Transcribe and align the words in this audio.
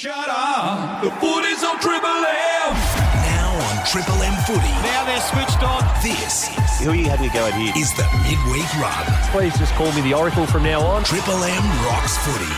Shut 0.00 0.30
up. 0.30 1.04
The 1.04 1.10
footy's 1.20 1.62
on 1.62 1.78
Triple 1.78 2.08
M. 2.08 2.72
Now 3.20 3.52
on 3.52 3.84
Triple 3.84 4.22
M 4.22 4.32
Footy. 4.46 4.72
Now 4.80 5.04
they're 5.04 5.20
switched 5.20 5.62
on. 5.62 5.82
This 6.02 6.48
Who 6.78 6.88
are 6.88 6.94
you 6.94 7.04
having 7.04 7.28
a 7.28 7.34
go 7.34 7.44
at 7.44 7.52
here? 7.52 7.70
is 7.76 7.92
the 7.92 8.08
midweek 8.24 8.64
rub. 8.80 9.06
Please 9.30 9.54
just 9.58 9.74
call 9.74 9.92
me 9.92 10.00
the 10.00 10.14
Oracle 10.14 10.46
from 10.46 10.62
now 10.62 10.80
on. 10.80 11.04
Triple 11.04 11.44
M 11.44 11.84
rocks 11.84 12.16
footy. 12.24 12.50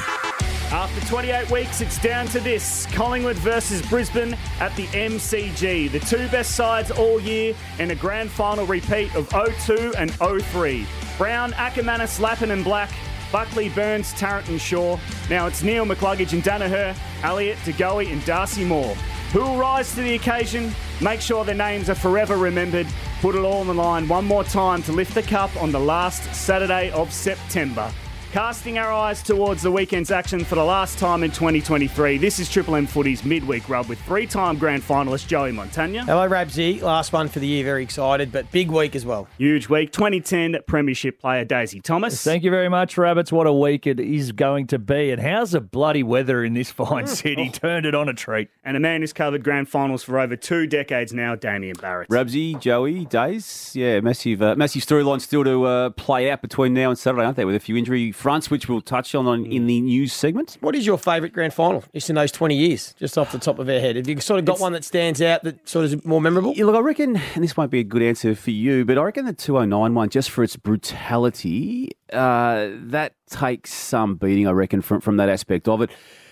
After 0.72 1.04
28 1.08 1.50
weeks, 1.50 1.80
it's 1.80 1.98
down 1.98 2.28
to 2.28 2.38
this 2.38 2.86
Collingwood 2.92 3.38
versus 3.38 3.82
Brisbane 3.90 4.36
at 4.60 4.74
the 4.76 4.86
MCG. 4.86 5.90
The 5.90 5.98
two 5.98 6.28
best 6.28 6.54
sides 6.54 6.92
all 6.92 7.20
year 7.20 7.56
in 7.80 7.90
a 7.90 7.96
grand 7.96 8.30
final 8.30 8.66
repeat 8.66 9.12
of 9.16 9.28
02 9.66 9.94
and 9.98 10.12
03. 10.12 10.86
Brown, 11.18 11.50
Akermanis, 11.54 12.20
Lappin, 12.20 12.52
and 12.52 12.62
Black. 12.62 12.92
Buckley, 13.32 13.70
Burns, 13.70 14.12
Tarrant, 14.12 14.48
and 14.48 14.60
Shaw. 14.60 14.98
Now 15.30 15.46
it's 15.46 15.62
Neale 15.62 15.86
McCluggage 15.86 16.34
and 16.34 16.42
Daniher, 16.42 16.94
Elliott, 17.22 17.58
De 17.64 17.72
Goey, 17.72 18.12
and 18.12 18.24
Darcy 18.24 18.64
Moore. 18.64 18.94
Who 19.32 19.40
will 19.40 19.56
rise 19.56 19.94
to 19.94 20.02
the 20.02 20.14
occasion? 20.14 20.72
Make 21.00 21.22
sure 21.22 21.42
their 21.42 21.54
names 21.54 21.88
are 21.88 21.94
forever 21.94 22.36
remembered. 22.36 22.86
Put 23.22 23.34
it 23.34 23.38
all 23.38 23.60
on 23.60 23.66
the 23.66 23.74
line 23.74 24.06
one 24.06 24.26
more 24.26 24.44
time 24.44 24.82
to 24.82 24.92
lift 24.92 25.14
the 25.14 25.22
cup 25.22 25.50
on 25.62 25.72
the 25.72 25.80
last 25.80 26.22
Saturday 26.34 26.90
of 26.90 27.10
September. 27.12 27.90
Casting 28.32 28.78
our 28.78 28.90
eyes 28.90 29.22
towards 29.22 29.60
the 29.60 29.70
weekend's 29.70 30.10
action 30.10 30.42
for 30.42 30.54
the 30.54 30.64
last 30.64 30.98
time 30.98 31.22
in 31.22 31.30
2023, 31.30 32.16
this 32.16 32.38
is 32.38 32.48
Triple 32.48 32.76
M 32.76 32.86
Footy's 32.86 33.26
midweek 33.26 33.68
rub 33.68 33.90
with 33.90 34.00
three 34.04 34.26
time 34.26 34.56
grand 34.56 34.82
finalist 34.82 35.26
Joey 35.26 35.52
Montagna. 35.52 36.06
Hello, 36.06 36.26
Rabsy. 36.26 36.80
Last 36.80 37.12
one 37.12 37.28
for 37.28 37.40
the 37.40 37.46
year. 37.46 37.62
Very 37.62 37.82
excited, 37.82 38.32
but 38.32 38.50
big 38.50 38.70
week 38.70 38.96
as 38.96 39.04
well. 39.04 39.28
Huge 39.36 39.68
week. 39.68 39.92
2010 39.92 40.60
Premiership 40.66 41.20
player 41.20 41.44
Daisy 41.44 41.80
Thomas. 41.82 42.24
Thank 42.24 42.42
you 42.42 42.50
very 42.50 42.70
much, 42.70 42.96
Rabbits. 42.96 43.30
What 43.30 43.46
a 43.46 43.52
week 43.52 43.86
it 43.86 44.00
is 44.00 44.32
going 44.32 44.66
to 44.68 44.78
be. 44.78 45.10
And 45.10 45.20
how's 45.20 45.50
the 45.50 45.60
bloody 45.60 46.02
weather 46.02 46.42
in 46.42 46.54
this 46.54 46.70
fine 46.70 47.06
city? 47.08 47.50
Turned 47.50 47.84
it 47.84 47.94
on 47.94 48.08
a 48.08 48.14
treat. 48.14 48.48
And 48.64 48.78
a 48.78 48.80
man 48.80 49.02
who's 49.02 49.12
covered 49.12 49.44
grand 49.44 49.68
finals 49.68 50.04
for 50.04 50.18
over 50.18 50.36
two 50.36 50.66
decades 50.66 51.12
now, 51.12 51.34
Damien 51.34 51.76
Barrett. 51.78 52.08
Rabsy, 52.08 52.58
Joey, 52.58 53.04
Days. 53.04 53.72
Yeah, 53.76 54.00
massive 54.00 54.40
uh, 54.40 54.56
massive 54.56 54.80
storyline 54.80 55.20
still 55.20 55.44
to 55.44 55.64
uh, 55.64 55.90
play 55.90 56.30
out 56.30 56.40
between 56.40 56.72
now 56.72 56.88
and 56.88 56.98
Saturday, 56.98 57.26
aren't 57.26 57.36
there? 57.36 57.46
With 57.46 57.56
a 57.56 57.60
few 57.60 57.76
injury 57.76 58.10
fronts, 58.22 58.50
which 58.50 58.68
we'll 58.68 58.80
touch 58.80 59.14
on, 59.16 59.26
on 59.26 59.44
in 59.44 59.66
the 59.66 59.80
news 59.80 60.12
segment. 60.12 60.56
What 60.60 60.76
is 60.76 60.86
your 60.86 60.96
favourite 60.96 61.32
grand 61.32 61.52
final 61.52 61.82
just 61.92 62.08
in 62.08 62.14
those 62.14 62.30
20 62.30 62.56
years, 62.56 62.94
just 62.96 63.18
off 63.18 63.32
the 63.32 63.38
top 63.38 63.58
of 63.58 63.68
our 63.68 63.80
head? 63.80 63.96
Have 63.96 64.08
you 64.08 64.20
sort 64.20 64.38
of 64.38 64.44
got 64.44 64.60
one 64.60 64.72
that 64.72 64.84
stands 64.84 65.20
out 65.20 65.42
that 65.42 65.68
sort 65.68 65.84
of 65.84 65.92
is 65.92 66.04
more 66.04 66.20
memorable? 66.20 66.52
Yeah, 66.54 66.66
look, 66.66 66.76
I 66.76 66.80
reckon, 66.80 67.16
and 67.16 67.42
this 67.42 67.56
might 67.56 67.70
be 67.70 67.80
a 67.80 67.84
good 67.84 68.02
answer 68.02 68.34
for 68.36 68.52
you, 68.52 68.84
but 68.84 68.96
I 68.96 69.02
reckon 69.02 69.24
the 69.24 69.32
209 69.32 69.94
one, 69.94 70.08
just 70.08 70.30
for 70.30 70.44
its 70.44 70.56
brutality, 70.56 71.90
uh, 72.12 72.68
that 72.72 73.14
takes 73.28 73.74
some 73.74 74.14
beating, 74.14 74.46
I 74.46 74.52
reckon, 74.52 74.82
from, 74.82 75.00
from 75.00 75.16
that 75.16 75.28
aspect 75.28 75.66
of 75.66 75.82
it. 75.82 75.90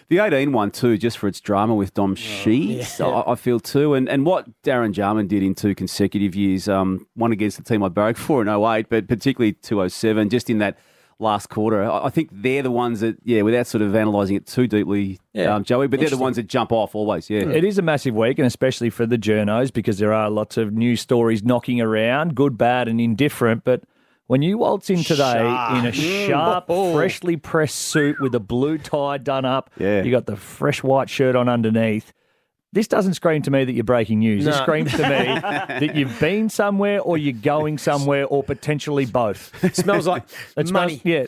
The 0.09 0.19
18 0.19 0.53
one, 0.53 0.71
too, 0.71 0.97
just 0.97 1.19
for 1.19 1.27
its 1.27 1.41
drama 1.41 1.75
with 1.75 1.95
Dom 1.95 2.15
Sheed, 2.15 3.01
I, 3.01 3.33
I 3.33 3.35
feel 3.37 3.61
too. 3.61 3.95
And 3.95 4.09
and 4.09 4.27
what 4.27 4.49
Darren 4.65 4.91
Jarman 4.91 5.29
did 5.29 5.45
in 5.45 5.55
two 5.55 5.73
consecutive 5.73 6.35
years, 6.35 6.69
um, 6.69 7.07
one 7.15 7.31
against 7.31 7.59
the 7.59 7.63
team 7.63 7.85
I 7.85 7.89
barracked 7.89 8.19
for 8.19 8.43
in 8.43 8.49
08, 8.49 8.89
but 8.89 9.07
particularly 9.07 9.53
207, 9.53 10.29
just 10.29 10.51
in 10.51 10.59
that 10.59 10.79
last 11.21 11.49
quarter. 11.49 11.83
I 11.83 12.07
I 12.07 12.11
think 12.11 12.31
they're 12.33 12.63
the 12.63 12.71
ones 12.71 13.01
that, 13.01 13.17
yeah, 13.25 13.43
without 13.43 13.67
sort 13.67 13.83
of 13.83 13.95
analysing 13.95 14.37
it 14.37 14.47
too 14.47 14.67
deeply, 14.67 15.19
Yeah. 15.35 15.55
um, 15.55 15.65
Joey, 15.65 15.87
but 15.87 16.01
they're 16.01 16.09
the 16.09 16.17
ones 16.17 16.37
that 16.37 16.47
jump 16.49 16.73
off 16.73 16.95
always, 16.95 17.29
yeah. 17.31 17.41
It 17.41 17.63
is 17.65 17.79
a 17.79 17.83
massive 17.83 18.15
week, 18.15 18.39
and 18.39 18.47
especially 18.47 18.91
for 18.91 19.07
the 19.07 19.19
journos, 19.19 19.73
because 19.73 19.99
there 19.99 20.13
are 20.13 20.31
lots 20.31 20.57
of 20.57 20.73
news 20.73 21.01
stories 21.01 21.43
knocking 21.45 21.81
around, 21.81 22.35
good, 22.35 22.57
bad, 22.59 22.89
and 22.89 23.01
indifferent. 23.01 23.65
But 23.65 23.83
when 24.27 24.43
you 24.43 24.59
waltz 24.59 24.89
in 24.91 25.03
today 25.05 25.41
in 25.41 25.87
a 25.87 25.93
sharp, 25.93 26.67
freshly 26.69 27.37
pressed 27.37 27.77
suit 27.77 28.21
with 28.21 28.35
a 28.35 28.41
blue 28.41 28.79
tie 28.79 29.19
done 29.19 29.45
up, 29.45 29.71
Yeah. 29.79 30.03
you 30.03 30.11
got 30.11 30.27
the 30.27 30.37
fresh 30.37 30.83
white 30.83 31.11
shirt 31.11 31.37
on 31.37 31.49
underneath. 31.49 32.13
This 32.73 32.87
doesn't 32.87 33.15
scream 33.15 33.43
to 33.43 33.51
me 33.51 33.65
that 33.65 33.73
you're 33.73 33.83
breaking 33.83 34.21
news. 34.21 34.45
This 34.45 34.55
No. 34.57 34.63
screams 34.63 34.93
to 34.93 34.99
me 34.99 35.41
that 35.41 35.97
you've 35.97 36.21
been 36.21 36.49
somewhere 36.49 37.01
or 37.01 37.19
you're 37.19 37.33
going 37.33 37.79
somewhere 37.79 38.27
or 38.27 38.45
potentially 38.45 39.07
both. 39.07 39.53
It 39.65 39.75
smells 39.75 40.07
like 40.07 40.23
It 40.57 40.69
smells- 40.69 40.73
money. 40.73 41.01
yeah, 41.05 41.25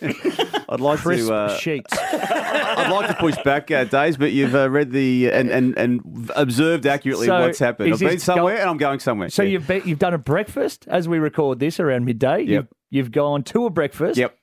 I'd 0.68 0.80
like 0.80 1.00
crisp 1.00 1.26
to. 1.26 1.34
Uh, 1.34 1.56
sheets. 1.58 1.92
I'd 2.02 2.90
like 2.92 3.08
to 3.08 3.14
push 3.14 3.36
back, 3.44 3.70
uh, 3.72 3.84
Days, 3.84 4.16
but 4.16 4.30
you've 4.32 4.54
uh, 4.54 4.70
read 4.70 4.92
the 4.92 5.30
and, 5.32 5.50
and, 5.50 5.76
and 5.76 6.30
observed 6.36 6.86
accurately 6.86 7.26
So, 7.26 7.40
what's 7.40 7.58
happened. 7.58 7.92
I've 7.92 7.98
been 7.98 8.18
somewhere 8.20 8.56
go- 8.56 8.60
and 8.62 8.70
I'm 8.70 8.76
going 8.78 9.00
somewhere. 9.00 9.28
So 9.28 9.42
Yeah. 9.42 9.48
you've 9.50 9.66
be, 9.66 9.82
you've 9.84 9.98
done 9.98 10.14
a 10.14 10.18
breakfast 10.18 10.86
as 10.88 11.08
we 11.08 11.18
record 11.18 11.58
this 11.58 11.80
around 11.80 12.04
midday. 12.04 12.42
You've, 12.42 12.68
you've 12.90 13.10
gone 13.10 13.42
to 13.44 13.66
a 13.66 13.70
breakfast. 13.70 14.16
Yep. 14.16 14.36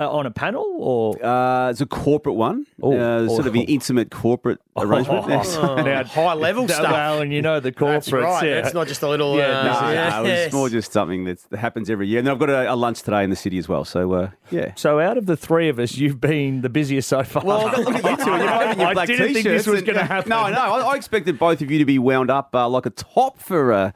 Uh, 0.00 0.10
on 0.10 0.26
a 0.26 0.30
panel 0.32 0.66
or 0.78 1.24
Uh, 1.24 1.70
it's 1.70 1.80
a 1.80 1.86
corporate 1.86 2.34
one, 2.34 2.66
Oh, 2.82 2.96
uh, 2.98 3.28
sort 3.28 3.46
of 3.46 3.54
an 3.54 3.60
oh. 3.60 3.64
intimate 3.68 4.10
corporate 4.10 4.58
arrangement. 4.76 5.28
Now, 5.28 6.02
High 6.02 6.34
level 6.34 6.66
that- 6.66 6.74
stuff. 6.78 6.90
Well, 6.90 7.20
and 7.20 7.32
you 7.32 7.40
know 7.40 7.60
the 7.60 7.70
That's 7.70 8.10
right. 8.10 8.44
yeah. 8.44 8.54
It's 8.58 8.74
not 8.74 8.88
just 8.88 9.02
a 9.04 9.08
little. 9.08 9.36
Yeah, 9.36 9.60
uh, 9.60 9.62
no, 9.62 9.80
No, 9.86 9.90
yes. 9.92 10.12
no, 10.12 10.24
it's 10.24 10.52
more 10.52 10.68
just 10.68 10.90
something 10.92 11.22
that's, 11.22 11.44
that 11.44 11.58
happens 11.58 11.88
every 11.88 12.08
year. 12.08 12.18
And 12.18 12.28
I've 12.28 12.40
got 12.40 12.50
a, 12.50 12.72
a 12.72 12.74
lunch 12.74 13.02
today 13.02 13.22
in 13.22 13.30
the 13.30 13.36
city 13.36 13.56
as 13.56 13.68
well. 13.68 13.84
So, 13.84 14.12
uh, 14.14 14.30
yeah. 14.50 14.72
So 14.74 14.98
out 14.98 15.16
of 15.16 15.26
the 15.26 15.36
three 15.36 15.68
of 15.68 15.78
us, 15.78 15.96
you've 15.96 16.20
been 16.20 16.62
the 16.62 16.68
busiest 16.68 17.08
so 17.08 17.22
far. 17.22 17.44
Well, 17.44 17.66
look 17.80 17.94
at 18.04 18.18
you 18.18 18.24
two. 18.24 18.30
You're 18.32 18.48
both 18.48 18.72
in 18.72 18.78
your 18.80 18.88
I 18.98 19.06
didn't 19.06 19.32
think 19.32 19.44
this 19.44 19.68
was 19.68 19.82
going 19.82 19.98
to 19.98 20.04
happen. 20.04 20.28
No, 20.28 20.48
no. 20.50 20.58
I, 20.58 20.80
I 20.92 20.96
expected 20.96 21.38
both 21.38 21.62
of 21.62 21.70
you 21.70 21.78
to 21.78 21.84
be 21.84 22.00
wound 22.00 22.32
up 22.32 22.52
uh, 22.52 22.68
like 22.68 22.86
a 22.86 22.90
top 22.90 23.38
for 23.38 23.72
uh, 23.72 23.92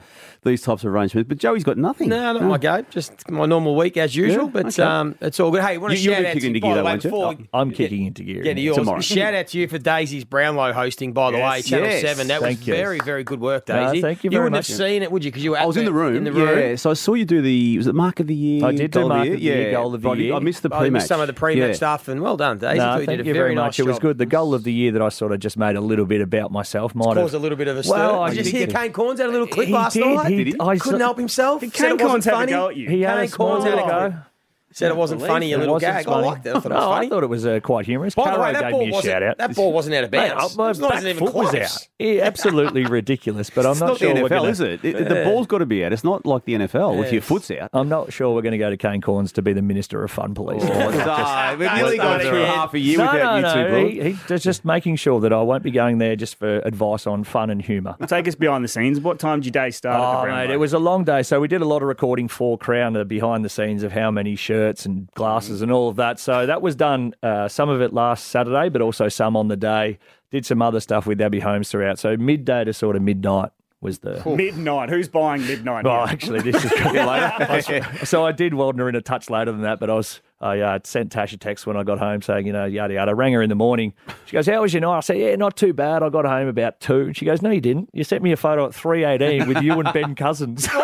these 0.48 0.62
types 0.62 0.82
of 0.84 0.92
arrangements. 0.92 1.28
But 1.28 1.38
Joey's 1.38 1.64
got 1.64 1.76
nothing. 1.78 2.08
No, 2.08 2.32
not 2.32 2.42
my 2.42 2.58
go. 2.58 2.82
Just 2.90 3.30
my 3.30 3.46
normal 3.46 3.76
week 3.76 3.96
as 3.96 4.16
usual, 4.16 4.44
Yeah, 4.46 4.50
but 4.52 4.66
okay. 4.66 4.82
um, 4.82 5.14
it's 5.20 5.38
all 5.38 5.50
good. 5.50 5.62
Hey, 5.62 5.78
want 5.78 5.92
to 5.94 5.98
You- 5.98 6.04
you'll 6.06 6.14
shout 6.14 6.22
be 6.22 6.26
out 6.28 6.32
kicking 6.34 6.40
to 6.40 6.46
into 6.56 6.60
by 6.60 6.66
gear 6.68 6.74
the 6.74 6.80
though, 6.80 6.84
way, 6.86 6.90
won't 6.92 7.04
you? 7.04 7.10
before 7.10 7.34
Oh, 7.54 7.58
I'm 7.60 7.70
kicking 7.70 8.06
into 8.06 8.22
gear 8.24 8.44
Yeah, 8.44 8.54
to 8.54 8.60
yours. 8.60 8.76
tomorrow. 8.78 9.00
Shout 9.00 9.34
out 9.34 9.46
to 9.48 9.58
you 9.58 9.68
for 9.68 9.78
Daisy's 9.78 10.24
Brownlow 10.24 10.72
hosting, 10.72 11.12
by 11.12 11.30
the 11.30 11.38
way, 11.38 11.62
Channel 11.62 11.86
yes. 11.88 12.00
7. 12.02 12.26
That 12.28 12.40
was 12.40 12.48
Thank 12.48 12.66
you. 12.66 12.74
very, 12.74 12.98
very 13.04 13.24
good 13.24 13.40
work, 13.40 13.68
No, 13.68 13.74
Daisy. 13.92 14.00
thank 14.02 14.24
you 14.24 14.30
You 14.30 14.38
wouldn't 14.38 14.52
much. 14.56 14.68
have 14.68 14.76
seen 14.76 15.02
it, 15.02 15.12
would 15.12 15.24
you? 15.24 15.30
Because 15.30 15.44
you 15.44 15.50
were 15.52 15.58
I 15.60 15.66
was 15.66 15.76
in 15.76 15.84
the 15.84 15.92
room. 15.92 16.16
In 16.16 16.24
the 16.24 16.32
room. 16.32 16.58
Yeah, 16.58 16.76
so 16.76 16.90
I 16.90 16.94
saw 16.94 17.14
you 17.14 17.24
do 17.24 17.40
the 17.42 17.76
was 17.76 17.86
it 17.86 17.94
Mark 17.94 18.20
of 18.20 18.26
the 18.26 18.34
Year? 18.34 18.64
I 18.66 18.72
did 18.72 18.90
do 18.90 19.00
Goal 19.00 19.08
Mark 19.10 19.26
of 19.28 19.32
the 19.34 19.40
Year, 19.40 19.66
Yeah, 19.66 19.72
Goal 19.72 19.94
of 19.94 20.02
the 20.02 20.08
I- 20.08 20.14
Year. 20.14 20.34
I 20.34 20.38
missed 20.40 20.62
the 20.62 20.68
Oh, 20.72 20.78
pre-match. 20.78 20.92
missed 20.92 21.08
some 21.08 21.20
of 21.20 21.26
the 21.26 21.32
pre-match 21.32 21.76
stuff, 21.76 22.08
and 22.08 22.20
well 22.22 22.36
done, 22.36 22.58
Daisy. 22.58 22.78
No, 22.78 22.84
Thought 22.84 23.00
you 23.00 23.06
thank 23.06 23.18
you 23.18 23.24
very, 23.24 23.36
very 23.38 23.54
much. 23.54 23.78
It 23.78 23.84
was 23.86 23.98
good. 23.98 24.18
The 24.18 24.26
goal 24.26 24.54
of 24.54 24.64
the 24.64 24.72
year 24.72 24.92
that 24.92 25.02
I 25.02 25.08
sort 25.10 25.32
of 25.32 25.40
just 25.40 25.56
made 25.56 25.76
a 25.76 25.80
little 25.80 26.06
bit 26.06 26.20
about 26.20 26.50
myself. 26.52 26.94
Might 26.94 27.14
Caused 27.14 27.34
a 27.34 27.38
little 27.38 27.58
bit 27.58 27.68
of 27.68 27.76
a 27.76 27.82
stir. 27.82 27.94
Well, 27.94 28.22
I 28.22 28.28
did 28.30 28.38
you 28.46 28.52
did 28.52 28.54
hear 28.54 28.66
Kane 28.66 28.92
Cornes 28.92 29.18
had 29.18 29.28
a 29.28 29.32
little 29.32 29.46
clip 29.46 29.68
last 29.70 29.94
did, 29.94 30.04
night? 30.04 30.37
He 30.38 30.44
Did 30.44 30.54
he? 30.54 30.60
I 30.60 30.78
Couldn't 30.78 30.98
saw- 31.00 31.04
help 31.04 31.18
himself. 31.18 31.60
Did 31.60 31.74
Said 31.74 31.82
Kane 31.90 32.00
it 32.00 32.02
wasn't 32.02 32.24
Cornes 32.24 32.30
have 32.38 32.48
a 32.48 32.50
go 32.50 32.68
at 32.68 32.76
you? 32.76 32.88
He 32.88 33.02
had 33.02 33.16
Kane 33.16 33.24
a 33.24 33.28
small 33.28 33.60
Cornes 33.60 33.64
had 33.64 33.74
a 33.74 34.10
go. 34.10 34.14
Go. 34.68 34.74
Said 34.74 34.90
it 34.90 34.96
wasn't 34.96 35.22
funny, 35.22 35.52
a 35.52 35.58
little 35.58 35.74
wasn't 35.74 35.92
gag. 36.04 36.08
I 36.08 36.20
liked 36.20 36.46
it. 36.46 36.54
I 36.54 36.60
thought 36.60 36.70
it 36.70 36.74
was 36.74 36.80
No, 36.82 36.88
funny. 36.90 37.06
I 37.06 37.08
thought 37.08 37.22
it 37.22 37.26
was 37.28 37.46
uh, 37.46 37.60
quite 37.60 37.86
humorous. 37.86 38.14
By 38.14 38.24
the 38.24 38.30
Caro 38.32 38.42
way, 38.42 38.52
that 38.52 38.62
gave 38.62 38.70
ball 38.72 38.80
me 38.80 38.88
a 38.88 38.92
wasn't 38.92 39.12
shout 39.12 39.22
out. 39.22 39.38
that 39.38 39.56
ball 39.56 39.72
wasn't 39.72 39.94
out 39.96 40.04
of 40.04 40.12
Mate, 40.12 40.28
bounds. 40.34 40.56
my 40.58 40.70
It 40.70 40.78
not 40.78 40.90
back 40.92 41.04
even 41.04 41.16
foot 41.26 41.34
was 41.34 41.54
out. 41.54 41.88
Yeah, 41.98 42.22
absolutely 42.24 42.84
ridiculous. 42.84 43.48
But 43.50 43.64
I'm 43.64 43.72
It's 43.72 43.80
not, 43.80 43.86
not 43.88 43.98
sure 43.98 44.14
the 44.14 44.22
we're 44.22 44.28
NFL, 44.28 44.36
gonna, 44.38 44.48
is 44.50 44.60
it? 44.60 44.84
It- 44.84 44.96
uh, 44.96 45.08
The 45.08 45.22
uh, 45.22 45.24
ball's 45.24 45.46
got 45.46 45.58
to 45.58 45.66
be 45.66 45.84
out. 45.84 45.92
It's 45.94 46.04
not 46.04 46.26
like 46.26 46.44
the 46.44 46.52
NFL 46.54 47.02
if 47.04 47.12
your 47.12 47.22
foot's 47.22 47.50
out. 47.50 47.70
I'm 47.72 47.88
not 47.88 48.12
sure 48.12 48.34
we're 48.34 48.42
going 48.42 48.52
to 48.52 48.58
go 48.58 48.68
to 48.68 48.76
Kane 48.76 49.00
Cornes 49.00 49.32
to 49.32 49.42
be 49.42 49.54
the 49.54 49.62
minister 49.62 50.04
of 50.04 50.10
fun 50.10 50.34
police. 50.34 50.62
Oh, 50.62 51.56
we've 51.56 51.58
nearly 51.72 51.96
gone 51.96 52.20
through 52.20 52.42
half 52.44 52.74
a 52.74 52.78
year 52.78 52.98
no, 52.98 53.10
without 53.12 53.40
no, 53.40 53.48
you 53.48 53.54
two, 53.54 53.70
no. 53.70 53.70
Paul. 53.70 53.88
He, 54.04 54.12
he's 54.34 54.42
just 54.42 54.66
making 54.66 54.96
sure 54.96 55.18
that 55.20 55.32
I 55.32 55.40
won't 55.40 55.62
be 55.62 55.70
going 55.70 55.96
there 55.96 56.14
just 56.14 56.34
for 56.36 56.58
advice 56.58 57.06
on 57.06 57.24
fun 57.24 57.48
and 57.48 57.62
humour. 57.62 57.96
Take 58.06 58.28
us 58.28 58.34
behind 58.34 58.64
the 58.64 58.68
scenes. 58.68 59.00
What 59.00 59.18
time 59.18 59.40
did 59.40 59.54
your 59.54 59.64
day 59.64 59.70
start 59.70 60.28
Oh, 60.28 60.30
mate, 60.30 60.50
it 60.50 60.58
was 60.58 60.74
a 60.74 60.78
long 60.78 61.04
day. 61.04 61.22
So 61.22 61.40
we 61.40 61.48
did 61.48 61.62
a 61.62 61.66
lot 61.66 61.80
of 61.80 61.88
recording 61.88 62.28
for 62.28 62.58
Crown, 62.58 62.92
the 62.92 63.06
behind 63.06 63.46
the 63.46 63.48
scenes 63.48 63.82
of 63.82 63.92
how 63.92 64.10
many 64.10 64.36
shirts 64.36 64.57
and 64.86 65.10
glasses 65.12 65.62
and 65.62 65.70
all 65.72 65.88
of 65.88 65.96
that. 65.96 66.18
So 66.18 66.46
that 66.46 66.62
was 66.62 66.76
done, 66.76 67.14
uh, 67.22 67.48
some 67.48 67.68
of 67.68 67.80
it 67.80 67.92
last 67.92 68.26
Saturday, 68.26 68.68
but 68.68 68.82
also 68.82 69.08
some 69.08 69.36
on 69.36 69.48
the 69.48 69.56
day. 69.56 69.98
Did 70.30 70.44
some 70.44 70.60
other 70.60 70.80
stuff 70.80 71.06
with 71.06 71.20
Abbey 71.20 71.40
Holmes 71.40 71.70
throughout. 71.70 71.98
So 71.98 72.16
midday 72.16 72.64
to 72.64 72.72
sort 72.74 72.96
of 72.96 73.02
midnight 73.02 73.50
was 73.80 74.00
the. 74.00 74.22
midnight. 74.26 74.90
Who's 74.90 75.08
buying 75.08 75.46
midnight? 75.46 75.84
Well, 75.84 76.04
here? 76.04 76.12
actually, 76.12 76.40
this 76.42 76.62
is 76.64 76.70
coming 76.72 77.06
later. 77.06 77.32
I 77.38 77.56
was- 78.00 78.08
so 78.08 78.26
I 78.26 78.32
did 78.32 78.52
Waldner 78.52 78.88
in 78.88 78.94
a 78.94 79.00
touch 79.00 79.30
later 79.30 79.52
than 79.52 79.62
that, 79.62 79.80
but 79.80 79.88
I 79.88 79.94
was 79.94 80.20
I 80.40 80.60
uh, 80.60 80.78
sent 80.84 81.10
Tash 81.12 81.32
a 81.32 81.36
text 81.36 81.66
when 81.66 81.76
I 81.76 81.82
got 81.82 81.98
home 81.98 82.22
saying, 82.22 82.46
you 82.46 82.52
know, 82.52 82.64
yada 82.64 82.94
yada. 82.94 83.14
Rang 83.14 83.32
her 83.32 83.42
in 83.42 83.48
the 83.48 83.54
morning. 83.56 83.92
She 84.26 84.32
goes, 84.34 84.46
"How 84.46 84.60
was 84.60 84.72
your 84.74 84.82
night?" 84.82 84.98
I 84.98 85.00
said, 85.00 85.16
"Yeah, 85.18 85.34
not 85.36 85.56
too 85.56 85.72
bad. 85.72 86.02
I 86.02 86.10
got 86.10 86.24
home 86.26 86.46
about 86.48 86.78
two. 86.80 87.12
She 87.14 87.24
goes, 87.24 87.40
"No, 87.40 87.50
you 87.50 87.60
didn't. 87.60 87.88
You 87.92 88.04
sent 88.04 88.22
me 88.22 88.32
a 88.32 88.36
photo 88.36 88.66
at 88.66 88.74
three 88.74 89.04
eighteen 89.04 89.48
with 89.48 89.62
you 89.62 89.72
and 89.80 89.92
Ben 89.92 90.14
Cousins." 90.14 90.68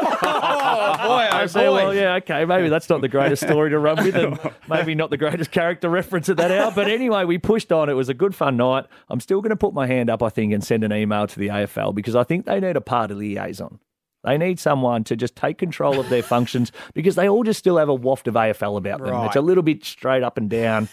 Oh, 1.44 1.60
I 1.60 1.62
oh, 1.62 1.64
said, 1.64 1.66
boy. 1.68 1.74
well, 1.74 1.94
yeah, 1.94 2.14
okay, 2.16 2.44
maybe 2.44 2.68
that's 2.68 2.88
not 2.88 3.00
the 3.00 3.08
greatest 3.08 3.42
story 3.42 3.70
to 3.70 3.78
run 3.78 4.02
with, 4.04 4.14
and 4.14 4.38
maybe 4.68 4.94
not 4.94 5.10
the 5.10 5.16
greatest 5.16 5.50
character 5.50 5.88
reference 5.88 6.28
at 6.28 6.36
that 6.38 6.50
hour. 6.50 6.72
But 6.74 6.88
anyway, 6.88 7.24
we 7.24 7.38
pushed 7.38 7.72
on. 7.72 7.88
It 7.88 7.94
was 7.94 8.08
a 8.08 8.14
good, 8.14 8.34
fun 8.34 8.56
night. 8.56 8.86
I'm 9.08 9.20
still 9.20 9.40
going 9.40 9.50
to 9.50 9.56
put 9.56 9.74
my 9.74 9.86
hand 9.86 10.10
up, 10.10 10.22
I 10.22 10.28
think, 10.28 10.52
and 10.52 10.62
send 10.62 10.84
an 10.84 10.92
email 10.92 11.26
to 11.26 11.38
the 11.38 11.48
AFL 11.48 11.94
because 11.94 12.14
I 12.14 12.24
think 12.24 12.46
they 12.46 12.60
need 12.60 12.76
a 12.76 12.80
party 12.80 13.14
liaison. 13.14 13.78
They 14.24 14.38
need 14.38 14.58
someone 14.58 15.04
to 15.04 15.16
just 15.16 15.36
take 15.36 15.58
control 15.58 16.00
of 16.00 16.08
their 16.08 16.22
functions 16.22 16.72
because 16.94 17.14
they 17.14 17.28
all 17.28 17.42
just 17.44 17.58
still 17.58 17.76
have 17.76 17.88
a 17.88 17.94
waft 17.94 18.26
of 18.26 18.34
AFL 18.34 18.76
about 18.78 19.00
them. 19.00 19.10
Right. 19.10 19.26
It's 19.26 19.36
a 19.36 19.40
little 19.40 19.62
bit 19.62 19.84
straight 19.84 20.22
up 20.22 20.36
and 20.38 20.48
down. 20.50 20.88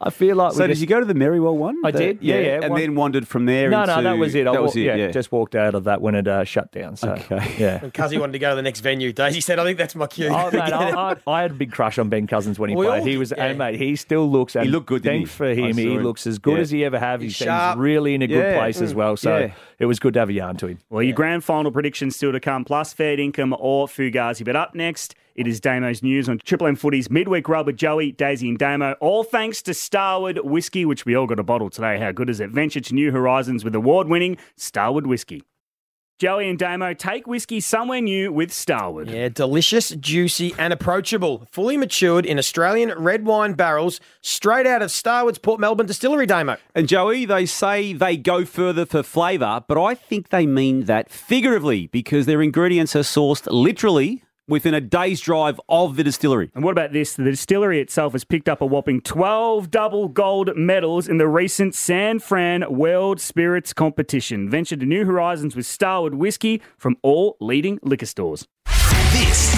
I 0.00 0.10
feel 0.10 0.36
like 0.36 0.52
So 0.52 0.60
did 0.66 0.72
just, 0.74 0.80
you 0.80 0.86
go 0.86 1.00
to 1.00 1.06
the 1.06 1.14
Merrywell 1.14 1.56
one? 1.56 1.76
I 1.84 1.90
The- 1.90 1.98
did, 1.98 2.18
yeah, 2.22 2.38
yeah, 2.38 2.60
and 2.62 2.70
one- 2.70 2.80
then 2.80 2.94
wandered 2.94 3.26
from 3.28 3.46
there. 3.46 3.68
No, 3.70 3.80
into, 3.82 3.96
no, 3.96 4.02
that 4.02 4.18
was 4.18 4.34
it. 4.34 4.44
That 4.44 4.54
wa- 4.54 4.60
was 4.60 4.76
it. 4.76 4.80
yeah, 4.82 4.94
Yeah, 4.96 5.10
just 5.10 5.32
walked 5.32 5.54
out 5.54 5.74
of 5.74 5.84
that 5.84 6.00
when 6.00 6.14
it 6.14 6.28
uh, 6.28 6.44
shut 6.44 6.70
down. 6.72 6.96
So, 6.96 7.10
Okay. 7.12 7.54
yeah. 7.58 7.80
And 7.82 7.92
Cuzzy 7.92 8.18
wanted 8.18 8.32
to 8.32 8.38
go 8.38 8.50
to 8.50 8.56
the 8.56 8.62
next 8.62 8.80
venue. 8.80 9.12
Daisy 9.12 9.40
said, 9.40 9.58
I 9.58 9.64
think 9.64 9.78
that's 9.78 9.94
my 9.96 10.06
cue. 10.06 10.28
Oh, 10.28 10.50
mate, 10.52 10.60
I, 10.72 10.90
I, 11.12 11.16
I 11.26 11.42
had 11.42 11.50
a 11.50 11.54
big 11.54 11.72
crush 11.72 11.98
on 11.98 12.08
Ben 12.08 12.26
Cousins 12.26 12.58
when 12.58 12.70
he 12.70 12.76
We 12.76 12.86
all 12.86 12.92
played. 13.00 13.06
He 13.06 13.16
was, 13.16 13.32
yeah. 13.36 13.44
and 13.46 13.58
mate, 13.58 13.78
he 13.80 13.96
still 13.96 14.30
looks. 14.30 14.54
And 14.54 14.64
He 14.64 14.70
looked 14.70 14.86
good, 14.86 15.02
didn't 15.02 15.26
Thank 15.26 15.28
he? 15.28 15.34
for 15.34 15.46
him. 15.48 15.76
He 15.76 15.94
him. 15.94 16.02
looks 16.02 16.26
as 16.26 16.38
good 16.38 16.54
Yeah. 16.56 16.60
as 16.60 16.70
he 16.70 16.84
ever 16.84 16.98
have. 16.98 17.20
He 17.20 17.26
He's 17.26 17.36
seems 17.36 17.76
really 17.76 18.14
in 18.14 18.22
a 18.22 18.26
good 18.26 18.38
Yeah. 18.38 18.58
place 18.58 18.80
as 18.80 18.94
well. 18.94 19.16
So 19.16 19.50
it 19.78 19.86
was 19.86 19.98
good 19.98 20.14
to 20.14 20.20
have 20.20 20.28
a 20.28 20.32
yarn 20.32 20.56
to 20.58 20.68
him. 20.68 20.78
Well, 20.90 21.02
your 21.02 21.14
grand 21.14 21.42
final 21.44 21.70
predictions 21.70 22.14
still 22.16 22.32
to 22.32 22.40
come, 22.40 22.64
plus 22.76 22.92
fair 22.92 23.16
dinkum 23.16 23.56
or 23.58 23.86
Fugazi. 23.86 24.44
But 24.44 24.54
up 24.54 24.74
next, 24.74 25.14
it 25.34 25.46
is 25.46 25.60
Damo's 25.60 26.02
news 26.02 26.28
on 26.28 26.38
Triple 26.44 26.66
M 26.66 26.76
Footy's 26.76 27.08
midweek 27.08 27.48
rub 27.48 27.64
with 27.64 27.78
Joey, 27.78 28.12
Daisy, 28.12 28.50
and 28.50 28.58
Damo. 28.58 28.92
All 29.00 29.24
thanks 29.24 29.62
to 29.62 29.72
Starward 29.72 30.40
Whiskey, 30.44 30.84
which 30.84 31.06
we 31.06 31.14
all 31.16 31.26
got 31.26 31.38
a 31.38 31.42
bottle 31.42 31.70
today. 31.70 31.98
How 31.98 32.12
good 32.12 32.28
is 32.28 32.38
it? 32.38 32.50
Venture 32.50 32.80
to 32.80 32.94
new 32.94 33.12
horizons 33.12 33.64
with 33.64 33.74
award-winning 33.74 34.36
Starward 34.56 35.06
Whiskey. 35.06 35.42
Joey 36.18 36.48
and 36.48 36.58
Damo 36.58 36.94
take 36.94 37.26
whiskey 37.26 37.60
somewhere 37.60 38.00
new 38.00 38.32
with 38.32 38.50
Starward. 38.50 39.10
Yeah, 39.10 39.28
delicious, 39.28 39.90
juicy, 39.90 40.54
and 40.56 40.72
approachable. 40.72 41.46
Fully 41.50 41.76
matured 41.76 42.24
in 42.24 42.38
Australian 42.38 42.90
red 42.92 43.26
wine 43.26 43.52
barrels, 43.52 44.00
straight 44.22 44.66
out 44.66 44.80
of 44.80 44.90
Starward's 44.90 45.36
Port 45.36 45.60
Melbourne 45.60 45.84
distillery, 45.84 46.24
Damo. 46.24 46.56
And 46.74 46.88
Joey, 46.88 47.26
they 47.26 47.44
say 47.44 47.92
they 47.92 48.16
go 48.16 48.46
further 48.46 48.86
for 48.86 49.02
flavour, 49.02 49.62
but 49.68 49.78
I 49.78 49.94
think 49.94 50.30
they 50.30 50.46
mean 50.46 50.84
that 50.84 51.10
figuratively 51.10 51.88
because 51.88 52.24
their 52.24 52.40
ingredients 52.40 52.96
are 52.96 53.00
sourced 53.00 53.46
literally 53.52 54.22
within 54.48 54.74
a 54.74 54.80
day's 54.80 55.20
drive 55.20 55.60
of 55.68 55.96
the 55.96 56.04
distillery. 56.04 56.50
And 56.54 56.64
what 56.64 56.72
about 56.72 56.92
this? 56.92 57.14
The 57.14 57.24
distillery 57.24 57.80
itself 57.80 58.12
has 58.12 58.24
picked 58.24 58.48
up 58.48 58.60
a 58.60 58.66
whopping 58.66 59.00
12 59.00 59.70
double 59.70 60.08
gold 60.08 60.56
medals 60.56 61.08
in 61.08 61.18
the 61.18 61.28
recent 61.28 61.74
San 61.74 62.18
Fran 62.18 62.64
World 62.70 63.20
Spirits 63.20 63.72
competition. 63.72 64.48
Venture 64.48 64.76
to 64.76 64.86
new 64.86 65.04
horizons 65.04 65.56
with 65.56 65.66
Starward 65.66 66.14
whiskey 66.14 66.62
from 66.78 66.96
all 67.02 67.36
leading 67.40 67.78
liquor 67.82 68.06
stores. 68.06 68.46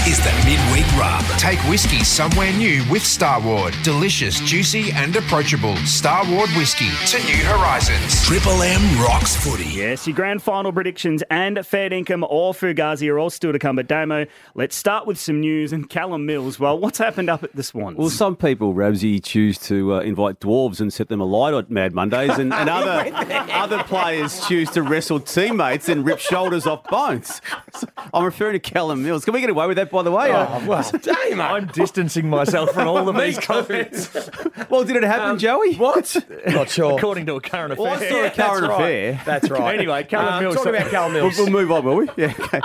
This 0.09 0.21
is 0.21 0.25
the 0.25 0.33
midweek 0.49 0.91
rub. 0.97 1.23
Take 1.39 1.59
whiskey 1.69 2.03
somewhere 2.03 2.51
new 2.55 2.83
with 2.91 3.05
Starward. 3.05 3.75
Delicious, 3.83 4.41
juicy, 4.41 4.91
and 4.93 5.15
approachable. 5.15 5.77
Starward 5.85 6.49
whiskey 6.57 6.89
to 7.09 7.19
new 7.27 7.45
horizons. 7.45 8.25
Triple 8.25 8.63
M 8.63 8.81
rocks 9.03 9.37
footy. 9.37 9.67
Yes, 9.67 10.07
your 10.07 10.17
grand 10.17 10.43
final 10.43 10.73
predictions 10.73 11.23
and 11.29 11.59
fair 11.67 11.91
dinkum 11.91 12.27
or 12.31 12.55
Fugazi 12.55 13.11
are 13.11 13.19
all 13.19 13.29
still 13.29 13.53
to 13.53 13.59
come. 13.59 13.77
But 13.77 13.87
Damo, 13.87 14.25
let's 14.55 14.75
start 14.77 15.07
with 15.07 15.19
some 15.19 15.41
news. 15.41 15.75
And 15.75 15.91
Callum 15.91 16.25
Mills, 16.25 16.59
well, 16.59 16.79
what's 16.79 16.97
happened 16.97 17.29
up 17.29 17.45
at 17.45 17.55
the 17.55 17.63
Swans? 17.63 17.99
Well, 17.99 18.09
some 18.09 18.35
people, 18.35 18.73
Ramsey, 18.73 19.21
choose 19.21 19.59
to 19.59 19.97
uh, 19.97 20.01
invite 20.01 20.41
dwarves 20.41 20.81
and 20.81 20.91
set 20.91 21.09
them 21.09 21.21
alight 21.21 21.53
on 21.53 21.67
Mad 21.69 21.93
Mondays, 21.93 22.39
and, 22.39 22.55
and 22.55 22.71
other 22.71 23.11
other 23.53 23.83
players 23.83 24.47
choose 24.49 24.71
to 24.71 24.81
wrestle 24.83 25.21
teammates 25.21 25.91
and 25.91 26.07
rip 26.07 26.19
shoulders 26.19 26.67
off 26.67 26.83
bones. 26.85 27.43
So 27.75 27.87
I'm 28.13 28.25
referring 28.25 28.55
to 28.55 28.59
Callum 28.59 29.05
Mills. 29.05 29.25
Can 29.25 29.35
we 29.35 29.41
get 29.41 29.51
away 29.51 29.67
with 29.69 29.77
that, 29.77 29.91
by 29.99 30.03
the 30.05 30.11
way? 30.13 30.31
Uh, 30.31 30.65
well, 30.67 30.91
Damo. 31.03 31.43
I'm 31.43 31.67
distancing 31.67 32.29
myself 32.31 32.71
from 32.73 32.87
all 32.89 33.09
of 33.09 33.17
these 33.21 33.37
too. 33.37 33.43
comments. 33.47 34.11
well, 34.71 34.85
did 34.85 34.97
it 34.97 35.03
happen, 35.03 35.39
Joey? 35.39 35.75
What? 35.75 36.17
Not 36.47 36.71
sure. 36.71 36.97
According 36.97 37.27
to 37.27 37.35
a 37.37 37.41
current 37.41 37.73
affair. 37.73 37.85
Well, 37.85 37.95
I 37.95 38.09
saw 38.09 38.25
a 38.25 38.31
current 38.31 38.37
That's 38.37 38.61
right. 38.61 38.71
affair. 38.73 39.23
That's 39.25 39.51
right. 39.51 39.75
Anyway, 39.79 40.05
Callum 40.05 40.35
Um, 40.35 40.43
Mills. 40.45 40.55
Talking 40.57 40.75
about 40.77 40.91
Callum 40.91 41.13
We'll, 41.15 41.23
Mills. 41.25 41.39
we'll 41.39 41.51
move 41.51 41.73
on, 41.73 41.85
will 41.85 41.97
we? 41.97 42.09
Yeah. 42.17 42.35
Okay. 42.39 42.61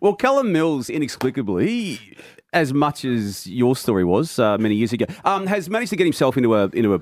Well, 0.00 0.14
Callum 0.14 0.52
Mills, 0.52 0.88
inexplicably, 0.88 2.00
as 2.52 2.72
much 2.72 3.04
as 3.04 3.46
your 3.46 3.74
story 3.76 4.04
was 4.04 4.38
uh, 4.38 4.56
many 4.58 4.74
years 4.76 4.92
ago, 4.92 5.06
um, 5.24 5.46
has 5.46 5.68
managed 5.68 5.90
to 5.90 5.96
get 5.96 6.04
himself 6.04 6.36
into 6.36 6.54
a 6.54 6.68
into 6.72 6.94
a 6.94 7.00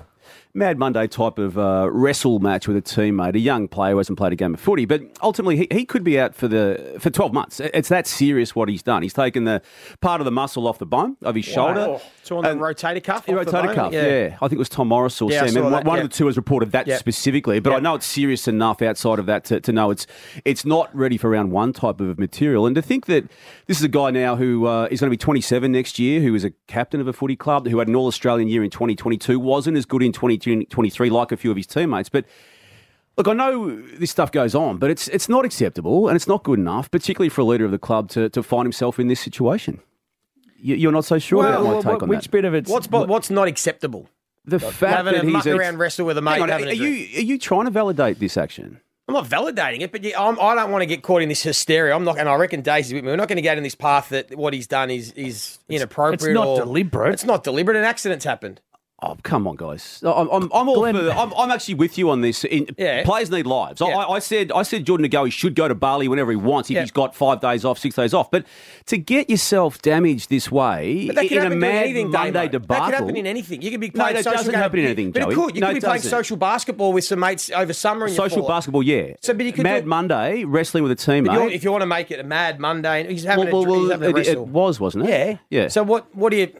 Mad 0.55 0.77
Monday 0.77 1.07
type 1.07 1.39
of 1.39 1.57
uh, 1.57 1.89
wrestle 1.91 2.37
match 2.37 2.67
with 2.67 2.77
a 2.77 2.81
teammate, 2.83 3.33
a 3.33 3.39
young 3.39 3.67
player 3.67 3.93
who 3.93 3.97
hasn't 3.97 4.19
played 4.19 4.33
a 4.33 4.35
game 4.35 4.53
of 4.53 4.59
footy. 4.59 4.85
But 4.85 5.01
ultimately, 5.23 5.57
he, 5.57 5.67
he 5.71 5.83
could 5.83 6.03
be 6.03 6.19
out 6.19 6.35
for 6.35 6.47
the 6.47 6.95
for 6.99 7.09
twelve 7.09 7.33
months. 7.33 7.59
It's 7.59 7.89
that 7.89 8.05
serious 8.05 8.55
what 8.55 8.69
he's 8.69 8.83
done. 8.83 9.01
He's 9.01 9.13
taken 9.13 9.45
the 9.45 9.63
part 9.99 10.21
of 10.21 10.25
the 10.25 10.31
muscle 10.31 10.67
off 10.67 10.77
the 10.77 10.85
bone 10.85 11.17
of 11.23 11.33
his 11.33 11.45
shoulder. 11.45 11.99
So 12.21 12.37
on 12.37 12.43
the 12.43 12.51
And- 12.51 12.61
rotator 12.61 13.03
cuff. 13.03 13.25
Yeah, 13.27 13.43
the 13.43 13.45
rotator 13.51 13.65
bone? 13.65 13.75
cuff. 13.75 13.93
Yeah. 13.93 14.35
I 14.35 14.47
think 14.47 14.53
it 14.53 14.57
was 14.59 14.69
Tom 14.69 14.89
Morris 14.89 15.19
or 15.23 15.31
Yeah, 15.31 15.47
Sam. 15.47 15.63
And 15.63 15.71
one 15.73 15.85
one 15.85 15.97
yeah. 15.97 16.03
of 16.03 16.11
the 16.11 16.15
two 16.15 16.27
has 16.27 16.37
reported 16.37 16.71
that 16.73 16.85
Yeah. 16.85 16.97
specifically, 16.97 17.59
but 17.59 17.71
Yeah. 17.71 17.77
I 17.77 17.79
know 17.79 17.95
it's 17.95 18.05
serious 18.05 18.47
enough 18.47 18.83
outside 18.83 19.17
of 19.17 19.25
that 19.25 19.45
to, 19.45 19.59
to 19.59 19.71
know 19.71 19.89
it's 19.89 20.05
it's 20.45 20.65
not 20.65 20.95
ready 20.95 21.17
for 21.17 21.31
round 21.31 21.51
one 21.51 21.73
type 21.73 21.99
of 21.99 22.19
material. 22.19 22.67
And 22.67 22.75
to 22.75 22.81
think 22.83 23.07
that 23.07 23.23
this 23.65 23.77
is 23.79 23.83
a 23.83 23.87
guy 23.89 24.11
now 24.11 24.35
who 24.35 24.67
uh, 24.67 24.87
is 24.91 24.99
going 24.99 25.07
to 25.09 25.13
be 25.13 25.17
27 25.17 25.71
next 25.71 25.97
year, 25.97 26.21
who 26.21 26.35
is 26.35 26.43
a 26.43 26.51
captain 26.67 27.01
of 27.01 27.07
a 27.07 27.13
footy 27.13 27.35
club, 27.35 27.67
who 27.67 27.79
had 27.79 27.87
an 27.87 27.95
All 27.95 28.05
Australian 28.05 28.47
year 28.49 28.63
in 28.63 28.69
2022, 28.69 29.39
wasn't 29.39 29.75
as 29.77 29.85
good 29.87 30.03
in 30.03 30.11
2023 30.43 31.09
like 31.09 31.31
a 31.31 31.37
few 31.37 31.51
of 31.51 31.57
his 31.57 31.67
teammates, 31.67 32.09
but. 32.09 32.25
Look, 33.15 33.27
I 33.27 33.33
know 33.33 33.79
this 33.99 34.09
stuff 34.09 34.31
goes 34.31 34.55
on, 34.55 34.77
but 34.77 34.89
it's 34.89 35.07
it's 35.09 35.29
not 35.29 35.45
acceptable 35.45 36.07
and 36.07 36.15
it's 36.15 36.27
not 36.27 36.41
good 36.43 36.57
enough, 36.57 36.89
particularly 36.89 37.29
for 37.29 37.41
a 37.41 37.43
leader 37.43 37.63
of 37.63 37.69
the 37.69 37.77
club 37.77 38.09
to, 38.09 38.27
to 38.29 38.41
find 38.41 38.65
himself 38.65 38.99
in 38.99 39.07
this 39.07 39.19
situation. 39.19 39.81
You- 40.57 40.77
You're 40.77 40.91
not 40.91 41.05
so 41.05 41.19
sure 41.19 41.45
about 41.45 41.61
my 41.63 41.69
Well, 41.73 41.83
take 41.83 41.93
on 41.93 41.99
that. 41.99 42.07
which 42.07 42.21
that. 42.23 42.31
bit 42.31 42.43
of 42.43 42.55
it's 42.55 42.71
What's 42.71 42.89
what's 42.89 43.29
not 43.29 43.47
acceptable? 43.47 44.09
The 44.45 44.57
fact 44.59 44.95
Having 44.95 45.13
that 45.13 45.21
a 45.21 45.25
he's 45.27 45.33
muck 45.33 45.45
a- 45.45 45.55
around 45.55 45.77
wrestle 45.77 46.07
with 46.07 46.17
a 46.17 46.23
mate. 46.23 46.41
On, 46.41 46.49
are 46.49 46.57
a 46.57 46.73
you 46.73 47.19
are 47.19 47.21
you 47.21 47.37
trying 47.37 47.65
to 47.65 47.69
validate 47.69 48.17
this 48.19 48.35
action? 48.35 48.79
I'm 49.07 49.13
not 49.13 49.25
validating 49.27 49.81
it, 49.81 49.91
but 49.91 50.03
yeah, 50.03 50.19
I'm, 50.19 50.39
I 50.39 50.55
don't 50.55 50.71
want 50.71 50.81
to 50.81 50.87
get 50.87 51.03
caught 51.03 51.21
in 51.21 51.29
this 51.29 51.43
hysteria. 51.43 51.93
I'm 51.95 52.05
not, 52.05 52.17
and 52.17 52.27
I 52.27 52.33
reckon 52.33 52.61
Daisy's 52.63 52.93
with 52.95 53.03
me. 53.03 53.11
We're 53.11 53.15
not 53.17 53.27
going 53.27 53.35
to 53.35 53.43
get 53.43 53.57
in 53.59 53.63
this 53.63 53.75
path 53.75 54.09
that 54.09 54.33
what 54.35 54.55
he's 54.55 54.65
done 54.65 54.89
is 54.89 55.11
is 55.11 55.59
inappropriate. 55.69 56.23
it's 56.31 56.33
not 56.33 56.47
or- 56.47 56.57
deliberate. 56.61 57.13
It's 57.13 57.25
not 57.25 57.43
deliberate. 57.43 57.77
An 57.77 57.83
accident's 57.83 58.25
happened. 58.25 58.59
Oh, 59.05 59.17
come 59.21 59.47
on, 59.47 59.57
guys! 59.57 60.01
I'm, 60.05 60.29
I'm, 60.29 60.43
I'm 60.53 60.69
all 60.69 60.75
Glenn- 60.75 60.95
for. 60.95 61.09
I'm, 61.11 61.33
I'm 61.33 61.51
actually 61.51 61.73
with 61.73 61.97
you 61.97 62.09
on 62.09 62.21
this. 62.21 62.45
In, 62.45 62.67
Yeah. 62.77 63.03
Players 63.03 63.29
need 63.29 63.45
lives. 63.45 63.81
Yeah. 63.81 63.87
I, 63.87 64.13
I 64.13 64.19
said 64.19 64.51
I 64.53 64.63
said 64.63 64.85
Jordan 64.85 65.09
De 65.09 65.15
Goey 65.17 65.29
should 65.31 65.55
go 65.55 65.67
to 65.67 65.75
Bali 65.75 66.07
whenever 66.07 66.31
he 66.31 66.37
wants 66.37 66.69
if 66.69 66.75
Yeah. 66.75 66.81
he's 66.81 66.91
got 66.91 67.13
five 67.13 67.41
days 67.41 67.65
off, 67.65 67.77
six 67.79 67.95
days 67.95 68.13
off. 68.13 68.31
But 68.31 68.45
to 68.85 68.97
get 68.97 69.29
yourself 69.29 69.81
damaged 69.81 70.29
this 70.29 70.49
way 70.49 71.09
that 71.09 71.25
in 71.29 71.51
a 71.51 71.55
mad 71.55 71.83
anything, 71.85 72.11
Monday 72.11 72.47
debacle, 72.47 72.75
That 72.77 72.85
could 72.85 72.93
happen 72.99 73.15
in 73.17 73.27
anything. 73.27 73.61
You 73.61 73.71
could 73.71 73.81
be 73.81 73.87
No, 73.87 74.03
playing 74.03 74.15
that 74.15 74.23
social 74.23 74.37
doesn't 74.37 74.51
game- 74.53 74.61
happen 74.61 74.79
in 74.79 74.85
anything, 74.85 75.11
But 75.11 75.21
it 75.23 75.35
could. 75.35 75.55
You 75.55 75.61
No, 75.61 75.67
could 75.67 75.73
be 75.73 75.77
it 75.79 75.83
playing 75.83 76.01
social 76.01 76.37
basketball 76.37 76.93
with 76.93 77.03
some 77.03 77.19
mates 77.19 77.51
over 77.51 77.73
summer. 77.73 78.05
And 78.05 78.15
social 78.15 78.47
basketball, 78.47 78.83
yeah. 78.83 79.13
So, 79.21 79.33
but 79.33 79.45
you 79.45 79.51
could 79.51 79.63
Mad 79.63 79.85
Monday 79.85 80.45
wrestling 80.45 80.83
with 80.83 80.91
a 80.93 80.95
teammate. 80.95 81.51
if 81.51 81.63
you 81.63 81.71
want 81.71 81.81
to 81.81 81.87
make 81.87 82.09
it 82.11 82.19
a 82.19 82.23
mad 82.23 82.59
Monday, 82.59 83.05
he's 83.11 83.23
having 83.25 83.51
well, 83.51 83.63
a, 83.63 83.67
well, 83.67 83.79
he's 83.81 83.91
having 83.91 84.15
a 84.15 84.19
it, 84.19 84.27
it 84.27 84.39
was, 84.47 84.79
wasn't 84.79 85.05
it? 85.05 85.09
Yeah, 85.09 85.37
yeah. 85.49 85.67
So 85.67 85.83
what? 85.83 86.13
What 86.15 86.29
do 86.31 86.37
you? 86.37 86.53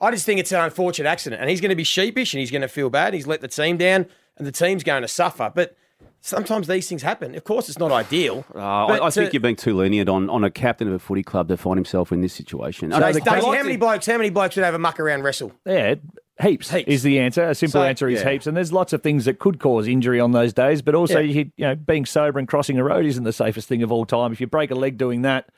I 0.00 0.10
just 0.10 0.26
think 0.26 0.40
it's 0.40 0.52
an 0.52 0.60
unfortunate 0.60 1.08
accident, 1.08 1.40
and 1.40 1.50
he's 1.50 1.60
going 1.60 1.70
to 1.70 1.76
be 1.76 1.84
sheepish, 1.84 2.34
and 2.34 2.40
he's 2.40 2.50
going 2.50 2.62
to 2.62 2.68
feel 2.68 2.90
bad. 2.90 3.14
He's 3.14 3.26
let 3.26 3.40
the 3.40 3.48
team 3.48 3.76
down, 3.76 4.06
and 4.36 4.46
the 4.46 4.52
team's 4.52 4.84
going 4.84 5.02
to 5.02 5.08
suffer. 5.08 5.50
But 5.54 5.76
sometimes 6.20 6.66
these 6.66 6.88
things 6.88 7.02
happen. 7.02 7.34
Of 7.34 7.44
course, 7.44 7.68
it's 7.68 7.78
not 7.78 7.92
ideal. 7.92 8.44
Uh, 8.54 8.58
I, 8.58 8.86
but 8.88 9.02
I 9.02 9.10
think 9.10 9.30
to- 9.30 9.34
you're 9.34 9.40
being 9.40 9.56
too 9.56 9.74
lenient 9.76 10.08
on, 10.08 10.28
on 10.28 10.44
a 10.44 10.50
captain 10.50 10.86
of 10.88 10.94
a 10.94 10.98
footy 10.98 11.22
club 11.22 11.48
to 11.48 11.56
find 11.56 11.76
himself 11.78 12.12
in 12.12 12.20
this 12.20 12.34
situation. 12.34 12.92
I 12.92 13.00
Daisy, 13.00 13.20
Daisy, 13.20 13.46
how 13.46 13.52
many 13.52 13.76
blokes? 13.76 14.06
How 14.06 14.16
many 14.18 14.30
blokes 14.30 14.56
would 14.56 14.64
have 14.64 14.74
a 14.74 14.78
muck 14.78 15.00
around 15.00 15.22
wrestle? 15.22 15.52
Yeah, 15.64 15.94
heaps, 16.42 16.70
Heaps. 16.70 16.88
is 16.88 17.02
the 17.02 17.18
answer. 17.18 17.44
A 17.48 17.54
simple 17.54 17.80
So- 17.80 17.84
answer 17.84 18.08
is 18.08 18.20
Yeah. 18.20 18.30
heaps. 18.32 18.46
And 18.46 18.54
there's 18.56 18.72
lots 18.74 18.92
of 18.92 19.02
things 19.02 19.24
that 19.24 19.38
could 19.38 19.58
cause 19.58 19.88
injury 19.88 20.20
on 20.20 20.32
those 20.32 20.52
days, 20.52 20.82
but 20.82 20.94
also 20.94 21.20
Yeah. 21.20 21.32
you, 21.44 21.50
you 21.56 21.66
know 21.66 21.74
being 21.74 22.04
sober 22.04 22.38
and 22.38 22.46
crossing 22.46 22.78
a 22.78 22.84
road 22.84 23.06
isn't 23.06 23.24
the 23.24 23.32
safest 23.32 23.66
thing 23.68 23.82
of 23.82 23.90
all 23.90 24.04
time. 24.04 24.32
If 24.32 24.40
you 24.42 24.46
break 24.46 24.70
a 24.70 24.74
leg 24.74 24.98
doing 24.98 25.22
that, 25.22 25.48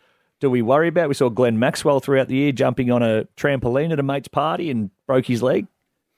do 0.40 0.50
we 0.50 0.62
worry 0.62 0.88
about? 0.88 1.09
We 1.09 1.14
saw 1.14 1.28
Glenn 1.28 1.59
Maxwell 1.59 2.00
throughout 2.00 2.28
the 2.28 2.37
year 2.37 2.52
jumping 2.52 2.90
on 2.90 3.02
a 3.02 3.25
trampoline 3.37 3.92
at 3.92 3.99
a 3.99 4.02
mate's 4.02 4.28
party 4.28 4.71
and 4.71 4.90
broke 5.07 5.26
his 5.26 5.42
leg. 5.42 5.66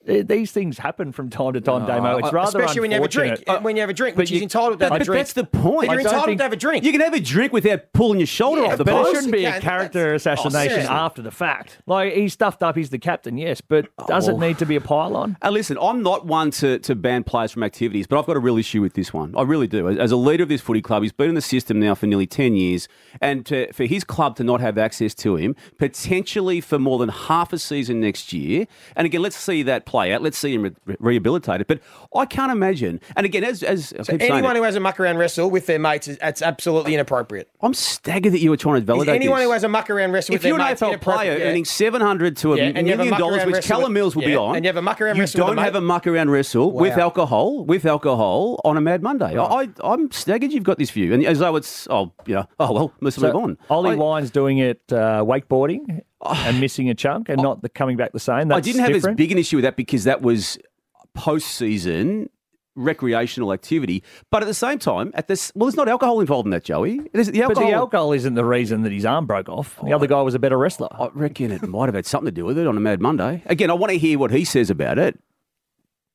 These 0.06 0.50
things 0.50 0.78
happen 0.78 1.12
from 1.12 1.28
time 1.28 1.52
to 1.52 1.60
time, 1.60 1.84
Damo. 1.86 2.16
It's 2.16 2.32
rather 2.32 2.58
Especially 2.58 2.80
when 2.80 2.90
you 2.90 2.94
have 2.96 3.04
a 3.04 3.08
drink. 3.08 3.32
unfortunate. 3.32 3.58
Uh, 3.58 3.60
when 3.62 3.76
you 3.76 3.82
have 3.82 3.90
a 3.90 3.92
drink, 3.94 4.16
but 4.16 4.22
which 4.22 4.30
he's 4.30 4.38
you- 4.38 4.44
entitled 4.44 4.78
to 4.78 4.84
have 4.86 4.90
But 4.92 5.02
a 5.02 5.04
drink. 5.04 5.18
that's 5.18 5.32
the 5.34 5.44
point. 5.44 5.88
But 5.88 5.92
you're 5.92 6.00
entitled 6.00 6.24
think- 6.24 6.38
to 6.38 6.42
have 6.44 6.52
a 6.54 6.56
drink. 6.56 6.84
You 6.86 6.92
can 6.92 7.02
have 7.02 7.12
a 7.12 7.20
drink 7.20 7.52
without 7.52 7.92
pulling 7.92 8.18
your 8.18 8.26
shoulder 8.26 8.62
Yeah, 8.62 8.68
off 8.72 8.78
the 8.78 8.84
but 8.84 8.92
it 8.92 8.94
But 9.02 9.06
it 9.08 9.14
shouldn't 9.14 9.32
be 9.32 9.40
Yeah, 9.42 9.48
a 9.48 9.52
that's- 9.52 9.62
character 9.62 10.14
assassination 10.14 10.70
seriously. 10.70 10.90
after 10.94 11.20
the 11.20 11.30
fact. 11.30 11.78
Like 11.86 12.14
he's 12.14 12.32
stuffed 12.32 12.62
up, 12.62 12.76
he's 12.76 12.88
the 12.88 12.98
captain, 12.98 13.36
yes, 13.36 13.60
but 13.60 13.88
does 14.08 14.26
Oh. 14.26 14.32
it 14.32 14.38
need 14.38 14.56
to 14.58 14.64
be 14.66 14.74
a 14.76 14.80
pylon? 14.80 15.36
And 15.42 15.52
listen, 15.52 15.76
I'm 15.80 16.02
not 16.02 16.24
one 16.24 16.50
to, 16.52 16.78
to 16.78 16.94
ban 16.94 17.22
players 17.22 17.52
from 17.52 17.62
activities, 17.62 18.06
but 18.06 18.18
I've 18.18 18.26
got 18.26 18.36
a 18.36 18.40
real 18.40 18.56
issue 18.56 18.80
with 18.80 18.94
this 18.94 19.12
one. 19.12 19.34
I 19.36 19.42
really 19.42 19.66
do. 19.66 19.86
As, 19.86 19.98
as 19.98 20.12
a 20.12 20.16
leader 20.16 20.44
of 20.44 20.48
this 20.48 20.62
footy 20.62 20.80
club, 20.80 21.02
he's 21.02 21.12
been 21.12 21.28
in 21.28 21.34
the 21.34 21.42
system 21.42 21.78
now 21.78 21.94
for 21.94 22.06
nearly 22.06 22.26
10 22.26 22.56
years, 22.56 22.88
and 23.20 23.44
to, 23.46 23.70
for 23.74 23.84
his 23.84 24.04
club 24.04 24.34
to 24.36 24.44
not 24.44 24.62
have 24.62 24.78
access 24.78 25.14
to 25.16 25.36
him, 25.36 25.54
potentially 25.78 26.62
for 26.62 26.78
more 26.78 26.98
than 26.98 27.10
half 27.10 27.52
a 27.52 27.58
season 27.58 28.00
next 28.00 28.32
year. 28.32 28.66
And 28.96 29.04
again, 29.04 29.20
let's 29.20 29.36
see 29.36 29.62
that 29.64 29.84
play 29.90 30.12
out. 30.12 30.22
Let's 30.22 30.38
see 30.38 30.54
him 30.54 30.62
re- 30.86 30.96
rehabilitated. 31.00 31.66
But 31.66 31.80
I 32.14 32.24
can't 32.26 32.52
imagine. 32.52 33.00
And 33.16 33.26
again, 33.26 33.44
as 33.44 33.62
as 33.62 33.92
I 33.92 34.02
So 34.04 34.12
keep 34.12 34.20
saying, 34.20 34.32
anyone 34.32 34.56
it, 34.56 34.60
who 34.60 34.64
has 34.64 34.76
a 34.76 34.80
muck 34.80 35.00
around 35.00 35.16
wrestle 35.18 35.50
with 35.50 35.66
their 35.66 35.78
mates, 35.78 36.08
is, 36.08 36.16
that's 36.18 36.42
absolutely 36.42 36.94
inappropriate. 36.94 37.48
I'm 37.60 37.74
staggered 37.74 38.32
that 38.32 38.40
you 38.40 38.50
were 38.50 38.56
trying 38.56 38.76
to 38.76 38.80
Is 38.80 38.84
validate 38.86 39.14
anyone 39.16 39.38
this. 39.40 39.46
who 39.46 39.52
has 39.52 39.64
a 39.64 39.68
muck 39.68 39.90
around 39.90 40.12
wrestle 40.12 40.34
if 40.34 40.42
with 40.42 40.48
you're 40.48 40.58
an 40.60 40.64
mates 40.66 40.80
AFL 40.80 41.00
player 41.00 41.36
Yeah. 41.36 41.44
earning 41.46 41.64
seven 41.64 42.00
hundred 42.00 42.36
to 42.38 42.52
a 42.54 42.56
Yeah, 42.56 42.72
and 42.74 42.86
you 42.86 42.92
have 42.92 43.00
a 43.00 43.04
million 43.04 43.10
muck 43.10 43.18
dollars, 43.18 43.44
which 43.46 43.54
wrestle 43.56 43.76
Callum 43.76 43.92
Mills 43.92 44.14
will 44.16 44.22
be 44.24 44.36
on, 44.36 44.56
and 44.56 44.64
you 44.64 44.68
have 44.68 44.76
a 44.76 44.82
muck 44.82 45.00
around 45.00 45.16
you 45.16 45.22
wrestle 45.22 45.40
with 45.40 45.56
don't 45.56 45.64
have 45.64 45.72
mate? 45.74 45.78
a 45.78 45.82
muck 45.82 46.06
around 46.06 46.30
wrestle 46.30 46.72
with 46.72 46.96
alcohol, 46.96 47.64
with 47.64 47.84
alcohol 47.84 48.60
on 48.64 48.76
a 48.76 48.80
Mad 48.80 49.02
Monday. 49.02 49.36
I, 49.38 49.68
I'm 49.82 50.10
staggered. 50.10 50.52
You've 50.52 50.62
got 50.64 50.78
this 50.78 50.90
view, 50.90 51.12
and 51.12 51.24
as 51.26 51.40
though 51.40 51.56
it's 51.56 51.86
oh, 51.90 52.12
you 52.26 52.34
know, 52.36 52.46
oh 52.60 52.72
well, 52.72 52.92
let's 53.00 53.18
move 53.18 53.34
on. 53.34 53.58
Ollie 53.68 53.90
I- 53.92 53.94
Wine's 53.96 54.30
doing 54.30 54.58
it 54.58 54.80
uh, 54.92 55.24
wakeboarding 55.24 56.00
and 56.30 56.60
missing 56.60 56.90
a 56.90 56.94
chunk 56.94 57.28
and 57.28 57.40
not 57.42 57.62
the 57.62 57.68
coming 57.68 57.96
back 57.96 58.12
the 58.12 58.20
same. 58.20 58.48
That's 58.48 58.58
I 58.58 58.60
didn't 58.60 58.80
have 58.80 58.92
different. 58.92 59.14
as 59.14 59.16
big 59.16 59.32
an 59.32 59.38
issue 59.38 59.56
with 59.56 59.64
that 59.64 59.76
because 59.76 60.04
that 60.04 60.22
was 60.22 60.58
post-season 61.14 62.28
recreational 62.76 63.52
activity. 63.52 64.02
But 64.30 64.42
at 64.42 64.46
the 64.46 64.54
same 64.54 64.78
time, 64.78 65.10
at 65.14 65.28
this, 65.28 65.52
well, 65.54 65.66
there's 65.66 65.76
not 65.76 65.88
alcohol 65.88 66.20
involved 66.20 66.46
in 66.46 66.50
that, 66.50 66.64
Joey. 66.64 66.98
The 67.12 67.44
But 67.46 67.56
the 67.56 67.72
alcohol 67.72 68.12
isn't 68.12 68.34
the 68.34 68.44
reason 68.44 68.82
that 68.82 68.92
his 68.92 69.04
arm 69.04 69.26
broke 69.26 69.48
off. 69.48 69.78
The 69.82 69.92
other 69.92 70.06
oh, 70.06 70.08
guy 70.08 70.22
was 70.22 70.34
a 70.34 70.38
better 70.38 70.58
wrestler. 70.58 70.88
I 70.92 71.08
reckon 71.12 71.50
it 71.50 71.66
might 71.66 71.86
have 71.86 71.94
had 71.94 72.06
something 72.06 72.26
to 72.26 72.32
do 72.32 72.44
with 72.44 72.58
it 72.58 72.66
on 72.66 72.76
a 72.76 72.80
Mad 72.80 73.00
Monday. 73.00 73.42
Again, 73.46 73.70
I 73.70 73.74
want 73.74 73.92
to 73.92 73.98
hear 73.98 74.18
what 74.18 74.30
he 74.30 74.44
says 74.44 74.70
about 74.70 74.98
it. 74.98 75.18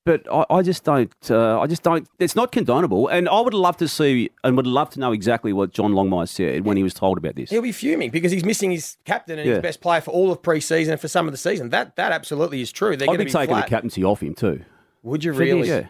But 0.06 0.32
I, 0.32 0.46
I 0.52 0.62
just 0.62 0.84
don't. 0.84 1.12
Uh, 1.30 1.60
I 1.60 1.66
just 1.66 1.82
don't. 1.82 2.08
It's 2.20 2.36
not 2.36 2.52
condonable, 2.52 3.12
and 3.12 3.28
I 3.28 3.42
would 3.42 3.56
love 3.56 3.76
to 3.78 3.88
see 3.88 4.30
and 4.44 4.56
would 4.56 4.68
love 4.68 4.92
to 4.92 5.00
know 5.00 5.12
exactly 5.12 5.52
what 5.52 5.72
John 5.72 5.94
Longmire 5.94 6.30
said 6.30 6.64
when 6.64 6.78
he 6.78 6.84
was 6.84 6.94
told 6.94 7.18
about 7.18 7.36
this. 7.36 7.50
He'll 7.50 7.64
be 7.64 7.72
fuming 7.72 8.12
because 8.12 8.32
he's 8.32 8.46
missing 8.46 8.70
his 8.70 8.98
captain 9.04 9.40
and 9.40 9.48
Yeah. 9.48 9.56
his 9.56 9.64
best 9.64 9.82
player 9.82 10.02
for 10.02 10.12
all 10.12 10.32
of 10.32 10.44
pre-season 10.44 10.92
and 10.92 11.02
for 11.02 11.08
some 11.08 11.28
of 11.28 11.34
the 11.34 11.38
season. 11.40 11.70
That 11.70 11.96
that 11.96 12.12
absolutely 12.12 12.62
is 12.62 12.72
true. 12.72 12.96
They're 12.96 13.10
I'd 13.10 13.18
be 13.18 13.26
be 13.26 13.32
taking 13.32 13.56
flat. 13.56 13.66
the 13.66 13.70
captaincy 13.70 14.04
off 14.04 14.22
him 14.22 14.36
too. 14.36 14.64
Would 15.02 15.24
you 15.24 15.34
really? 15.34 15.68
Yeah. 15.68 15.88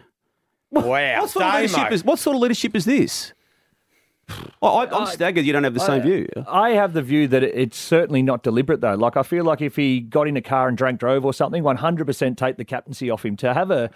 Wow. 0.70 1.20
What 1.20 1.30
sort, 1.30 1.44
of 1.44 1.54
leadership 1.54 1.92
is, 1.92 2.04
what 2.04 2.18
sort 2.18 2.36
of 2.36 2.42
leadership 2.42 2.74
is 2.74 2.84
this? 2.86 3.32
I, 4.28 4.66
I, 4.66 5.00
I'm 5.00 5.06
staggered. 5.06 5.44
You 5.44 5.52
don't 5.52 5.64
have 5.64 5.74
the 5.74 5.80
same 5.80 6.02
view. 6.02 6.26
I 6.48 6.70
have 6.70 6.92
the 6.92 7.02
view 7.02 7.28
that 7.28 7.42
it's 7.42 7.78
certainly 7.78 8.22
not 8.22 8.42
deliberate, 8.42 8.80
though. 8.80 8.94
Like, 8.94 9.16
I 9.16 9.22
feel 9.22 9.44
like 9.44 9.60
if 9.60 9.76
he 9.76 10.00
got 10.00 10.26
in 10.26 10.36
a 10.36 10.42
car 10.42 10.68
and 10.68 10.76
drank 10.76 10.98
drove 10.98 11.24
or 11.24 11.32
something, 11.32 11.62
100% 11.62 12.36
take 12.36 12.56
the 12.56 12.64
captaincy 12.64 13.10
off 13.10 13.24
him. 13.24 13.36
To 13.36 13.54
have 13.54 13.70
a 13.70 13.90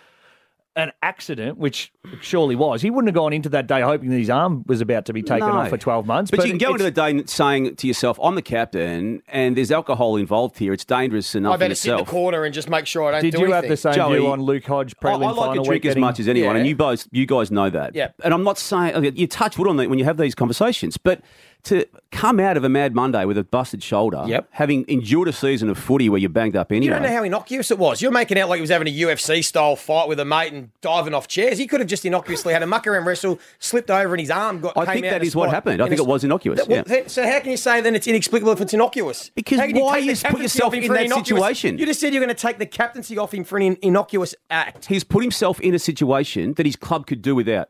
an 0.80 0.92
accident, 1.02 1.58
which 1.58 1.92
surely 2.20 2.56
was, 2.56 2.82
he 2.82 2.90
wouldn't 2.90 3.08
have 3.08 3.14
gone 3.14 3.32
into 3.32 3.48
that 3.50 3.66
day 3.66 3.80
hoping 3.82 4.10
that 4.10 4.18
his 4.18 4.30
arm 4.30 4.64
was 4.66 4.80
about 4.80 5.04
to 5.06 5.12
be 5.12 5.22
taken 5.22 5.46
No. 5.48 5.54
off 5.54 5.68
for 5.68 5.76
12 5.78 6.06
months. 6.06 6.30
But, 6.30 6.44
you 6.44 6.50
can 6.50 6.58
go 6.58 6.72
into 6.72 6.82
the 6.84 6.90
day 6.90 7.22
saying 7.26 7.76
to 7.76 7.86
yourself, 7.86 8.18
"I'm 8.22 8.34
the 8.34 8.42
captain, 8.42 9.22
and 9.28 9.56
there's 9.56 9.70
alcohol 9.70 10.16
involved 10.16 10.58
here. 10.58 10.72
It's 10.72 10.84
dangerous 10.84 11.34
enough 11.34 11.52
I 11.52 11.54
in 11.54 11.60
better 11.60 11.74
sit 11.74 11.92
in 11.92 11.96
the 11.98 12.04
corner 12.04 12.44
and 12.44 12.52
just 12.54 12.68
make 12.68 12.86
sure 12.86 13.04
I 13.08 13.12
don't 13.12 13.22
Did 13.22 13.32
do 13.34 13.38
you 13.38 13.44
anything. 13.44 13.62
have 13.62 13.68
the 13.70 13.76
same 13.76 13.94
Joey, 13.94 14.18
view 14.18 14.26
on 14.28 14.40
Luke 14.42 14.64
Hodge 14.66 14.94
I, 15.02 15.08
I 15.08 15.12
prelim 15.12 15.20
like 15.22 15.36
final 15.36 15.50
a 15.62 15.64
drink 15.64 15.84
week 15.84 15.90
as 15.90 15.96
much 15.96 16.18
as 16.20 16.28
anyone, 16.28 16.54
Yeah. 16.54 16.58
and 16.60 16.68
you 16.68 16.74
guys, 16.74 17.08
you 17.12 17.26
guys 17.26 17.50
know 17.50 17.70
that. 17.70 17.94
Yeah. 17.94 18.08
And 18.24 18.32
I'm 18.34 18.42
not 18.44 18.58
saying 18.58 19.12
you 19.16 19.26
touch 19.26 19.58
wood 19.58 19.68
on 19.68 19.76
that 19.76 19.88
when 19.90 19.98
you 19.98 20.04
have 20.04 20.16
these 20.16 20.34
conversations, 20.34 20.96
but 20.96 21.20
to 21.64 21.86
come 22.10 22.40
out 22.40 22.56
of 22.56 22.64
a 22.64 22.68
Mad 22.68 22.94
Monday 22.94 23.24
with 23.24 23.36
a 23.38 23.44
busted 23.44 23.82
shoulder, 23.82 24.24
Yep. 24.26 24.48
having 24.52 24.84
endured 24.88 25.28
a 25.28 25.32
season 25.32 25.68
of 25.68 25.78
footy 25.78 26.08
where 26.08 26.18
you're 26.18 26.28
banged 26.30 26.56
up 26.56 26.72
anyway. 26.72 26.84
You 26.86 26.90
don't 26.92 27.02
know 27.02 27.08
how 27.16 27.22
innocuous 27.22 27.70
it 27.70 27.78
was. 27.78 28.00
You're 28.02 28.10
making 28.12 28.38
out 28.38 28.48
like 28.48 28.56
he 28.58 28.60
was 28.62 28.70
having 28.70 28.88
a 28.88 28.90
UFC 28.90 29.42
style 29.44 29.76
fight 29.76 30.08
with 30.08 30.18
a 30.20 30.24
mate 30.24 30.52
and 30.52 30.70
diving 30.80 31.14
off 31.14 31.28
chairs. 31.28 31.58
He 31.58 31.66
could 31.66 31.80
have 31.80 31.88
just 31.88 32.04
innocuously 32.04 32.52
had 32.52 32.62
a 32.62 32.66
muck 32.66 32.86
around 32.86 33.04
wrestle, 33.06 33.38
slipped 33.58 33.90
over, 33.90 34.14
and 34.14 34.20
his 34.20 34.30
arm 34.30 34.60
got. 34.60 34.76
I 34.76 34.86
think 34.86 35.04
that 35.06 35.22
is 35.22 35.36
what 35.36 35.50
happened. 35.50 35.82
I 35.82 35.88
think 35.88 36.00
it 36.00 36.06
was 36.06 36.24
innocuous, 36.24 36.64
That- 36.66 36.88
yeah. 36.88 37.02
so 37.06 37.24
how 37.24 37.40
can 37.40 37.50
you 37.50 37.56
say 37.56 37.80
then 37.80 37.94
it's 37.94 38.06
inexplicable 38.06 38.52
if 38.52 38.60
it's 38.60 38.74
innocuous? 38.74 39.30
Because 39.34 39.58
can 39.60 39.78
why 39.78 39.98
you 39.98 40.16
put 40.16 40.40
yourself 40.40 40.74
in 40.74 40.92
that 40.92 41.10
situation? 41.24 41.78
You 41.78 41.86
just 41.86 42.00
said 42.00 42.12
you're 42.12 42.22
going 42.24 42.34
to 42.34 42.40
take 42.40 42.58
the 42.58 42.66
captaincy 42.66 43.18
off 43.18 43.32
him 43.34 43.44
for 43.44 43.56
an 43.58 43.62
in- 43.64 43.78
innocuous 43.82 44.34
act. 44.50 44.86
He's 44.86 45.04
put 45.04 45.22
himself 45.22 45.60
in 45.60 45.74
a 45.74 45.78
situation 45.78 46.54
that 46.54 46.66
his 46.66 46.76
club 46.76 47.06
could 47.06 47.22
do 47.22 47.34
without. 47.34 47.68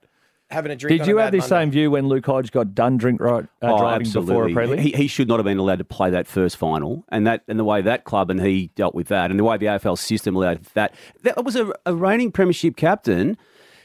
Having 0.50 0.72
a 0.72 0.76
drink. 0.76 0.92
Did 0.98 1.02
on 1.02 1.08
you 1.08 1.18
a 1.18 1.22
have 1.22 1.26
Mad 1.28 1.32
the 1.34 1.38
Monday. 1.42 1.48
same 1.48 1.70
view 1.70 1.90
when 1.92 2.08
Luke 2.08 2.26
Hodge 2.26 2.50
got 2.50 2.74
done 2.74 2.96
drink 2.96 3.20
right, 3.20 3.44
uh, 3.62 3.72
Oh, 3.74 3.78
driving 3.78 4.10
before 4.10 4.46
a 4.46 4.50
prelim? 4.50 4.80
He, 4.80 4.90
he 4.90 5.06
should 5.06 5.28
not 5.28 5.38
have 5.38 5.44
been 5.44 5.58
allowed 5.58 5.78
to 5.78 5.84
play 5.84 6.10
that 6.10 6.26
first 6.26 6.56
final, 6.56 7.04
and 7.08 7.26
that 7.26 7.42
and 7.46 7.58
the 7.58 7.64
way 7.64 7.80
that 7.82 8.04
club 8.04 8.30
and 8.30 8.40
he 8.40 8.68
dealt 8.74 8.94
with 8.94 9.08
that, 9.08 9.30
and 9.30 9.38
the 9.38 9.44
way 9.44 9.56
the 9.58 9.66
AFL 9.66 9.96
system 9.96 10.34
allowed 10.34 10.64
that. 10.74 10.94
That 11.22 11.44
was 11.44 11.54
a, 11.56 11.72
a 11.86 11.94
reigning 11.94 12.32
premiership 12.32 12.76
captain. 12.76 13.36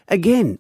Again, 0.07 0.60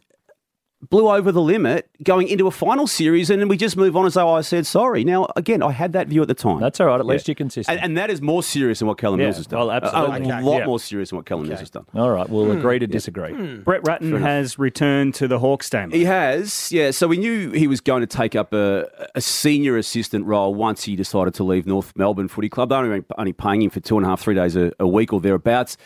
blew 0.89 1.09
over 1.09 1.31
the 1.31 1.41
limit 1.41 1.89
going 2.03 2.27
into 2.27 2.47
a 2.47 2.51
final 2.51 2.87
series, 2.87 3.29
and 3.29 3.41
then 3.41 3.47
we 3.47 3.57
just 3.57 3.77
move 3.77 3.95
on 3.95 4.05
as 4.05 4.13
though 4.15 4.29
I 4.29 4.41
said 4.41 4.65
sorry. 4.65 5.03
Now, 5.03 5.27
again, 5.35 5.63
I 5.63 5.71
had 5.71 5.93
that 5.93 6.07
view 6.07 6.21
at 6.21 6.27
the 6.27 6.33
time. 6.33 6.59
That's 6.59 6.79
all 6.79 6.87
right. 6.87 6.99
At 6.99 7.05
least 7.05 7.27
you're 7.27 7.35
consistent. 7.35 7.77
and, 7.77 7.83
and 7.85 7.97
that 7.97 8.09
is 8.09 8.21
more 8.21 8.43
serious 8.43 8.79
than 8.79 8.87
what 8.87 8.97
Callum 8.97 9.19
Yeah, 9.19 9.27
Mills 9.27 9.37
has 9.37 9.47
done. 9.47 9.59
well, 9.59 9.71
A- 9.71 9.75
absolutely. 9.75 10.29
A, 10.29 10.35
Okay. 10.35 10.43
lot 10.43 10.57
Yeah. 10.59 10.65
more 10.65 10.79
serious 10.79 11.09
than 11.09 11.17
what 11.17 11.25
Callum 11.25 11.47
Mills 11.47 11.59
has 11.59 11.69
done. 11.69 11.85
all 11.95 12.09
right, 12.11 12.29
we'll 12.29 12.45
Hmm. 12.51 12.57
agree 12.57 12.79
to 12.79 12.87
disagree. 12.87 13.33
Brett 13.57 13.81
Ratten 13.87 14.15
has 14.21 14.59
returned 14.59 15.13
to 15.15 15.27
the 15.27 15.39
Hawks 15.39 15.69
team. 15.69 15.91
He 15.91 16.05
has, 16.05 16.71
yeah. 16.71 16.91
So 16.91 17.07
we 17.07 17.17
knew 17.17 17.51
he 17.51 17.67
was 17.67 17.81
going 17.81 18.01
to 18.01 18.07
take 18.07 18.35
up 18.35 18.53
a, 18.53 18.87
a 19.15 19.21
senior 19.21 19.77
assistant 19.77 20.25
role 20.25 20.53
once 20.53 20.83
he 20.83 20.95
decided 20.95 21.33
to 21.35 21.43
leave 21.43 21.65
North 21.65 21.93
Melbourne 21.95 22.27
Footy 22.27 22.49
Club. 22.49 22.69
They're 22.69 22.79
only, 22.79 23.03
only 23.17 23.33
paying 23.33 23.61
him 23.61 23.69
for 23.69 23.79
two 23.79 23.97
and 23.97 24.05
a 24.05 24.09
half, 24.09 24.21
three 24.21 24.35
days 24.35 24.55
a, 24.55 24.71
a 24.79 24.87
week 24.87 25.13
or 25.13 25.19
thereabouts. 25.21 25.77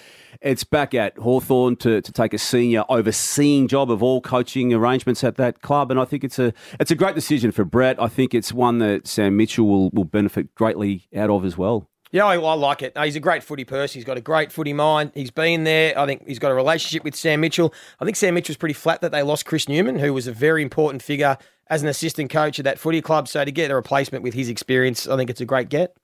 It's 0.42 0.64
back 0.64 0.94
at 0.94 1.18
Hawthorn 1.18 1.76
to, 1.78 2.02
to 2.02 2.12
take 2.12 2.34
a 2.34 2.38
senior 2.38 2.84
overseeing 2.90 3.68
job 3.68 3.92
of 3.92 4.02
all 4.04 4.22
coaching 4.22 4.74
arrangements 4.74 5.24
at 5.24 5.36
that 5.36 5.62
club, 5.62 5.92
and 5.92 6.00
I 6.00 6.06
think 6.06 6.24
it's 6.24 6.40
a 6.40 6.54
it's 6.80 6.92
a 6.92 6.96
great 6.96 7.16
decision 7.16 7.52
for 7.52 7.66
Brett. 7.66 8.02
I 8.02 8.08
think 8.08 8.34
it's 8.34 8.54
one 8.54 8.80
that 8.80 9.08
Sam 9.08 9.38
Mitchell 9.38 9.68
will, 9.68 9.90
will 9.92 10.06
benefit 10.06 10.54
greatly 10.56 11.08
out 11.16 11.30
of 11.30 11.46
as 11.46 11.58
well. 11.58 11.90
Yeah, 12.12 12.26
I, 12.26 12.38
I 12.38 12.54
like 12.56 12.82
it. 12.82 12.98
He's 12.98 13.16
a 13.16 13.20
great 13.20 13.44
footy 13.44 13.66
person. 13.66 14.00
He's 14.00 14.06
got 14.06 14.18
a 14.18 14.22
great 14.22 14.52
footy 14.52 14.74
mind. 14.74 15.12
He's 15.14 15.30
been 15.30 15.64
there. 15.64 15.98
I 15.98 16.08
think 16.08 16.26
he's 16.28 16.40
got 16.40 16.52
a 16.52 16.56
relationship 16.56 17.04
with 17.04 17.16
Sam 17.16 17.42
Mitchell. 17.42 17.72
I 18.00 18.06
think 18.06 18.18
Sam 18.18 18.34
Mitchell's 18.34 18.58
pretty 18.58 18.74
flat 18.74 19.02
that 19.02 19.12
they 19.12 19.22
lost 19.22 19.46
Chris 19.46 19.70
Newman, 19.70 20.00
who 20.00 20.12
was 20.14 20.26
a 20.26 20.32
very 20.32 20.64
important 20.64 21.04
figure 21.04 21.38
as 21.68 21.84
an 21.84 21.88
assistant 21.88 22.32
coach 22.32 22.58
at 22.58 22.66
that 22.66 22.80
footy 22.80 23.02
club. 23.02 23.28
So 23.28 23.46
to 23.46 23.52
get 23.52 23.70
a 23.70 23.76
replacement 23.76 24.24
with 24.24 24.34
his 24.34 24.50
experience, 24.50 25.08
I 25.08 25.18
think 25.18 25.30
it's 25.30 25.42
a 25.42 25.46
great 25.46 25.70
get. 25.70 25.96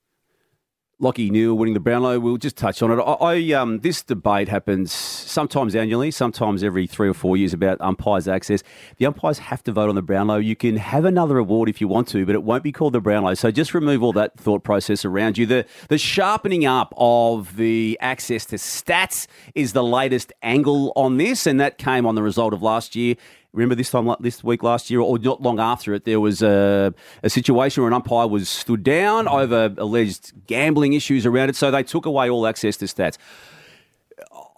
Lachie 1.02 1.30
Neale 1.30 1.54
winning 1.54 1.74
the 1.74 1.82
Brownlow. 1.82 2.20
We'll 2.22 2.38
just 2.38 2.56
touch 2.56 2.82
on 2.82 2.90
it. 2.90 3.02
I, 3.02 3.12
I 3.14 3.52
um, 3.52 3.80
this 3.80 4.02
debate 4.02 4.48
happens 4.48 4.94
sometimes 4.94 5.76
annually, 5.76 6.10
sometimes 6.10 6.64
every 6.64 6.88
three 6.88 7.10
or 7.10 7.14
four 7.14 7.36
years 7.36 7.52
about 7.54 7.82
umpires' 7.82 8.30
access. 8.30 8.64
The 8.96 9.06
umpires 9.06 9.40
have 9.40 9.62
to 9.64 9.74
vote 9.74 9.90
on 9.90 9.96
the 9.96 10.02
Brownlow. 10.02 10.38
You 10.38 10.56
can 10.56 10.78
have 10.78 11.04
another 11.04 11.38
award 11.38 11.68
if 11.68 11.82
you 11.82 11.90
want 11.90 12.08
to, 12.10 12.26
but 12.26 12.34
it 12.34 12.44
won't 12.44 12.64
be 12.64 12.72
called 12.72 12.94
the 12.94 13.02
Brownlow. 13.02 13.34
So 13.34 13.52
just 13.52 13.74
remove 13.74 14.04
all 14.04 14.14
that 14.14 14.40
thought 14.40 14.64
process 14.64 15.04
around 15.04 15.38
you. 15.38 15.46
The 15.46 15.66
the 15.90 15.98
sharpening 15.98 16.66
up 16.66 16.94
of 16.96 17.58
the 17.58 17.98
access 18.00 18.46
to 18.46 18.56
stats 18.56 19.28
is 19.54 19.74
the 19.74 19.84
latest 19.84 20.32
angle 20.42 20.94
on 20.96 21.18
this, 21.18 21.46
and 21.46 21.60
that 21.60 21.78
came 21.78 22.06
on 22.06 22.16
the 22.16 22.24
result 22.24 22.54
of 22.54 22.62
last 22.62 22.96
year. 22.96 23.16
Remember 23.56 23.76
this 23.76 23.90
time, 23.90 24.14
this 24.20 24.44
week 24.44 24.64
last 24.64 24.90
year, 24.90 25.00
or 25.00 25.18
not 25.18 25.42
long 25.42 25.60
after 25.60 25.94
it, 25.94 26.06
there 26.06 26.20
was 26.20 26.42
a, 26.42 26.94
a 27.24 27.30
situation 27.30 27.82
where 27.82 27.88
an 27.88 27.94
umpire 27.94 28.28
was 28.28 28.50
stood 28.50 28.84
down 28.84 29.26
mm. 29.26 29.32
over 29.32 29.74
alleged 29.78 30.34
gambling 30.48 30.94
issues 30.94 31.26
around 31.26 31.50
it. 31.50 31.56
So 31.56 31.72
they 31.72 31.84
took 31.84 32.06
away 32.06 32.30
all 32.30 32.46
access 32.46 32.78
to 32.78 32.86
stats. 32.86 33.18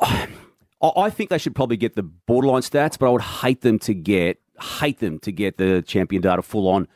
I 0.01 0.27
I 0.81 1.09
think 1.09 1.29
they 1.29 1.37
should 1.37 1.55
probably 1.55 1.77
get 1.77 1.95
the 1.95 2.03
borderline 2.03 2.61
stats, 2.61 2.97
but 2.99 3.07
I 3.07 3.09
would 3.09 3.21
hate 3.21 3.61
them 3.61 3.79
to 3.79 3.93
get 3.93 4.39
hate 4.79 4.99
them 4.99 5.19
to 5.19 5.31
get 5.31 5.57
the 5.57 5.81
champion 5.81 6.21
data 6.21 6.41
full 6.41 6.67
on 6.67 6.87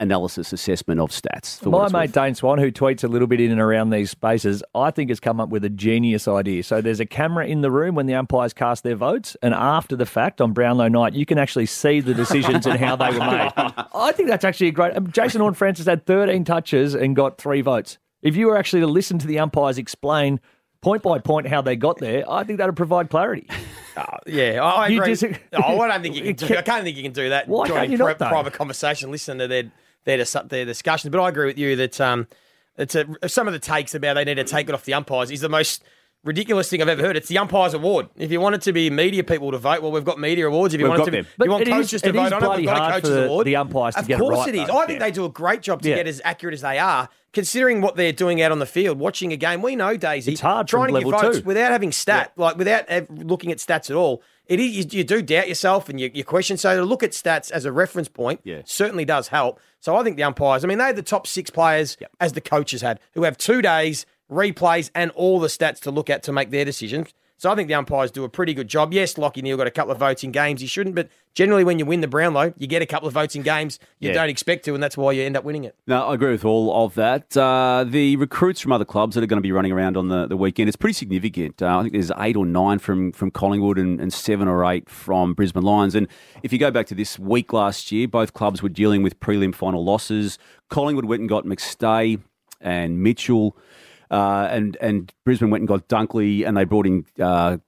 analysis 0.00 0.52
assessment 0.52 0.98
of 1.00 1.10
stats. 1.10 1.60
For 1.60 1.68
My 1.68 1.84
it's 1.84 1.92
mate. 1.92 2.12
Dane 2.12 2.34
Swan, 2.34 2.58
who 2.58 2.72
tweets 2.72 3.04
a 3.04 3.08
little 3.08 3.28
bit 3.28 3.40
in 3.40 3.50
and 3.52 3.60
around 3.60 3.90
these 3.90 4.10
spaces, 4.10 4.62
I 4.74 4.90
think 4.90 5.10
has 5.10 5.20
come 5.20 5.38
up 5.40 5.50
with 5.50 5.64
a 5.64 5.68
genius 5.68 6.26
idea. 6.26 6.62
So 6.62 6.80
there's 6.80 7.00
a 7.00 7.06
camera 7.06 7.46
in 7.46 7.60
the 7.60 7.70
room 7.70 7.94
when 7.94 8.06
the 8.06 8.14
umpires 8.14 8.52
cast 8.52 8.82
their 8.82 8.96
votes, 8.96 9.36
and 9.42 9.54
after 9.54 9.94
the 9.96 10.06
fact 10.06 10.40
on 10.40 10.52
Brownlow 10.52 10.88
night, 10.88 11.12
you 11.12 11.26
can 11.26 11.38
actually 11.38 11.66
see 11.66 12.00
the 12.00 12.14
decisions 12.14 12.66
and 12.66 12.78
how 12.80 12.96
they 12.96 13.10
were 13.10 13.18
made. 13.18 13.52
I 13.94 14.12
think 14.12 14.28
that's 14.28 14.44
actually 14.44 14.68
a 14.68 14.72
great. 14.72 14.96
um, 14.96 15.10
Jason 15.12 15.40
Horne-Francis 15.40 15.86
had 15.86 16.06
13 16.06 16.44
touches 16.44 16.94
and 16.94 17.14
got 17.14 17.38
three 17.38 17.60
votes. 17.60 17.98
If 18.22 18.36
you 18.36 18.46
were 18.48 18.56
actually 18.56 18.80
to 18.80 18.86
listen 18.86 19.18
to 19.18 19.26
the 19.26 19.38
umpires 19.38 19.78
explain 19.78 20.40
point 20.82 21.02
by 21.02 21.18
point 21.18 21.46
how 21.46 21.60
they 21.60 21.76
got 21.76 21.98
there, 21.98 22.24
I 22.30 22.42
think 22.44 22.58
that 22.58 22.66
would 22.66 22.76
provide 22.76 23.10
clarity. 23.10 23.46
Yeah, 24.26 24.64
I, 24.64 24.84
I 24.84 24.88
You 24.88 25.02
agree. 25.02 25.14
dis- 25.14 25.24
oh, 25.52 25.80
I 25.80 25.88
don't 25.88 26.00
think 26.00 26.14
you 26.16 26.22
can 26.22 26.34
do. 26.48 26.56
I 26.56 26.62
can't 26.62 26.84
think 26.84 26.96
you 26.96 27.02
can 27.02 27.12
do 27.12 27.28
that. 27.30 27.48
Why 27.48 27.66
during 27.66 27.80
can't 27.80 27.90
you 27.92 27.98
pri- 27.98 28.16
not, 28.18 28.30
private 28.30 28.54
conversation, 28.54 29.10
listen 29.10 29.36
to 29.38 29.48
their 29.48 29.64
their 30.04 30.18
their 30.24 30.64
discussions. 30.64 31.10
But 31.10 31.20
I 31.22 31.28
agree 31.28 31.46
with 31.46 31.58
you 31.58 31.76
that 31.76 32.00
um, 32.00 32.26
it's 32.76 32.94
a, 32.94 33.06
some 33.28 33.46
of 33.46 33.52
the 33.52 33.58
takes 33.58 33.94
about 33.94 34.14
they 34.14 34.24
need 34.24 34.36
to 34.36 34.44
take 34.44 34.68
it 34.68 34.74
off 34.74 34.84
the 34.84 34.94
umpires 34.94 35.30
is 35.30 35.40
the 35.40 35.48
most 35.48 35.82
ridiculous 36.22 36.68
thing 36.68 36.82
I've 36.82 36.88
ever 36.88 37.02
heard. 37.02 37.16
It's 37.16 37.28
the 37.28 37.38
umpires 37.38 37.72
award. 37.72 38.08
If 38.16 38.30
you 38.30 38.40
want 38.40 38.54
it 38.54 38.60
to 38.62 38.72
be 38.74 38.90
media 38.90 39.24
people 39.24 39.50
to 39.52 39.58
vote, 39.58 39.80
well, 39.82 39.90
we've 39.90 40.04
got 40.04 40.18
media 40.18 40.46
awards. 40.46 40.74
If 40.74 40.80
you 40.80 40.84
We've 40.84 40.90
want 40.90 40.98
got 40.98 41.08
it 41.08 41.10
to, 41.12 41.16
them. 41.16 41.26
if 41.26 41.34
But 41.38 41.44
you 41.46 41.50
want 41.50 41.62
it 41.62 41.68
is- 41.68 41.74
coaches 41.74 42.02
to 42.02 42.08
it 42.10 42.12
vote 42.14 42.32
on 42.32 42.32
it, 42.34 42.40
bloody 42.46 42.60
we've 42.62 42.66
got 42.68 42.76
a 42.76 42.80
hard 42.80 42.94
coaches 43.02 43.16
for 43.16 43.24
award. 43.24 43.46
the 43.46 43.56
umpires 43.56 43.94
to 43.94 44.00
of 44.00 44.06
get 44.08 44.14
it 44.16 44.20
course 44.20 44.38
right, 44.40 44.48
it 44.48 44.54
is. 44.56 44.66
though. 44.68 44.78
I 44.78 44.86
think 44.86 45.00
Yeah. 45.00 45.06
they 45.06 45.10
do 45.12 45.24
a 45.24 45.30
great 45.30 45.62
job 45.62 45.80
to 45.82 45.88
Yeah. 45.88 45.96
get 45.96 46.06
as 46.06 46.20
accurate 46.24 46.52
as 46.54 46.60
they 46.60 46.78
are. 46.78 47.08
Considering 47.32 47.80
what 47.80 47.94
they're 47.96 48.12
doing 48.12 48.42
out 48.42 48.50
on 48.52 48.58
the 48.58 48.66
field, 48.66 48.98
watching 48.98 49.32
a 49.32 49.36
game, 49.36 49.62
we 49.62 49.76
know 49.76 49.96
Daisy. 49.96 50.32
It's 50.32 50.40
hard 50.40 50.68
from 50.68 50.80
trying 50.80 50.94
to 50.94 51.00
give 51.00 51.08
level 51.08 51.20
votes 51.28 51.38
two. 51.38 51.44
without 51.44 51.70
having 51.70 51.92
stat, 51.92 52.32
like 52.36 52.58
without 52.58 52.86
looking 53.10 53.52
at 53.52 53.58
stats 53.58 53.88
at 53.88 53.96
all. 53.96 54.22
It 54.46 54.58
is 54.58 54.76
you, 54.92 54.98
you 54.98 55.04
do 55.04 55.22
doubt 55.22 55.48
yourself 55.48 55.88
and 55.88 56.00
you, 56.00 56.10
you 56.12 56.24
question. 56.24 56.56
So 56.56 56.76
to 56.76 56.82
look 56.84 57.04
at 57.04 57.12
stats 57.12 57.50
as 57.52 57.64
a 57.64 57.72
reference 57.72 58.08
point 58.08 58.40
Yeah. 58.42 58.62
certainly 58.64 59.04
does 59.04 59.28
help. 59.28 59.60
So 59.80 59.96
I 59.96 60.04
think 60.04 60.16
the 60.16 60.22
umpires. 60.22 60.64
I 60.64 60.68
mean, 60.68 60.78
they 60.78 60.84
had 60.84 60.96
the 60.96 61.02
top 61.02 61.26
six 61.26 61.50
players 61.50 61.96
as 62.20 62.34
the 62.34 62.40
coaches 62.40 62.82
had, 62.82 63.00
who 63.14 63.24
have 63.24 63.36
two 63.36 63.62
days 63.62 64.06
replays 64.30 64.90
and 64.94 65.10
all 65.12 65.40
the 65.40 65.48
stats 65.48 65.80
to 65.80 65.90
look 65.90 66.08
at 66.08 66.22
to 66.24 66.32
make 66.32 66.50
their 66.50 66.64
decisions. 66.64 67.08
So 67.40 67.50
I 67.50 67.54
think 67.54 67.68
the 67.68 67.74
umpires 67.74 68.10
do 68.10 68.24
a 68.24 68.28
pretty 68.28 68.52
good 68.52 68.68
job. 68.68 68.92
Yes, 68.92 69.14
Lachie 69.14 69.42
Neale 69.42 69.56
got 69.56 69.66
a 69.66 69.70
couple 69.70 69.92
of 69.92 69.98
votes 69.98 70.22
in 70.22 70.30
games 70.30 70.60
he 70.60 70.66
shouldn't, 70.66 70.94
but 70.94 71.08
generally 71.32 71.64
when 71.64 71.78
you 71.78 71.86
win 71.86 72.02
the 72.02 72.06
Brownlow, 72.06 72.52
you 72.58 72.66
get 72.66 72.82
a 72.82 72.86
couple 72.86 73.08
of 73.08 73.14
votes 73.14 73.34
in 73.34 73.40
games 73.40 73.78
you 73.98 74.08
Yeah. 74.08 74.14
don't 74.16 74.28
expect 74.28 74.66
to, 74.66 74.74
and 74.74 74.82
that's 74.82 74.94
why 74.94 75.12
you 75.12 75.22
end 75.22 75.38
up 75.38 75.44
winning 75.44 75.64
it. 75.64 75.74
No, 75.86 76.06
I 76.08 76.14
agree 76.16 76.32
with 76.32 76.44
all 76.44 76.84
of 76.84 76.94
that. 76.96 77.34
Uh, 77.34 77.86
the 77.88 78.16
recruits 78.16 78.60
from 78.60 78.72
other 78.72 78.84
clubs 78.84 79.14
that 79.14 79.24
are 79.24 79.26
going 79.26 79.38
to 79.38 79.42
be 79.42 79.52
running 79.52 79.72
around 79.72 79.96
on 79.96 80.08
the, 80.08 80.26
the 80.26 80.36
weekend, 80.36 80.68
it's 80.68 80.76
pretty 80.76 80.92
significant. 80.92 81.62
Uh, 81.62 81.78
I 81.78 81.80
think 81.80 81.94
there's 81.94 82.12
eight 82.18 82.36
or 82.36 82.44
nine 82.44 82.78
from, 82.78 83.10
from 83.12 83.30
Collingwood 83.30 83.78
and, 83.78 83.98
and 84.02 84.12
seven 84.12 84.46
or 84.46 84.62
eight 84.70 84.90
from 84.90 85.32
Brisbane 85.32 85.62
Lions. 85.62 85.94
And 85.94 86.08
if 86.42 86.52
you 86.52 86.58
go 86.58 86.70
back 86.70 86.88
to 86.88 86.94
this 86.94 87.18
week 87.18 87.54
last 87.54 87.90
year, 87.90 88.06
both 88.06 88.34
clubs 88.34 88.62
were 88.62 88.68
dealing 88.68 89.02
with 89.02 89.18
prelim 89.18 89.54
final 89.54 89.82
losses. 89.82 90.38
Collingwood 90.68 91.06
went 91.06 91.20
and 91.20 91.28
got 91.30 91.46
McStay 91.46 92.20
and 92.60 93.02
Mitchell, 93.02 93.56
uh, 94.10 94.48
and, 94.50 94.76
and 94.80 95.12
Brisbane 95.24 95.50
went 95.50 95.62
and 95.62 95.68
got 95.68 95.88
Dunkley, 95.88 96.46
and 96.46 96.56
they 96.56 96.64
brought 96.64 96.86
in 96.86 97.06
uh, 97.20 97.58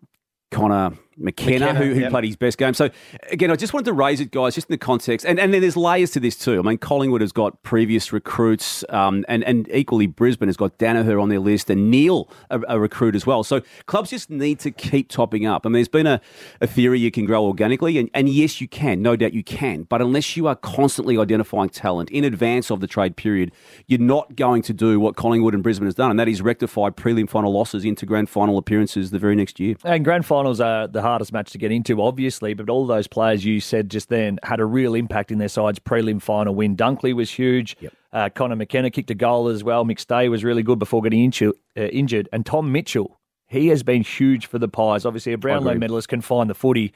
Conor 0.51 0.93
McKenna, 1.17 1.67
McKenna, 1.67 1.79
who, 1.79 1.95
who 1.95 2.01
yep. 2.01 2.11
played 2.11 2.25
his 2.25 2.37
best 2.37 2.59
game. 2.59 2.75
So, 2.75 2.91
again, 3.31 3.51
I 3.51 3.57
just 3.57 3.73
wanted 3.73 3.87
to 3.87 3.93
raise 3.93 4.21
it, 4.21 4.31
guys, 4.31 4.55
just 4.55 4.69
in 4.69 4.75
the 4.75 4.79
context. 4.79 5.27
And, 5.27 5.39
and 5.39 5.53
then 5.53 5.61
there's 5.61 5.77
layers 5.77 6.11
to 6.13 6.21
this, 6.21 6.37
too. 6.37 6.59
I 6.59 6.63
mean, 6.63 6.79
Collingwood 6.79 7.21
has 7.21 7.33
got 7.33 7.63
previous 7.63 8.13
recruits, 8.13 8.85
um, 8.89 9.25
and, 9.29 9.45
and 9.45 9.69
equally 9.73 10.07
Brisbane 10.07 10.49
has 10.49 10.57
got 10.57 10.79
Daniher 10.79 11.21
on 11.21 11.29
their 11.29 11.41
list 11.41 11.71
and 11.71 11.91
Neale, 11.91 12.29
a, 12.51 12.61
a 12.69 12.81
recruit 12.81 13.15
as 13.15 13.27
well. 13.27 13.45
So, 13.45 13.63
clubs 13.87 14.11
just 14.11 14.31
need 14.31 14.59
to 14.61 14.71
keep 14.71 15.09
topping 15.09 15.47
up. 15.47 15.67
I 15.67 15.69
mean, 15.69 15.75
there's 15.75 15.89
been 15.89 16.07
a, 16.07 16.21
a 16.61 16.67
theory 16.67 16.99
you 17.01 17.11
can 17.11 17.27
grow 17.27 17.45
organically, 17.45 17.99
and, 17.99 18.11
and 18.15 18.29
yes, 18.29 18.61
you 18.61 18.69
can. 18.69 19.03
No 19.03 19.17
doubt 19.17 19.33
you 19.33 19.45
can. 19.45 19.83
But 19.85 20.01
unless 20.01 20.37
you 20.37 20.47
are 20.47 20.57
constantly 20.57 21.19
identifying 21.19 21.69
talent 21.69 22.11
in 22.11 22.25
advance 22.25 22.71
of 22.71 22.81
the 22.81 22.87
trade 22.87 23.17
period, 23.17 23.53
you're 23.87 24.01
not 24.01 24.37
going 24.37 24.63
to 24.63 24.73
do 24.73 24.99
what 24.99 25.17
Collingwood 25.17 25.55
and 25.55 25.63
Brisbane 25.63 25.87
has 25.87 25.95
done, 25.95 26.11
and 26.11 26.19
that 26.19 26.29
is 26.29 26.41
rectify 26.41 26.91
prelim 26.91 27.29
final 27.29 27.53
losses 27.53 27.85
into 27.85 28.07
grand 28.07 28.29
final 28.29 28.59
appearances 28.59 29.11
the 29.11 29.19
very 29.19 29.35
next 29.35 29.61
year. 29.61 29.77
And 29.85 30.05
grand 30.05 30.27
finals 30.27 30.61
are 30.61 30.89
the 30.89 31.02
hardest 31.03 31.33
match 31.33 31.53
to 31.53 31.59
get 31.59 31.71
into, 31.71 32.01
obviously, 32.03 32.55
but 32.55 32.71
all 32.71 32.87
those 32.87 33.07
players 33.07 33.45
you 33.45 33.61
said 33.61 33.91
just 33.91 34.09
then 34.09 34.39
had 34.43 34.61
a 34.61 34.65
real 34.65 34.95
impact 34.95 35.31
in 35.31 35.39
their 35.39 35.49
side's 35.49 35.79
prelim 35.79 36.21
final 36.23 36.55
win. 36.55 36.77
Dunkley 36.77 37.15
was 37.15 37.31
huge. 37.31 37.77
Uh, 38.13 38.29
Conor 38.29 38.57
McKenna 38.57 38.91
kicked 38.91 39.11
a 39.11 39.15
goal 39.15 39.49
as 39.49 39.63
well. 39.65 39.85
McStay 39.85 40.31
was 40.31 40.45
really 40.45 40.63
good 40.63 40.79
before 40.79 41.03
getting 41.03 41.31
inju- 41.31 41.53
uh, 41.77 41.83
injured. 41.83 42.29
And 42.33 42.45
Tom 42.45 42.71
Mitchell, 42.73 43.19
he 43.47 43.69
has 43.69 43.83
been 43.83 44.03
huge 44.03 44.47
for 44.47 44.59
the 44.59 44.69
Pies. 44.69 45.05
Obviously, 45.05 45.33
a 45.33 45.39
Brownlow 45.39 45.73
medalist 45.81 46.09
can 46.09 46.21
find 46.21 46.49
the 46.49 46.55
footy. 46.55 46.93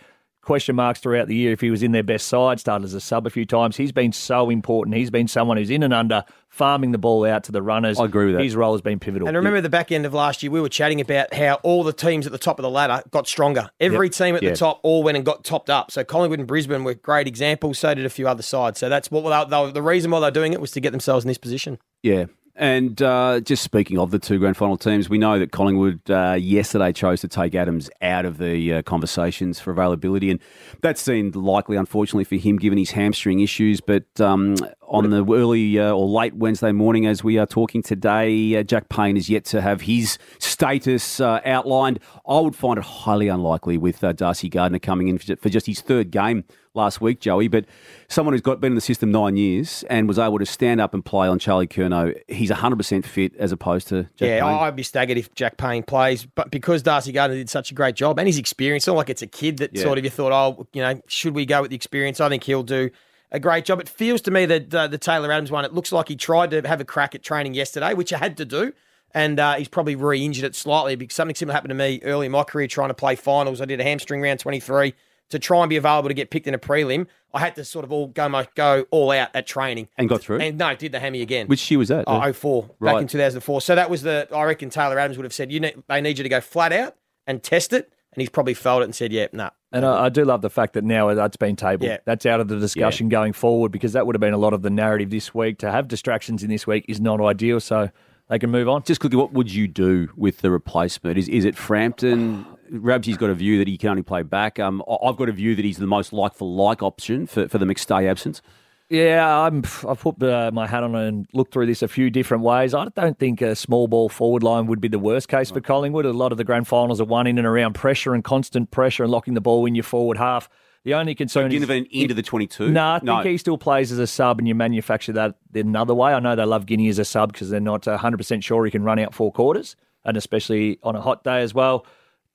Question 0.46 0.76
marks 0.76 1.00
throughout 1.00 1.26
the 1.26 1.34
year 1.34 1.50
if 1.50 1.60
he 1.60 1.72
was 1.72 1.82
in 1.82 1.90
their 1.90 2.04
best 2.04 2.28
side, 2.28 2.60
started 2.60 2.84
as 2.84 2.94
a 2.94 3.00
sub 3.00 3.26
a 3.26 3.30
few 3.30 3.44
times. 3.44 3.76
He's 3.76 3.90
been 3.90 4.12
so 4.12 4.48
important. 4.48 4.96
He's 4.96 5.10
been 5.10 5.26
someone 5.26 5.56
who's 5.56 5.70
in 5.70 5.82
and 5.82 5.92
under, 5.92 6.24
farming 6.50 6.92
the 6.92 6.98
ball 6.98 7.24
out 7.24 7.42
to 7.44 7.52
the 7.52 7.60
runners. 7.60 7.98
I 7.98 8.04
agree 8.04 8.26
with 8.26 8.36
that. 8.36 8.44
His 8.44 8.54
role 8.54 8.72
has 8.72 8.80
been 8.80 9.00
pivotal. 9.00 9.26
And 9.26 9.36
remember 9.36 9.60
the 9.60 9.68
back 9.68 9.90
end 9.90 10.06
of 10.06 10.14
last 10.14 10.44
year, 10.44 10.52
we 10.52 10.60
were 10.60 10.68
chatting 10.68 11.00
about 11.00 11.34
how 11.34 11.54
all 11.64 11.82
the 11.82 11.92
teams 11.92 12.26
at 12.26 12.32
the 12.32 12.38
top 12.38 12.60
of 12.60 12.62
the 12.62 12.70
ladder 12.70 13.02
got 13.10 13.26
stronger. 13.26 13.68
Every 13.80 14.08
team 14.08 14.36
at 14.36 14.42
Yeah. 14.44 14.50
the 14.50 14.56
top 14.56 14.78
all 14.84 15.02
went 15.02 15.16
and 15.16 15.26
got 15.26 15.42
topped 15.42 15.68
up. 15.68 15.90
So 15.90 16.04
Collingwood 16.04 16.38
and 16.38 16.46
Brisbane 16.46 16.84
were 16.84 16.94
great 16.94 17.26
examples. 17.26 17.80
So 17.80 17.92
did 17.94 18.06
a 18.06 18.08
few 18.08 18.28
other 18.28 18.44
sides. 18.44 18.78
So 18.78 18.88
that's 18.88 19.10
what 19.10 19.22
they, 19.50 19.50
they, 19.66 19.72
the 19.72 19.82
reason 19.82 20.12
why 20.12 20.20
they're 20.20 20.30
doing 20.30 20.52
it 20.52 20.60
was 20.60 20.70
to 20.70 20.80
get 20.80 20.92
themselves 20.92 21.24
in 21.24 21.28
this 21.28 21.38
position. 21.38 21.80
Yeah. 22.04 22.26
And 22.58 23.02
uh, 23.02 23.40
just 23.40 23.62
speaking 23.62 23.98
of 23.98 24.10
the 24.10 24.18
two 24.18 24.38
grand 24.38 24.56
final 24.56 24.78
teams, 24.78 25.10
we 25.10 25.18
know 25.18 25.38
that 25.38 25.52
Collingwood 25.52 26.10
uh, 26.10 26.38
yesterday 26.40 26.90
chose 26.90 27.20
to 27.20 27.28
take 27.28 27.54
Adams 27.54 27.90
out 28.00 28.24
of 28.24 28.38
the 28.38 28.74
uh, 28.74 28.82
conversations 28.82 29.60
for 29.60 29.72
availability, 29.72 30.30
and 30.30 30.40
that 30.80 30.96
seemed 30.96 31.36
likely, 31.36 31.76
unfortunately, 31.76 32.24
for 32.24 32.36
him 32.36 32.56
given 32.56 32.78
his 32.78 32.92
hamstring 32.92 33.40
issues. 33.40 33.82
But 33.82 34.20
um, 34.22 34.56
on 34.88 35.10
the 35.10 35.22
early 35.22 35.78
uh, 35.78 35.92
or 35.92 36.08
late 36.08 36.34
Wednesday 36.34 36.72
morning, 36.72 37.06
as 37.06 37.22
we 37.22 37.36
are 37.36 37.46
talking 37.46 37.82
today, 37.82 38.56
uh, 38.56 38.62
Jack 38.62 38.88
Payne 38.88 39.18
is 39.18 39.28
yet 39.28 39.44
to 39.46 39.60
have 39.60 39.82
his 39.82 40.16
status 40.38 41.20
uh, 41.20 41.40
outlined. 41.44 42.00
I 42.26 42.40
would 42.40 42.56
find 42.56 42.78
it 42.78 42.84
highly 42.84 43.28
unlikely 43.28 43.76
with 43.76 44.00
Darcy 44.16 44.48
Gardner 44.48 44.78
coming 44.78 45.08
in 45.08 45.18
for 45.18 45.50
just 45.50 45.66
his 45.66 45.82
third 45.82 46.10
game 46.10 46.44
last 46.76 47.00
week, 47.00 47.20
Joey. 47.20 47.48
But 47.48 47.64
someone 48.08 48.34
who's 48.34 48.42
got 48.42 48.60
been 48.60 48.72
in 48.72 48.74
the 48.76 48.80
system 48.80 49.10
nine 49.10 49.36
years 49.36 49.84
and 49.90 50.06
was 50.06 50.18
able 50.18 50.38
to 50.38 50.46
stand 50.46 50.80
up 50.80 50.94
and 50.94 51.04
play 51.04 51.26
on 51.26 51.38
Charlie 51.38 51.66
Curnow, 51.66 52.14
he's 52.28 52.50
100% 52.50 53.04
fit 53.04 53.34
as 53.36 53.50
opposed 53.50 53.88
to 53.88 54.04
Jack 54.16 54.28
yeah, 54.28 54.40
Payne. 54.44 54.58
I'd 54.58 54.76
be 54.76 54.82
staggered 54.82 55.18
if 55.18 55.34
Jack 55.34 55.56
Payne 55.56 55.82
plays, 55.82 56.26
but 56.26 56.50
because 56.50 56.82
Darcy 56.82 57.12
Gardner 57.12 57.36
did 57.36 57.50
such 57.50 57.70
a 57.70 57.74
great 57.74 57.96
job 57.96 58.18
and 58.18 58.28
his 58.28 58.38
experience, 58.38 58.82
it's 58.82 58.88
not 58.88 58.96
like 58.96 59.10
it's 59.10 59.22
a 59.22 59.26
kid 59.26 59.58
that 59.58 59.74
Yeah. 59.74 59.82
sort 59.82 59.98
of 59.98 60.04
you 60.04 60.10
thought, 60.10 60.32
oh, 60.32 60.66
you 60.72 60.82
know, 60.82 61.00
should 61.08 61.34
we 61.34 61.46
go 61.46 61.62
with 61.62 61.70
the 61.70 61.76
experience? 61.76 62.20
I 62.20 62.28
think 62.28 62.44
he'll 62.44 62.62
do 62.62 62.90
a 63.32 63.40
great 63.40 63.64
job. 63.64 63.80
It 63.80 63.88
feels 63.88 64.20
to 64.22 64.30
me 64.30 64.46
that 64.46 64.74
uh, 64.74 64.86
the 64.86 64.98
Taylor 64.98 65.32
Adams 65.32 65.50
one, 65.50 65.64
it 65.64 65.72
looks 65.72 65.90
like 65.90 66.08
he 66.08 66.16
tried 66.16 66.50
to 66.52 66.62
have 66.66 66.80
a 66.80 66.84
crack 66.84 67.14
at 67.14 67.22
training 67.22 67.54
yesterday, 67.54 67.94
which 67.94 68.12
I 68.12 68.18
had 68.18 68.36
to 68.36 68.44
do. 68.44 68.72
And 69.14 69.40
uh, 69.40 69.54
he's 69.54 69.68
probably 69.68 69.96
re-injured 69.96 70.44
it 70.44 70.54
slightly 70.54 70.94
because 70.94 71.16
something 71.16 71.34
similar 71.34 71.54
happened 71.54 71.70
to 71.70 71.74
me 71.74 72.00
early 72.02 72.26
in 72.26 72.32
my 72.32 72.44
career 72.44 72.66
trying 72.66 72.88
to 72.88 72.94
play 72.94 73.16
finals. 73.16 73.60
I 73.62 73.64
did 73.64 73.80
a 73.80 73.82
hamstring 73.82 74.20
round 74.20 74.40
23 74.40 74.94
to 75.30 75.38
try 75.38 75.60
and 75.62 75.70
be 75.70 75.76
available 75.76 76.08
to 76.08 76.14
get 76.14 76.30
picked 76.30 76.46
in 76.46 76.54
a 76.54 76.58
prelim. 76.58 77.06
I 77.34 77.40
had 77.40 77.56
to 77.56 77.64
sort 77.64 77.84
of 77.84 77.92
all 77.92 78.06
go 78.08 78.28
my, 78.28 78.48
go 78.54 78.86
all 78.90 79.10
out 79.10 79.30
at 79.34 79.46
training. 79.46 79.88
And 79.98 80.08
got 80.08 80.22
through? 80.22 80.40
And 80.40 80.56
no, 80.56 80.74
did 80.74 80.92
the 80.92 81.00
hammy 81.00 81.22
again. 81.22 81.48
Which 81.48 81.70
year 81.70 81.78
was 81.78 81.88
that? 81.88 82.04
Oh, 82.06 82.32
04, 82.32 82.70
back 82.80 83.02
in 83.02 83.08
2004. 83.08 83.60
So 83.60 83.74
that 83.74 83.90
was 83.90 84.02
the, 84.02 84.28
I 84.34 84.44
reckon 84.44 84.70
Taylor 84.70 84.98
Adams 84.98 85.18
would 85.18 85.24
have 85.24 85.34
said, 85.34 85.52
you 85.52 85.60
need, 85.60 85.82
they 85.88 86.00
need 86.00 86.18
you 86.18 86.22
to 86.22 86.28
go 86.28 86.40
flat 86.40 86.72
out 86.72 86.96
and 87.26 87.42
test 87.42 87.72
it. 87.72 87.92
And 88.12 88.22
he's 88.22 88.30
probably 88.30 88.54
failed 88.54 88.80
it 88.80 88.86
and 88.86 88.94
said, 88.94 89.12
yeah, 89.12 89.26
nah. 89.32 89.50
And 89.72 89.84
I, 89.84 90.06
I 90.06 90.08
do 90.08 90.24
love 90.24 90.40
the 90.40 90.48
fact 90.48 90.72
that 90.72 90.84
now 90.84 91.12
that's 91.12 91.36
been 91.36 91.54
tabled. 91.54 91.90
Yeah. 91.90 91.98
That's 92.06 92.24
out 92.24 92.40
of 92.40 92.48
the 92.48 92.58
discussion 92.58 93.10
going 93.10 93.34
forward 93.34 93.72
because 93.72 93.92
that 93.92 94.06
would 94.06 94.14
have 94.14 94.20
been 94.20 94.32
a 94.32 94.38
lot 94.38 94.54
of 94.54 94.62
the 94.62 94.70
narrative 94.70 95.10
this 95.10 95.34
week. 95.34 95.58
To 95.58 95.70
have 95.70 95.86
distractions 95.86 96.42
in 96.42 96.48
this 96.48 96.66
week 96.66 96.86
is 96.88 96.98
not 96.98 97.20
ideal, 97.20 97.60
so 97.60 97.90
they 98.30 98.38
can 98.38 98.50
move 98.50 98.70
on. 98.70 98.84
Just 98.84 99.00
quickly, 99.00 99.18
what 99.18 99.34
would 99.34 99.52
you 99.52 99.68
do 99.68 100.08
with 100.16 100.38
the 100.38 100.50
replacement? 100.50 101.18
Is 101.18 101.28
is 101.28 101.44
it 101.44 101.56
Frampton? 101.56 102.46
Rabsy's 102.70 103.16
got 103.16 103.30
a 103.30 103.34
view 103.34 103.58
that 103.58 103.68
he 103.68 103.76
can 103.78 103.90
only 103.90 104.02
play 104.02 104.22
back. 104.22 104.58
Um, 104.58 104.82
I- 104.88 105.06
I've 105.08 105.16
got 105.16 105.28
a 105.28 105.32
view 105.32 105.54
that 105.54 105.64
he's 105.64 105.78
the 105.78 105.86
most 105.86 106.12
like 106.12 106.34
for 106.34 106.48
like 106.48 106.82
option 106.82 107.26
for, 107.26 107.48
for 107.48 107.58
the 107.58 107.66
McStay 107.66 108.08
absence. 108.08 108.42
Yeah, 108.88 109.26
I'm, 109.40 109.64
I've 109.88 109.98
put 109.98 110.22
uh, 110.22 110.52
my 110.54 110.68
hat 110.68 110.84
on 110.84 110.94
and 110.94 111.26
looked 111.32 111.52
through 111.52 111.66
this 111.66 111.82
a 111.82 111.88
few 111.88 112.08
different 112.08 112.44
ways. 112.44 112.72
I 112.72 112.86
don't 112.94 113.18
think 113.18 113.42
a 113.42 113.56
small 113.56 113.88
ball 113.88 114.08
forward 114.08 114.44
line 114.44 114.66
would 114.68 114.80
be 114.80 114.86
the 114.86 114.98
worst 115.00 115.28
case 115.28 115.50
for 115.50 115.60
Collingwood. 115.60 116.06
A 116.06 116.12
lot 116.12 116.30
of 116.30 116.38
the 116.38 116.44
grand 116.44 116.68
finals 116.68 117.00
are 117.00 117.04
won 117.04 117.26
in 117.26 117.36
and 117.36 117.46
around 117.48 117.72
pressure 117.74 118.14
and 118.14 118.22
constant 118.22 118.70
pressure 118.70 119.02
and 119.02 119.10
locking 119.10 119.34
the 119.34 119.40
ball 119.40 119.66
in 119.66 119.74
your 119.74 119.82
forward 119.82 120.18
half. 120.18 120.48
The 120.84 120.94
only 120.94 121.16
concern 121.16 121.50
is 121.50 121.60
Ginnivan 121.64 121.88
into 121.90 122.14
the 122.14 122.22
22? 122.22 122.70
No, 122.70 122.94
I 122.94 122.98
think 123.24 123.32
he 123.32 123.38
still 123.38 123.58
plays 123.58 123.90
as 123.90 123.98
a 123.98 124.06
sub, 124.06 124.38
and 124.38 124.46
you 124.46 124.54
manufacture 124.54 125.12
that 125.14 125.34
another 125.52 125.92
way. 125.96 126.12
I 126.14 126.20
know 126.20 126.36
they 126.36 126.44
love 126.44 126.64
Guinea 126.66 126.88
as 126.88 127.00
a 127.00 127.04
sub 127.04 127.32
because 127.32 127.50
they're 127.50 127.58
not 127.58 127.82
100% 127.82 128.44
sure 128.44 128.64
he 128.64 128.70
can 128.70 128.84
run 128.84 129.00
out 129.00 129.12
four 129.12 129.32
quarters, 129.32 129.74
and 130.04 130.16
especially 130.16 130.78
on 130.84 130.94
a 130.94 131.00
hot 131.00 131.24
day 131.24 131.42
as 131.42 131.52
well. 131.52 131.84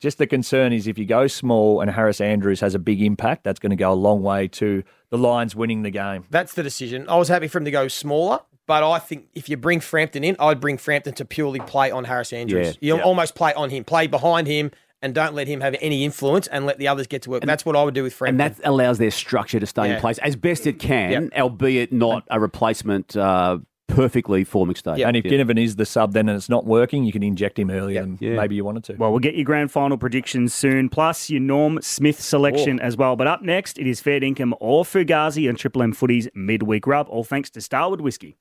Just 0.02 0.18
the 0.18 0.26
concern 0.26 0.74
is 0.74 0.88
if 0.88 0.98
you 0.98 1.06
go 1.06 1.28
small 1.28 1.80
and 1.80 1.92
Harris 1.92 2.20
Andrews 2.20 2.60
has 2.62 2.74
a 2.74 2.80
big 2.80 3.04
impact, 3.04 3.44
that's 3.44 3.60
going 3.60 3.70
to 3.70 3.76
go 3.76 3.94
a 3.94 3.94
long 3.94 4.24
way 4.24 4.48
to 4.48 4.82
the 5.12 5.18
Lions 5.18 5.56
winning 5.56 5.84
the 5.84 5.92
game. 5.92 6.26
That's 6.32 6.56
the 6.56 6.64
decision. 6.64 7.08
I 7.08 7.18
was 7.18 7.28
happy 7.28 7.48
for 7.48 7.60
him 7.60 7.66
to 7.66 7.72
go 7.72 7.88
smaller, 7.88 8.40
but 8.66 8.84
I 8.84 8.98
think 8.98 9.28
if 9.36 9.48
you 9.48 9.58
bring 9.58 9.80
Frampton 9.80 10.24
in, 10.24 10.36
I'd 10.40 10.60
bring 10.60 10.80
Frampton 10.80 11.14
to 11.14 11.26
purely 11.26 11.60
play 11.60 11.92
on 11.92 12.06
Harris 12.06 12.34
Andrews. 12.34 12.80
Yeah, 12.82 12.94
you 12.94 12.98
yeah. 12.98 13.04
almost 13.04 13.36
play 13.36 13.54
on 13.54 13.70
him, 13.70 13.84
play 13.84 14.08
behind 14.08 14.48
him, 14.48 14.72
and 15.04 15.14
don't 15.14 15.36
let 15.36 15.48
him 15.48 15.62
have 15.62 15.76
any 15.82 16.04
influence 16.04 16.48
and 16.48 16.66
let 16.66 16.80
the 16.80 16.88
others 16.88 17.06
get 17.06 17.22
to 17.24 17.30
work. 17.30 17.44
And 17.44 17.50
That's 17.50 17.64
what 17.64 17.76
I 17.76 17.84
would 17.84 17.94
do 17.94 18.02
with 18.02 18.16
Frampton. 18.16 18.42
And 18.42 18.56
that 18.56 18.68
allows 18.68 18.98
their 18.98 19.12
structure 19.12 19.60
to 19.60 19.68
stay 19.68 19.94
in 19.94 20.00
place 20.00 20.18
as 20.18 20.36
best 20.36 20.66
it 20.66 20.80
can, 20.80 21.30
albeit 21.38 21.94
not 21.94 22.24
a 22.32 22.40
replacement 22.40 23.16
uh, 23.16 23.60
perfectly 23.92 24.44
for 24.44 24.66
McStay. 24.66 25.06
And 25.06 25.16
if 25.16 25.26
Yeah. 25.26 25.32
Ginnivan 25.32 25.62
is 25.64 25.76
the 25.76 25.86
sub 25.86 26.14
then 26.14 26.30
and 26.30 26.36
it's 26.36 26.50
not 26.50 26.66
working, 26.66 27.04
you 27.04 27.12
can 27.12 27.24
inject 27.24 27.60
him 27.60 27.70
earlier 27.70 28.02
than 28.02 28.18
Yeah. 28.20 28.36
maybe 28.36 28.56
you 28.56 28.66
wanted 28.66 28.84
to. 28.86 28.94
Well, 28.96 29.12
we'll 29.12 29.20
get 29.20 29.36
your 29.36 29.46
grand 29.46 29.72
final 29.72 29.98
predictions 29.98 30.54
soon, 30.54 30.90
plus 30.90 31.30
your 31.30 31.42
Norm 31.42 31.80
Smith 31.82 32.20
selection 32.20 32.80
oh. 32.82 32.86
as 32.86 32.98
well. 32.98 33.16
But 33.16 33.28
up 33.28 33.42
next, 33.42 33.78
it 33.78 33.88
is 33.88 34.00
Fair 34.02 34.20
Dinkum 34.20 34.54
or 34.60 34.84
Fugazi 34.84 35.48
and 35.48 35.58
Triple 35.58 35.84
M 35.84 35.94
Footy's 35.94 36.28
midweek 36.34 36.88
rub, 36.88 37.08
all 37.10 37.24
thanks 37.24 37.50
to 37.52 37.62
Starward 37.62 38.02
Whiskey. 38.02 38.38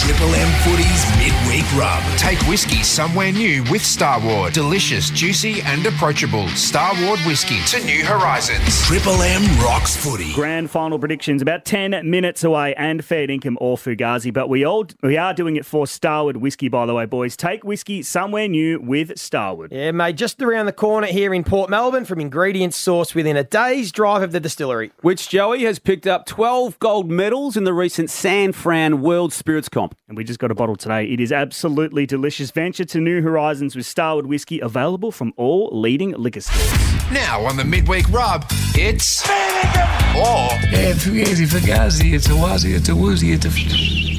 Triple 0.00 0.34
M 0.34 0.48
Footy's 0.62 1.04
midweek 1.18 1.70
rub. 1.76 2.02
Take 2.16 2.38
whiskey 2.48 2.82
somewhere 2.82 3.30
new 3.32 3.62
with 3.70 3.84
Starward. 3.84 4.52
Delicious, 4.54 5.10
juicy, 5.10 5.60
and 5.62 5.84
approachable. 5.86 6.48
Starward 6.48 7.20
whiskey 7.20 7.60
to 7.66 7.84
new 7.84 8.04
horizons. 8.04 8.82
Triple 8.86 9.20
M 9.22 9.42
rocks 9.62 9.96
footy. 9.96 10.32
Grand 10.32 10.70
final 10.70 10.98
predictions 10.98 11.42
about 11.42 11.64
10 11.66 12.08
minutes 12.10 12.42
away 12.42 12.74
and 12.76 13.04
Fair 13.04 13.26
Dinkum 13.26 13.56
or 13.60 13.76
Fugazi. 13.76 14.32
But 14.32 14.48
we 14.48 14.64
all 14.64 14.86
we 15.02 15.18
are 15.18 15.34
doing 15.34 15.56
it 15.56 15.66
for 15.66 15.86
Starward 15.86 16.38
Whiskey, 16.38 16.68
by 16.68 16.86
the 16.86 16.94
way, 16.94 17.04
boys. 17.04 17.36
Take 17.36 17.62
whiskey 17.62 18.02
somewhere 18.02 18.48
new 18.48 18.80
with 18.80 19.18
Starward. 19.18 19.70
yeah, 19.70 19.92
mate, 19.92 20.16
just 20.16 20.40
around 20.40 20.66
the 20.66 20.72
corner 20.72 21.08
here 21.08 21.34
in 21.34 21.44
Port 21.44 21.68
Melbourne 21.68 22.06
from 22.06 22.20
ingredients 22.20 22.82
sourced 22.82 23.14
within 23.14 23.36
a 23.36 23.44
day's 23.44 23.92
drive 23.92 24.22
of 24.22 24.32
the 24.32 24.40
distillery. 24.40 24.92
Which 25.02 25.28
Joey 25.28 25.64
has 25.64 25.78
picked 25.78 26.06
up 26.06 26.24
12 26.26 26.78
gold 26.78 27.10
medals 27.10 27.56
in 27.56 27.64
the 27.64 27.74
recent 27.74 28.08
San 28.10 28.52
Fran 28.52 29.02
World 29.02 29.32
Spirits 29.32 29.68
Comp. 29.68 29.89
And 30.08 30.16
we 30.16 30.24
just 30.24 30.38
got 30.38 30.50
a 30.50 30.54
bottle 30.54 30.76
today. 30.76 31.04
It 31.04 31.20
is 31.20 31.32
absolutely 31.32 32.06
delicious. 32.06 32.50
Venture 32.50 32.84
to 32.86 32.98
new 33.00 33.22
horizons 33.22 33.76
with 33.76 33.86
Starward 33.86 34.26
Whiskey, 34.26 34.60
available 34.60 35.12
from 35.12 35.32
all 35.36 35.70
leading 35.72 36.12
liquor 36.12 36.40
stores. 36.40 37.12
Now 37.12 37.44
on 37.44 37.56
the 37.56 37.64
midweek 37.64 38.08
rub, 38.10 38.44
it's 38.74 39.28
or 40.16 40.48
Yeah, 40.70 40.92
Fugazi, 40.92 41.46
Fugazi, 41.46 42.14
it's 42.14 42.26
a 42.26 42.32
Wazzy, 42.32 43.34
it's 43.34 43.46
a. 43.46 44.10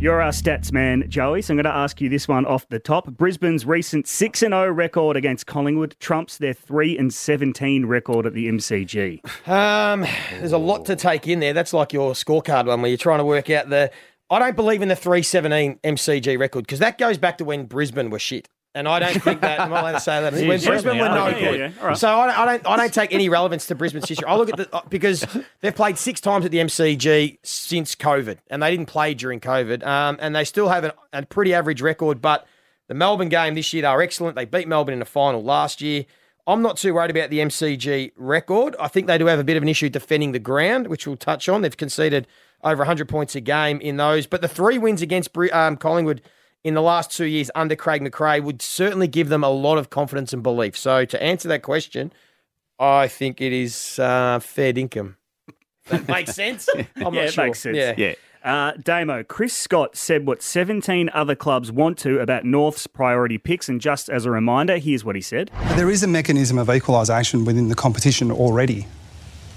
You're 0.00 0.22
our 0.22 0.30
stats 0.30 0.72
man, 0.72 1.04
Joey. 1.10 1.42
So 1.42 1.52
I'm 1.52 1.56
going 1.58 1.64
to 1.64 1.76
ask 1.76 2.00
you 2.00 2.08
this 2.08 2.26
one 2.26 2.46
off 2.46 2.66
the 2.70 2.78
top. 2.78 3.04
Brisbane's 3.18 3.66
recent 3.66 4.08
6 4.08 4.38
0 4.38 4.70
record 4.70 5.14
against 5.14 5.46
Collingwood 5.46 5.94
trumps 6.00 6.38
their 6.38 6.54
3 6.54 6.96
and 6.96 7.12
17 7.12 7.84
record 7.84 8.24
at 8.24 8.32
the 8.32 8.48
MCG. 8.48 9.20
Um, 9.46 10.06
there's 10.38 10.52
a 10.52 10.58
lot 10.58 10.86
to 10.86 10.96
take 10.96 11.28
in 11.28 11.40
there. 11.40 11.52
That's 11.52 11.74
like 11.74 11.92
your 11.92 12.14
scorecard 12.14 12.64
one 12.64 12.80
where 12.80 12.88
you're 12.88 12.96
trying 12.96 13.18
to 13.18 13.26
work 13.26 13.50
out 13.50 13.68
the. 13.68 13.90
I 14.30 14.38
don't 14.38 14.56
believe 14.56 14.80
in 14.80 14.88
the 14.88 14.96
317 14.96 15.80
MCG 15.82 16.38
record 16.38 16.62
because 16.62 16.78
that 16.78 16.98
goes 16.98 17.18
back 17.18 17.38
to 17.38 17.44
when 17.44 17.66
Brisbane 17.66 18.10
were 18.10 18.20
shit. 18.20 18.48
And 18.72 18.86
I 18.86 19.00
don't 19.00 19.20
think 19.20 19.40
that. 19.40 19.58
Am 19.58 19.72
I 19.72 19.80
allowed 19.80 19.92
to 19.92 20.00
say 20.00 20.20
that? 20.20 20.32
When. 20.46 20.60
Brisbane 20.60 20.98
were 20.98 21.08
no 21.08 21.26
yeah, 21.26 21.40
good. 21.40 21.58
yeah, 21.58 21.84
right. 21.84 21.96
So 21.96 22.08
I 22.08 22.26
don't, 22.26 22.38
I 22.38 22.44
don't. 22.44 22.66
I 22.68 22.76
don't 22.76 22.94
take 22.94 23.12
any 23.12 23.28
relevance 23.28 23.66
to 23.66 23.74
Brisbane's 23.74 24.08
history. 24.08 24.28
I 24.28 24.36
look 24.36 24.48
at 24.48 24.56
the 24.56 24.72
uh, 24.72 24.82
because 24.88 25.26
they've 25.60 25.74
played 25.74 25.98
six 25.98 26.20
times 26.20 26.44
at 26.44 26.52
the 26.52 26.58
MCG 26.58 27.38
since 27.42 27.96
COVID, 27.96 28.38
and 28.48 28.62
they 28.62 28.70
didn't 28.70 28.86
play 28.86 29.14
during 29.14 29.40
COVID, 29.40 29.84
um, 29.84 30.18
and 30.20 30.36
they 30.36 30.44
still 30.44 30.68
have 30.68 30.84
a, 30.84 30.94
a 31.12 31.26
pretty 31.26 31.52
average 31.52 31.82
record. 31.82 32.22
But 32.22 32.46
the 32.86 32.94
Melbourne 32.94 33.28
game 33.28 33.56
this 33.56 33.72
year, 33.72 33.82
they 33.82 33.88
were 33.88 34.02
excellent. 34.02 34.36
They 34.36 34.44
beat 34.44 34.68
Melbourne 34.68 34.92
in 34.92 35.00
the 35.00 35.04
final 35.04 35.42
last 35.42 35.80
year. 35.80 36.04
I'm 36.46 36.62
not 36.62 36.76
too 36.76 36.94
worried 36.94 37.10
about 37.10 37.30
the 37.30 37.40
MCG 37.40 38.12
record. 38.16 38.76
I 38.78 38.86
think 38.86 39.08
they 39.08 39.18
do 39.18 39.26
have 39.26 39.40
a 39.40 39.44
bit 39.44 39.56
of 39.56 39.64
an 39.64 39.68
issue 39.68 39.88
defending 39.88 40.30
the 40.30 40.38
ground, 40.38 40.86
which 40.86 41.08
we'll 41.08 41.16
touch 41.16 41.48
on. 41.48 41.62
They've 41.62 41.76
conceded 41.76 42.28
over 42.62 42.80
100 42.80 43.08
points 43.08 43.34
a 43.34 43.40
game 43.40 43.80
in 43.80 43.96
those, 43.96 44.26
but 44.26 44.40
the 44.40 44.48
three 44.48 44.78
wins 44.78 45.02
against 45.02 45.36
um, 45.52 45.76
Collingwood 45.76 46.22
in 46.62 46.74
the 46.74 46.82
last 46.82 47.10
two 47.10 47.24
years 47.24 47.50
under 47.54 47.74
Craig 47.74 48.02
McRae 48.02 48.42
would 48.42 48.60
certainly 48.60 49.08
give 49.08 49.28
them 49.28 49.42
a 49.42 49.48
lot 49.48 49.78
of 49.78 49.90
confidence 49.90 50.32
and 50.32 50.42
belief. 50.42 50.76
So 50.76 51.04
to 51.04 51.22
answer 51.22 51.48
that 51.48 51.62
question, 51.62 52.12
I 52.78 53.08
think 53.08 53.40
it 53.40 53.52
is 53.52 53.98
uh, 53.98 54.38
fair 54.40 54.72
dinkum. 54.72 55.16
That 55.86 56.06
makes 56.08 56.34
sense. 56.34 56.68
I'm 56.74 56.84
yeah, 56.96 57.04
not 57.04 57.14
it 57.14 57.32
sure. 57.32 57.44
makes 57.46 57.60
sense. 57.60 57.76
Yeah. 57.76 57.94
Yeah. 57.96 58.14
Uh, 58.42 58.72
Damo, 58.82 59.22
Chris 59.22 59.52
Scott 59.52 59.96
said 59.96 60.26
what 60.26 60.42
17 60.42 61.10
other 61.12 61.34
clubs 61.34 61.70
want 61.70 61.98
to 61.98 62.20
about 62.20 62.44
North's 62.44 62.86
priority 62.86 63.36
picks. 63.36 63.68
And 63.68 63.80
just 63.80 64.08
as 64.08 64.24
a 64.24 64.30
reminder, 64.30 64.78
here's 64.78 65.04
what 65.04 65.14
he 65.14 65.20
said. 65.20 65.50
There 65.76 65.90
is 65.90 66.02
a 66.02 66.06
mechanism 66.06 66.56
of 66.56 66.70
equalisation 66.70 67.44
within 67.44 67.68
the 67.68 67.74
competition 67.74 68.30
already. 68.30 68.86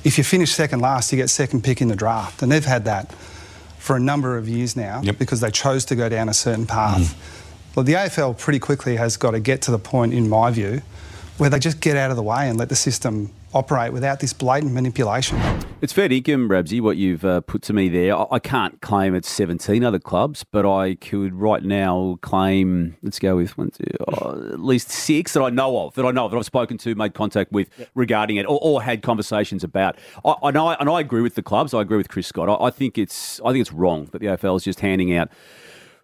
If 0.03 0.17
you 0.17 0.23
finish 0.23 0.51
second 0.51 0.79
last, 0.81 1.11
you 1.11 1.17
get 1.17 1.29
second 1.29 1.63
pick 1.63 1.81
in 1.81 1.87
the 1.87 1.95
draft. 1.95 2.41
And 2.41 2.51
they've 2.51 2.65
had 2.65 2.85
that 2.85 3.11
for 3.79 3.95
a 3.95 3.99
number 3.99 4.37
of 4.37 4.47
years 4.47 4.75
now 4.75 5.01
Yep. 5.03 5.17
because 5.17 5.39
they 5.41 5.51
chose 5.51 5.85
to 5.85 5.95
go 5.95 6.09
down 6.09 6.29
a 6.29 6.33
certain 6.33 6.65
path. 6.65 7.01
Mm. 7.01 7.75
Well, 7.75 7.83
the 7.83 7.93
AFL 7.93 8.37
pretty 8.37 8.59
quickly 8.59 8.97
has 8.97 9.17
got 9.17 9.31
to 9.31 9.39
get 9.39 9.61
to 9.63 9.71
the 9.71 9.79
point, 9.79 10.13
in 10.13 10.29
my 10.29 10.51
view, 10.51 10.81
where 11.37 11.49
they 11.49 11.59
just 11.59 11.79
get 11.79 11.97
out 11.97 12.11
of 12.11 12.15
the 12.17 12.23
way 12.23 12.47
and 12.47 12.57
let 12.57 12.69
the 12.69 12.75
system 12.75 13.31
operate 13.53 13.93
without 13.93 14.19
this 14.19 14.33
blatant 14.33 14.73
manipulation. 14.73 15.39
It's 15.81 15.91
fair 15.91 16.07
dinkum, 16.07 16.47
Rabsy, 16.47 16.79
what 16.79 16.95
you've 16.95 17.25
uh, 17.25 17.41
put 17.41 17.61
to 17.63 17.73
me 17.73 17.89
there. 17.89 18.15
I, 18.15 18.25
I 18.31 18.39
can't 18.39 18.79
claim 18.81 19.13
it's 19.15 19.29
17 19.29 19.83
other 19.83 19.99
clubs, 19.99 20.43
but 20.43 20.65
I 20.65 20.95
could 20.95 21.33
right 21.33 21.61
now 21.61 22.17
claim, 22.21 22.95
let's 23.01 23.19
go 23.19 23.35
with 23.35 23.57
one, 23.57 23.71
two, 23.71 23.83
oh, 24.07 24.51
at 24.53 24.59
least 24.59 24.89
six 24.89 25.33
that 25.33 25.41
I 25.41 25.49
know 25.49 25.85
of, 25.85 25.95
that 25.95 26.05
I 26.05 26.11
know 26.11 26.25
of, 26.25 26.31
that 26.31 26.37
I've 26.37 26.45
spoken 26.45 26.77
to, 26.79 26.95
made 26.95 27.13
contact 27.13 27.51
with 27.51 27.69
regarding 27.95 28.37
it, 28.37 28.45
or, 28.45 28.59
or 28.61 28.81
had 28.81 29.01
conversations 29.01 29.63
about. 29.63 29.97
I, 30.23 30.35
I 30.43 30.51
know, 30.51 30.69
and 30.69 30.89
I 30.89 31.01
agree 31.01 31.21
with 31.21 31.35
the 31.35 31.43
clubs. 31.43 31.73
I 31.73 31.81
agree 31.81 31.97
with 31.97 32.07
Chris 32.07 32.27
Scott. 32.27 32.47
I, 32.49 32.67
I 32.67 32.69
think 32.69 32.97
it's, 32.97 33.41
I 33.41 33.51
think 33.51 33.59
it's 33.59 33.73
wrong 33.73 34.05
that 34.13 34.19
the 34.19 34.27
AFL 34.27 34.55
is 34.55 34.63
just 34.63 34.79
handing 34.79 35.13
out 35.13 35.29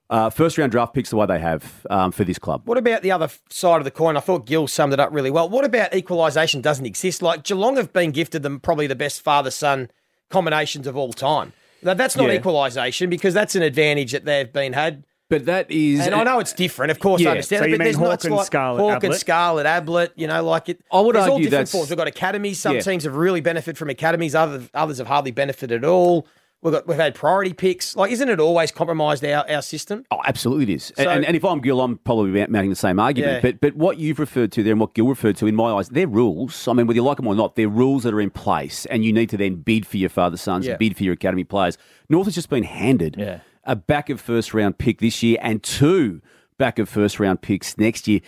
uh, 0.10 0.30
first 0.30 0.58
round 0.58 0.72
draft 0.72 0.93
picks 0.93 1.10
the 1.12 1.15
way 1.15 1.26
they 1.26 1.39
have 1.39 1.86
um, 1.89 2.12
for 2.12 2.24
this 2.24 2.39
club. 2.39 2.62
What 2.65 2.78
about 2.78 3.02
the 3.04 3.12
other 3.12 3.30
side 3.50 3.78
of 3.78 3.84
the 3.86 3.91
coin? 3.91 4.17
I 4.17 4.22
thought 4.22 4.45
Gil 4.45 4.67
summed 4.67 4.93
it 4.93 5.00
up 5.00 5.10
really 5.13 5.30
well. 5.32 5.48
What 5.50 5.65
about 5.65 5.93
equalisation 5.93 6.62
doesn't 6.62 6.86
exist? 6.86 7.22
Like 7.22 7.43
Geelong 7.43 7.76
have 7.78 7.93
been 7.93 8.12
gifted 8.12 8.41
them 8.43 8.60
probably 8.60 8.88
the 8.88 8.95
best 8.95 9.22
father 9.22 9.52
son 9.52 9.89
combinations 10.30 10.88
of 10.88 10.95
all 10.98 11.13
time. 11.13 11.54
Now, 11.82 11.93
that's 11.93 12.15
not 12.15 12.28
Yeah. 12.30 12.36
equalisation 12.39 13.10
because 13.10 13.34
that's 13.34 13.56
an 13.56 13.62
advantage 13.62 14.12
that 14.12 14.26
they've 14.26 14.52
been 14.52 14.74
had. 14.74 15.04
But 15.30 15.45
that 15.45 15.69
is, 15.69 16.00
And 16.08 16.15
I 16.15 16.24
know 16.24 16.39
it's 16.39 16.54
different, 16.54 16.89
of 16.89 17.00
course, 17.00 17.22
Yeah. 17.22 17.30
I 17.30 17.32
understand 17.34 17.60
So 17.60 17.65
it, 17.65 17.69
you 17.69 17.74
but 17.76 17.80
mean 17.80 17.86
there's 17.86 17.95
Hawke 17.98 18.08
not 18.10 18.26
and 18.26 18.36
like 18.36 18.45
Scarlett 18.48 18.82
Hawke 18.82 18.93
and 18.95 19.04
Ablett? 19.13 19.19
Scarlett 19.19 19.65
Ablett, 19.67 20.12
you 20.15 20.26
know, 20.26 20.43
like 20.43 20.69
it. 20.69 20.82
I 20.91 21.00
would 21.02 21.15
there's 21.15 21.28
all 21.28 21.34
argue 21.34 21.45
different 21.45 21.67
that's- 21.67 21.72
forms. 21.72 21.89
We've 21.91 21.98
got 21.98 22.08
academies. 22.08 22.60
Some 22.60 22.76
Yeah. 22.76 22.82
teams 22.82 23.04
have 23.04 23.15
really 23.15 23.39
benefited 23.39 23.78
from 23.78 23.91
academies. 23.91 24.34
Other 24.34 24.63
others 24.74 24.98
have 24.98 25.06
hardly 25.06 25.30
benefited 25.30 25.84
at 25.84 25.88
all. 25.88 26.26
We've 26.62 26.74
got 26.74 26.88
we've 26.88 26.98
had 26.98 27.15
priority 27.15 27.54
picks. 27.54 27.95
Like, 27.95 28.12
isn't 28.12 28.28
it 28.28 28.39
always 28.41 28.69
compromised 28.72 29.24
our, 29.24 29.50
our 29.50 29.62
system? 29.62 30.04
Oh, 30.12 30.19
absolutely 30.26 30.63
it 30.65 30.76
is. 30.76 30.91
And- 30.98 31.06
So- 31.06 31.10
and, 31.10 31.26
and 31.26 31.36
if 31.38 31.45
I'm 31.45 31.62
Gil, 31.62 31.80
I'm 31.80 31.98
probably 32.00 32.32
mounting 32.48 32.69
the 32.69 32.76
same 32.76 33.00
argument. 33.00 33.36
Yeah. 33.36 33.39
But 33.52 33.62
but 33.62 33.76
what 33.76 33.98
you've 33.98 34.19
referred 34.19 34.52
to 34.54 34.63
there 34.63 34.74
and 34.74 34.80
what 34.82 34.93
Gil 34.93 35.08
referred 35.08 35.38
to, 35.38 35.48
in 35.48 35.56
my 35.56 35.72
eyes, 35.72 35.88
they're 35.88 36.06
rules. 36.08 36.67
I 36.67 36.74
mean, 36.74 36.86
whether 36.86 36.98
you 36.98 37.04
like 37.04 37.15
them 37.17 37.28
or 37.28 37.36
not, 37.36 37.56
they're 37.56 37.69
rules 37.69 38.04
that 38.04 38.13
are 38.13 38.19
in 38.22 38.30
place, 38.30 38.86
and 38.88 39.06
you 39.06 39.13
need 39.13 39.30
to 39.30 39.38
then 39.38 39.56
bid 39.56 39.88
for 39.88 39.95
your 39.98 40.10
father 40.10 40.36
sons, 40.38 40.67
Yeah. 40.67 40.76
bid 40.76 40.98
for 40.98 41.04
your 41.06 41.13
academy 41.13 41.45
players. 41.45 41.78
North 42.10 42.26
has 42.26 42.36
just 42.36 42.50
been 42.50 42.63
handed 42.63 43.15
Yeah. 43.17 43.39
a 43.63 43.78
back 43.78 44.10
of 44.10 44.19
first 44.19 44.54
round 44.54 44.78
pick 44.78 45.00
this 45.00 45.24
year 45.24 45.38
and 45.41 45.63
two 45.63 46.22
back 46.58 46.78
of 46.78 46.89
first 46.89 47.22
round 47.22 47.41
picks 47.41 47.78
next 47.78 48.06
year. 48.06 48.19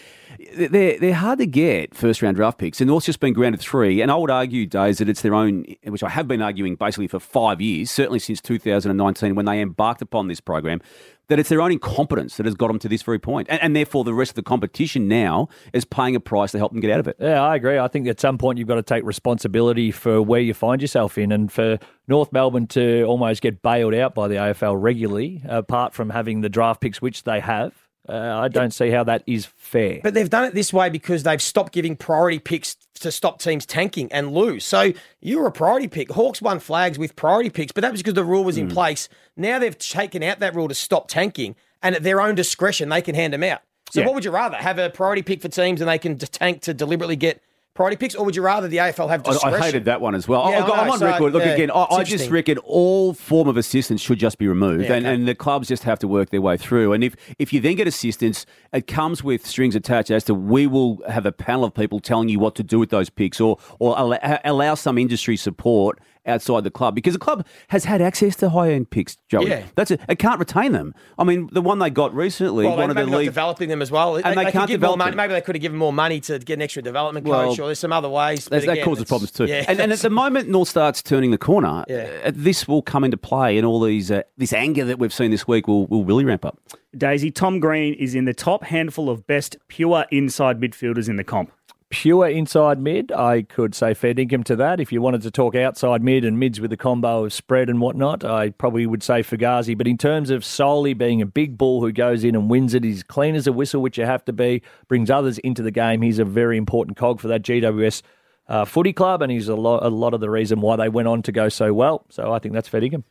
They're, 0.55 0.97
they're 0.99 1.13
hard 1.13 1.39
to 1.39 1.45
get 1.45 1.95
first 1.95 2.21
round 2.21 2.35
draft 2.35 2.57
picks, 2.57 2.81
and 2.81 2.87
North's 2.87 3.05
just 3.05 3.19
been 3.19 3.33
granted 3.33 3.61
three. 3.61 4.01
And 4.01 4.11
I 4.11 4.15
would 4.15 4.29
argue, 4.29 4.65
Days, 4.65 4.97
that 4.99 5.09
it's 5.09 5.21
their 5.21 5.35
own, 5.35 5.65
which 5.83 6.03
I 6.03 6.09
have 6.09 6.27
been 6.27 6.41
arguing 6.41 6.75
basically 6.75 7.07
for 7.07 7.19
five 7.19 7.61
years, 7.61 7.91
certainly 7.91 8.19
since 8.19 8.41
2019 8.41 9.35
when 9.35 9.45
they 9.45 9.61
embarked 9.61 10.01
upon 10.01 10.27
this 10.27 10.39
program, 10.39 10.81
that 11.27 11.39
it's 11.39 11.49
their 11.49 11.61
own 11.61 11.71
incompetence 11.71 12.37
that 12.37 12.45
has 12.45 12.55
got 12.55 12.67
them 12.67 12.79
to 12.79 12.89
this 12.89 13.03
very 13.03 13.19
point. 13.19 13.47
And, 13.49 13.61
and 13.61 13.75
therefore, 13.75 14.03
the 14.03 14.13
rest 14.13 14.31
of 14.31 14.35
the 14.35 14.43
competition 14.43 15.07
now 15.07 15.47
is 15.73 15.85
paying 15.85 16.15
a 16.15 16.19
price 16.19 16.51
to 16.51 16.57
help 16.57 16.73
them 16.73 16.81
get 16.81 16.91
out 16.91 16.99
of 16.99 17.07
it. 17.07 17.15
Yeah, 17.19 17.41
I 17.41 17.55
agree. 17.55 17.79
I 17.79 17.87
think 17.87 18.07
at 18.07 18.19
some 18.19 18.37
point 18.37 18.59
you've 18.59 18.67
got 18.67 18.75
to 18.75 18.83
take 18.83 19.05
responsibility 19.05 19.91
for 19.91 20.21
where 20.21 20.41
you 20.41 20.53
find 20.53 20.81
yourself 20.81 21.17
in, 21.17 21.31
and 21.31 21.51
for 21.51 21.79
North 22.07 22.33
Melbourne 22.33 22.67
to 22.67 23.03
almost 23.03 23.41
get 23.41 23.61
bailed 23.61 23.93
out 23.93 24.13
by 24.13 24.27
the 24.27 24.35
AFL 24.35 24.81
regularly, 24.81 25.41
apart 25.45 25.93
from 25.93 26.09
having 26.09 26.41
the 26.41 26.49
draft 26.49 26.81
picks 26.81 27.01
which 27.01 27.23
they 27.23 27.39
have. 27.39 27.80
Uh, 28.09 28.13
I 28.43 28.47
don't 28.47 28.73
see 28.73 28.89
how 28.89 29.03
that 29.03 29.23
is 29.27 29.45
fair. 29.57 29.99
But 30.01 30.13
they've 30.13 30.29
done 30.29 30.43
it 30.45 30.53
this 30.55 30.73
way 30.73 30.89
because 30.89 31.23
they've 31.23 31.41
stopped 31.41 31.71
giving 31.71 31.95
priority 31.95 32.39
picks 32.39 32.75
to 32.95 33.11
stop 33.11 33.39
teams 33.39 33.65
tanking 33.65 34.11
and 34.11 34.33
lose. 34.33 34.65
So 34.65 34.93
you're 35.21 35.45
a 35.47 35.51
priority 35.51 35.87
pick. 35.87 36.11
Hawks 36.11 36.41
won 36.41 36.59
flags 36.59 36.97
with 36.97 37.15
priority 37.15 37.49
picks, 37.49 37.71
but 37.71 37.81
that 37.81 37.91
was 37.91 38.01
because 38.01 38.15
the 38.15 38.23
rule 38.23 38.43
was 38.43 38.57
in 38.57 38.69
place. 38.69 39.07
Now 39.37 39.59
they've 39.59 39.77
taken 39.77 40.23
out 40.23 40.39
that 40.39 40.55
rule 40.55 40.67
to 40.67 40.75
stop 40.75 41.07
tanking, 41.07 41.55
and 41.83 41.95
at 41.95 42.03
their 42.03 42.21
own 42.21 42.35
discretion, 42.35 42.89
they 42.89 43.01
can 43.01 43.15
hand 43.15 43.33
them 43.33 43.43
out. 43.43 43.61
So 43.91 43.99
Yeah. 44.01 44.07
what 44.07 44.15
would 44.15 44.25
you 44.25 44.31
rather 44.31 44.57
have 44.57 44.79
a 44.79 44.89
priority 44.89 45.21
pick 45.21 45.41
for 45.41 45.49
teams 45.49 45.81
and 45.81 45.89
they 45.89 45.97
can 45.99 46.17
tank 46.17 46.61
to 46.61 46.73
deliberately 46.73 47.15
get 47.15 47.41
priority 47.73 47.97
picks, 47.97 48.15
or 48.15 48.25
would 48.25 48.35
you 48.35 48.41
rather 48.41 48.67
the 48.67 48.77
AFL 48.77 49.09
have 49.09 49.25
I, 49.25 49.31
discretion? 49.31 49.61
I 49.61 49.65
hated 49.65 49.85
that 49.85 50.01
one 50.01 50.15
as 50.15 50.27
well. 50.27 50.49
Yeah, 50.49 50.65
oh, 50.65 50.71
I, 50.71 50.79
I 50.79 50.83
am 50.83 50.91
on 50.91 50.99
so, 50.99 51.05
record. 51.05 51.33
Look 51.33 51.43
yeah, 51.43 51.51
again. 51.51 51.71
I, 51.71 51.85
I 51.89 52.03
just 52.03 52.29
reckon 52.29 52.57
all 52.59 53.13
form 53.13 53.47
of 53.47 53.57
assistance 53.57 54.01
should 54.01 54.19
just 54.19 54.37
be 54.37 54.47
removed, 54.47 54.85
Yeah, 54.85 54.93
and, 54.95 55.05
okay. 55.05 55.15
and 55.15 55.27
the 55.27 55.35
clubs 55.35 55.67
just 55.67 55.83
have 55.83 55.99
to 55.99 56.07
work 56.07 56.29
their 56.29 56.41
way 56.41 56.57
through. 56.57 56.93
And 56.93 57.03
if 57.03 57.15
if 57.39 57.53
you 57.53 57.59
then 57.59 57.75
get 57.75 57.87
assistance, 57.87 58.45
it 58.73 58.87
comes 58.87 59.23
with 59.23 59.45
strings 59.45 59.75
attached 59.75 60.11
as 60.11 60.23
to 60.25 60.33
we 60.33 60.67
will 60.67 61.01
have 61.07 61.25
a 61.25 61.31
panel 61.31 61.63
of 61.63 61.73
people 61.73 61.99
telling 61.99 62.29
you 62.29 62.39
what 62.39 62.55
to 62.55 62.63
do 62.63 62.79
with 62.79 62.89
those 62.89 63.09
picks, 63.09 63.39
or 63.39 63.57
or 63.79 63.95
allow, 63.97 64.39
allow 64.43 64.75
some 64.75 64.97
industry 64.97 65.37
support 65.37 65.99
outside 66.25 66.63
the 66.63 66.71
club 66.71 66.93
because 66.95 67.13
the 67.13 67.19
club 67.19 67.45
has 67.69 67.85
had 67.85 68.01
access 68.01 68.35
to 68.35 68.49
high 68.49 68.71
end 68.71 68.89
picks. 68.89 69.17
Joey, 69.29 69.49
Yeah. 69.49 69.63
that's 69.75 69.91
it. 69.91 70.01
It 70.07 70.19
can't 70.19 70.39
retain 70.39 70.71
them. 70.71 70.93
I 71.17 71.23
mean, 71.23 71.49
the 71.51 71.61
one 71.61 71.79
they 71.79 71.89
got 71.89 72.13
recently, 72.13 72.65
Well, 72.65 72.77
one 72.77 72.89
of 72.89 72.95
the 72.95 73.05
league. 73.05 73.25
developing 73.25 73.69
them 73.69 73.81
as 73.81 73.89
well. 73.91 74.17
And 74.17 74.37
they 74.37 74.45
could 74.45 74.53
can't 74.53 74.67
give 74.67 74.81
more 74.81 74.89
develop 74.89 74.97
money. 74.99 75.11
them. 75.11 75.17
Maybe 75.17 75.33
they 75.33 75.41
could 75.41 75.55
have 75.55 75.61
given 75.61 75.77
more 75.79 75.93
money 75.93 76.19
to 76.21 76.37
get 76.39 76.53
an 76.55 76.61
extra 76.61 76.81
development 76.83 77.25
coach, 77.25 77.57
Well, 77.57 77.65
or 77.65 77.67
there's 77.69 77.79
some 77.79 77.91
other 77.93 78.09
ways. 78.09 78.47
but 78.47 78.59
That, 78.61 78.65
that 78.67 78.71
again, 78.73 78.85
causes 78.85 79.05
problems 79.05 79.31
too. 79.31 79.45
Yeah. 79.45 79.65
And, 79.67 79.79
and 79.79 79.91
at 79.91 79.99
the 79.99 80.09
moment, 80.09 80.47
North 80.49 80.69
starts 80.69 81.01
turning 81.01 81.31
the 81.31 81.37
corner. 81.37 81.83
Yeah. 81.87 82.07
uh, 82.25 82.31
this 82.33 82.67
will 82.67 82.81
come 82.81 83.03
into 83.03 83.17
play, 83.17 83.57
and 83.57 83.65
all 83.65 83.79
these 83.79 84.11
uh, 84.11 84.21
this 84.37 84.53
anger 84.53 84.85
that 84.85 84.99
we've 84.99 85.13
seen 85.13 85.31
this 85.31 85.47
week 85.47 85.67
will, 85.67 85.87
will 85.87 86.05
really 86.05 86.23
ramp 86.25 86.45
up. 86.45 86.57
Daisy, 86.95 87.31
Tom 87.31 87.59
Green 87.59 87.93
is 87.95 88.15
in 88.15 88.25
the 88.25 88.33
top 88.33 88.65
handful 88.65 89.09
of 89.09 89.25
best 89.25 89.57
pure 89.69 90.05
inside 90.11 90.59
midfielders 90.59 91.07
in 91.09 91.15
the 91.15 91.23
comp. 91.23 91.51
Pure 91.91 92.29
inside 92.29 92.79
mid, 92.79 93.11
I 93.11 93.41
could 93.41 93.75
say 93.75 93.93
fair 93.93 94.13
dinkum 94.13 94.45
to 94.45 94.55
that. 94.55 94.79
If 94.79 94.93
you 94.93 95.01
wanted 95.01 95.23
to 95.23 95.29
talk 95.29 95.55
outside 95.55 96.01
mid 96.01 96.23
and 96.23 96.39
mids 96.39 96.61
with 96.61 96.71
a 96.71 96.77
combo 96.77 97.25
of 97.25 97.33
spread 97.33 97.69
and 97.69 97.81
whatnot, 97.81 98.23
I 98.23 98.51
probably 98.51 98.85
would 98.85 99.03
say 99.03 99.21
Fugazi. 99.21 99.77
But 99.77 99.87
in 99.87 99.97
terms 99.97 100.29
of 100.29 100.45
solely 100.45 100.93
being 100.93 101.21
a 101.21 101.25
big 101.25 101.57
bull 101.57 101.81
who 101.81 101.91
goes 101.91 102.23
in 102.23 102.33
and 102.33 102.49
wins 102.49 102.73
it, 102.73 102.85
he's 102.85 103.03
clean 103.03 103.35
as 103.35 103.45
a 103.45 103.51
whistle, 103.51 103.81
which 103.81 103.97
you 103.97 104.05
have 104.05 104.23
to 104.25 104.33
be, 104.33 104.61
brings 104.87 105.11
others 105.11 105.37
into 105.39 105.61
the 105.61 105.69
game. 105.69 106.01
He's 106.01 106.17
a 106.17 106.23
very 106.23 106.57
important 106.57 106.95
cog 106.95 107.19
for 107.19 107.27
that 107.27 107.41
GWS 107.41 108.01
uh, 108.47 108.63
footy 108.63 108.93
club, 108.93 109.21
and 109.21 109.29
he's 109.29 109.49
a 109.49 109.55
lot, 109.55 109.83
a 109.83 109.89
lot 109.89 110.13
of 110.13 110.21
the 110.21 110.29
reason 110.29 110.61
why 110.61 110.77
they 110.77 110.87
went 110.87 111.09
on 111.09 111.21
to 111.23 111.33
go 111.33 111.49
so 111.49 111.73
well. 111.73 112.05
So 112.09 112.31
I 112.31 112.39
think 112.39 112.53
that's 112.53 112.69
fair 112.69 112.79
dinkum. 112.79 113.03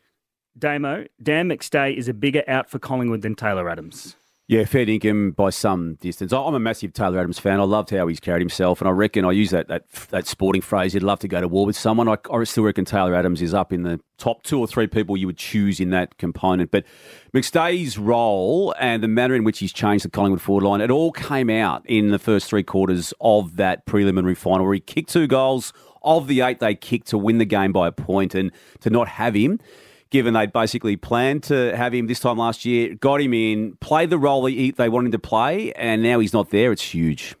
Damo, 0.57 1.05
Dan 1.21 1.49
McStay 1.49 1.95
is 1.95 2.07
a 2.07 2.15
bigger 2.15 2.43
out 2.47 2.67
for 2.69 2.79
Collingwood 2.79 3.21
than 3.21 3.35
Taylor 3.35 3.69
Adams. 3.69 4.15
Yeah, 4.47 4.65
fair 4.65 4.85
dinkum 4.85 5.33
by 5.33 5.49
some 5.49 5.95
distance. 5.95 6.33
I'm 6.33 6.53
a 6.53 6.59
massive 6.59 6.91
Taylor 6.91 7.19
Adams 7.19 7.39
fan. 7.39 7.61
I 7.61 7.63
loved 7.63 7.89
how 7.89 8.07
he's 8.07 8.19
carried 8.19 8.41
himself, 8.41 8.81
and 8.81 8.87
I 8.89 8.91
reckon 8.91 9.23
I 9.23 9.31
use 9.31 9.51
that 9.51 9.69
that, 9.69 9.89
that 10.09 10.27
sporting 10.27 10.61
phrase. 10.61 10.91
He'd 10.91 11.03
love 11.03 11.19
to 11.19 11.29
go 11.29 11.39
to 11.39 11.47
war 11.47 11.65
with 11.65 11.77
someone. 11.77 12.09
I, 12.09 12.17
I 12.29 12.43
still 12.43 12.65
reckon 12.65 12.83
Taylor 12.83 13.15
Adams 13.15 13.41
is 13.41 13.53
up 13.53 13.71
in 13.71 13.83
the 13.83 14.01
top 14.17 14.43
two 14.43 14.59
or 14.59 14.67
three 14.67 14.87
people 14.87 15.15
you 15.15 15.25
would 15.27 15.37
choose 15.37 15.79
in 15.79 15.91
that 15.91 16.17
component. 16.17 16.69
But 16.69 16.83
McStay's 17.33 17.97
role 17.97 18.75
and 18.77 19.01
the 19.01 19.07
manner 19.07 19.35
in 19.35 19.45
which 19.45 19.59
he's 19.59 19.71
changed 19.71 20.03
the 20.03 20.09
Collingwood 20.09 20.41
forward 20.41 20.65
line, 20.65 20.81
it 20.81 20.91
all 20.91 21.13
came 21.13 21.49
out 21.49 21.85
in 21.85 22.09
the 22.09 22.19
first 22.19 22.49
three 22.49 22.63
quarters 22.63 23.13
of 23.21 23.55
that 23.55 23.85
preliminary 23.85 24.35
final 24.35 24.65
where 24.65 24.73
he 24.73 24.81
kicked 24.81 25.11
two 25.11 25.27
goals 25.27 25.71
of 26.03 26.27
the 26.27 26.41
eight 26.41 26.59
they 26.59 26.75
kicked 26.75 27.07
to 27.07 27.17
win 27.17 27.37
the 27.37 27.45
game 27.45 27.71
by 27.71 27.87
a 27.87 27.91
point, 27.91 28.35
and 28.35 28.51
to 28.81 28.89
not 28.89 29.07
have 29.07 29.35
him 29.35 29.59
given 30.11 30.33
they'd 30.35 30.53
basically 30.53 30.95
planned 30.95 31.41
to 31.43 31.75
have 31.75 31.93
him 31.93 32.05
this 32.07 32.19
time 32.19 32.37
last 32.37 32.63
year, 32.65 32.93
got 32.93 33.19
him 33.21 33.33
in, 33.33 33.77
played 33.81 34.09
the 34.11 34.17
role 34.19 34.45
he, 34.45 34.69
they 34.71 34.89
wanted 34.89 35.07
him 35.07 35.11
to 35.13 35.19
play, 35.19 35.71
and 35.73 36.03
now 36.03 36.19
he's 36.19 36.33
not 36.33 36.51
there. 36.51 36.71
It's 36.71 36.93
huge. 36.93 37.35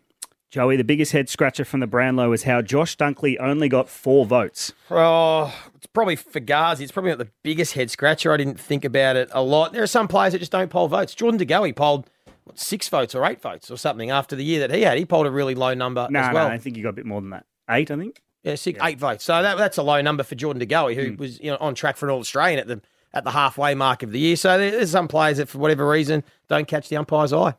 Joey, 0.49 0.75
the 0.75 0.83
biggest 0.83 1.13
head 1.13 1.29
scratcher 1.29 1.63
from 1.63 1.79
the 1.79 1.87
Brownlow 1.87 2.33
is 2.33 2.43
how 2.43 2.61
Josh 2.61 2.97
Dunkley 2.97 3.37
only 3.39 3.69
got 3.69 3.87
four 3.87 4.25
votes. 4.25 4.73
Oh, 4.89 5.53
it's 5.75 5.85
probably 5.87 6.17
for 6.17 6.29
Fugazi. 6.41 6.81
It's 6.81 6.91
probably 6.91 7.11
not 7.11 7.19
the 7.19 7.29
biggest 7.41 7.73
head 7.73 7.89
scratcher. 7.89 8.33
I 8.33 8.37
didn't 8.37 8.59
think 8.59 8.83
about 8.83 9.15
it 9.15 9.29
a 9.31 9.41
lot. 9.41 9.71
There 9.71 9.81
are 9.83 9.87
some 9.87 10.09
players 10.09 10.33
that 10.33 10.39
just 10.39 10.51
don't 10.51 10.69
poll 10.69 10.89
votes. 10.89 11.15
Jordan 11.15 11.37
De 11.37 11.45
Goey 11.45 11.73
polled 11.73 12.09
what, 12.43 12.59
six 12.59 12.89
votes 12.89 13.15
or 13.15 13.23
eight 13.25 13.41
votes 13.41 13.71
or 13.71 13.77
something 13.77 14.09
after 14.09 14.35
the 14.35 14.43
year 14.43 14.59
that 14.59 14.73
he 14.75 14.81
had. 14.81 14.97
He 14.97 15.05
polled 15.05 15.25
a 15.27 15.31
really 15.31 15.55
low 15.55 15.73
number 15.73 16.05
No, 16.09 16.19
as 16.19 16.33
well. 16.33 16.49
no, 16.49 16.53
I 16.53 16.57
think 16.57 16.75
you 16.75 16.83
got 16.83 16.89
a 16.89 16.93
bit 16.93 17.05
more 17.05 17.21
than 17.21 17.29
that. 17.29 17.45
Eight, 17.69 17.89
I 17.89 17.95
think. 17.95 18.21
Yeah, 18.43 18.55
six, 18.55 18.79
eight 18.81 18.99
votes. 18.99 19.23
So 19.23 19.41
that, 19.41 19.57
that's 19.57 19.77
a 19.77 19.83
low 19.83 20.01
number 20.01 20.23
for 20.23 20.35
Jordan 20.35 20.59
De 20.59 20.65
Goey, 20.65 20.95
who 20.95 21.11
hmm. 21.11 21.21
was 21.21 21.39
you 21.39 21.51
know 21.51 21.57
on 21.59 21.75
track 21.75 21.97
for 21.97 22.07
an 22.07 22.11
All 22.11 22.19
Australian 22.19 22.59
at 22.59 22.67
the 22.67 22.81
at 23.13 23.23
the 23.23 23.31
halfway 23.31 23.75
mark 23.75 24.03
of 24.03 24.11
the 24.11 24.19
year. 24.19 24.35
So 24.35 24.57
there's 24.57 24.91
some 24.91 25.07
players 25.07 25.37
that, 25.37 25.49
for 25.49 25.57
whatever 25.57 25.87
reason, 25.87 26.23
don't 26.47 26.67
catch 26.67 26.89
the 26.89 26.97
umpire's 26.97 27.33
eye. 27.33 27.55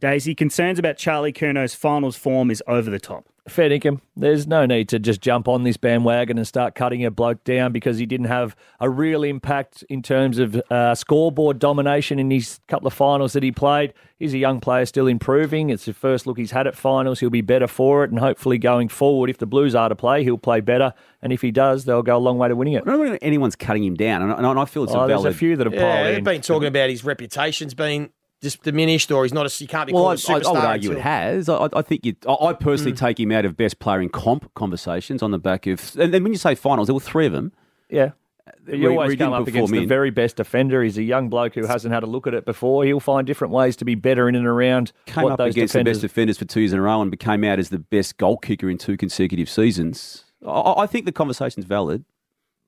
Daisy, 0.00 0.34
concerns 0.34 0.78
about 0.78 0.96
Charlie 0.96 1.32
Curnow's 1.32 1.74
finals 1.74 2.16
form 2.16 2.50
is 2.50 2.62
over 2.66 2.90
the 2.90 2.98
top. 2.98 3.26
Fair 3.48 3.68
dinkum. 3.70 4.00
There's 4.14 4.46
no 4.46 4.66
need 4.66 4.88
to 4.90 5.00
just 5.00 5.20
jump 5.20 5.48
on 5.48 5.64
this 5.64 5.76
bandwagon 5.76 6.38
and 6.38 6.46
start 6.46 6.76
cutting 6.76 7.04
a 7.04 7.10
bloke 7.10 7.42
down 7.42 7.72
because 7.72 7.98
he 7.98 8.06
didn't 8.06 8.26
have 8.26 8.54
a 8.78 8.88
real 8.88 9.24
impact 9.24 9.82
in 9.88 10.00
terms 10.00 10.38
of 10.38 10.62
uh, 10.70 10.94
scoreboard 10.94 11.58
domination 11.58 12.20
in 12.20 12.30
his 12.30 12.60
couple 12.68 12.86
of 12.86 12.92
finals 12.94 13.32
that 13.32 13.42
he 13.42 13.50
played. 13.50 13.94
He's 14.16 14.32
a 14.32 14.38
young 14.38 14.60
player 14.60 14.86
still 14.86 15.08
improving. 15.08 15.70
It's 15.70 15.86
the 15.86 15.92
first 15.92 16.24
look 16.24 16.38
he's 16.38 16.52
had 16.52 16.68
at 16.68 16.76
finals. 16.76 17.18
He'll 17.18 17.30
be 17.30 17.40
better 17.40 17.66
for 17.66 18.04
it, 18.04 18.10
and 18.10 18.20
hopefully 18.20 18.58
going 18.58 18.88
forward, 18.88 19.28
if 19.28 19.38
the 19.38 19.46
Blues 19.46 19.74
are 19.74 19.88
to 19.88 19.96
play, 19.96 20.22
he'll 20.22 20.38
play 20.38 20.60
better. 20.60 20.94
And 21.20 21.32
if 21.32 21.42
he 21.42 21.50
does, 21.50 21.84
they'll 21.84 22.02
go 22.04 22.16
a 22.16 22.18
long 22.18 22.38
way 22.38 22.46
to 22.46 22.54
winning 22.54 22.74
it. 22.74 22.84
I 22.86 22.90
don't 22.92 23.04
think 23.04 23.18
anyone's 23.22 23.56
cutting 23.56 23.82
him 23.82 23.94
down, 23.96 24.22
and 24.22 24.32
I, 24.32 24.50
and 24.50 24.58
I 24.60 24.64
feel 24.66 24.84
it's 24.84 24.92
Oh, 24.94 25.00
a 25.02 25.08
there's 25.08 25.24
a 25.24 25.32
few 25.34 25.56
that 25.56 25.66
have 25.66 25.74
Yeah, 25.74 25.80
polled 25.80 26.06
they've 26.06 26.22
been 26.24 26.42
talking 26.42 26.68
about 26.68 26.90
his 26.90 27.02
reputation's 27.02 27.74
been 27.74 28.10
just 28.42 28.62
diminished, 28.62 29.10
or 29.10 29.24
he's 29.24 29.32
not 29.32 29.46
a 29.46 29.48
he 29.48 29.66
can't 29.66 29.86
be 29.86 29.92
Well, 29.92 30.08
I, 30.08 30.16
called 30.16 30.28
a 30.28 30.32
I, 30.32 30.36
I 30.36 30.40
superstar. 30.40 30.54
would 30.54 30.64
argue 30.64 30.92
it 30.92 31.00
has. 31.00 31.48
I, 31.48 31.68
I 31.72 31.82
think 31.82 32.04
you, 32.04 32.14
I, 32.28 32.46
I 32.46 32.52
personally 32.52 32.92
mm. 32.92 32.98
take 32.98 33.18
him 33.20 33.32
out 33.32 33.44
of 33.44 33.56
best 33.56 33.78
player 33.78 34.00
in 34.00 34.08
comp 34.08 34.52
conversations 34.54 35.22
on 35.22 35.30
the 35.30 35.38
back 35.38 35.66
of. 35.66 35.96
And 35.98 36.12
then 36.12 36.22
when 36.22 36.32
you 36.32 36.38
say 36.38 36.54
finals, 36.54 36.88
there 36.88 36.94
were 36.94 37.00
three 37.00 37.26
of 37.26 37.32
them. 37.32 37.52
Yeah. 37.88 38.10
But 38.44 38.54
Where- 38.66 38.76
you 38.76 38.82
where 38.82 38.92
always 38.92 39.10
he 39.12 39.16
come 39.16 39.32
up 39.32 39.46
against 39.46 39.72
the 39.72 39.82
in. 39.82 39.88
very 39.88 40.10
best 40.10 40.36
defender. 40.36 40.82
He's 40.82 40.98
a 40.98 41.02
young 41.02 41.28
bloke 41.28 41.54
who 41.54 41.64
hasn't 41.66 41.94
had 41.94 42.02
a 42.02 42.06
look 42.06 42.26
at 42.26 42.34
it 42.34 42.44
before. 42.44 42.84
He'll 42.84 42.98
find 43.00 43.24
different 43.26 43.52
ways 43.54 43.76
to 43.76 43.84
be 43.84 43.94
better 43.94 44.28
in 44.28 44.34
and 44.34 44.46
around 44.46 44.92
Came 45.06 45.24
what 45.24 45.32
up 45.32 45.38
those 45.38 45.54
against 45.54 45.72
defenders. 45.72 45.98
the 46.00 46.06
best 46.08 46.12
defenders 46.14 46.38
for 46.38 46.44
two 46.44 46.60
years 46.60 46.72
in 46.72 46.78
a 46.80 46.82
row 46.82 47.00
and 47.00 47.10
became 47.10 47.44
out 47.44 47.58
as 47.60 47.68
the 47.68 47.78
best 47.78 48.18
goal 48.18 48.36
kicker 48.38 48.68
in 48.68 48.78
two 48.78 48.96
consecutive 48.96 49.48
seasons. 49.48 50.24
I, 50.46 50.74
I 50.78 50.86
think 50.86 51.06
the 51.06 51.12
conversation's 51.12 51.66
valid. 51.66 52.04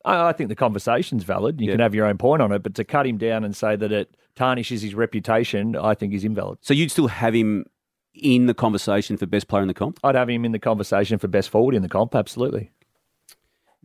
I, 0.05 0.29
I 0.29 0.33
think 0.33 0.49
the 0.49 0.55
conversation's 0.55 1.25
valid. 1.25 1.61
You 1.61 1.67
Yeah. 1.67 1.73
can 1.75 1.81
have 1.81 1.95
your 1.95 2.07
own 2.07 2.19
point 2.19 2.41
on 2.43 2.53
it, 2.53 2.63
but 2.63 2.75
to 2.77 2.85
cut 2.85 3.07
him 3.07 3.19
down 3.19 3.43
and 3.45 3.57
say 3.57 3.75
that 3.75 3.91
it 3.91 4.17
tarnishes 4.37 4.83
his 4.83 4.95
reputation, 4.95 5.77
I 5.77 5.95
think 5.95 6.13
is 6.13 6.25
invalid. 6.25 6.59
So 6.61 6.75
you'd 6.75 6.91
still 6.91 7.09
have 7.09 7.35
him 7.35 7.65
in 8.15 8.47
the 8.47 8.55
conversation 8.55 9.17
for 9.17 9.27
best 9.27 9.49
player 9.49 9.63
in 9.63 9.69
the 9.69 9.75
comp? 9.75 9.99
I'd 10.05 10.15
have 10.15 10.31
him 10.31 10.45
in 10.45 10.53
the 10.53 10.59
conversation 10.59 11.19
for 11.19 11.29
best 11.29 11.51
forward 11.51 11.75
in 11.75 11.83
the 11.83 11.89
comp, 11.89 12.15
absolutely. 12.15 12.71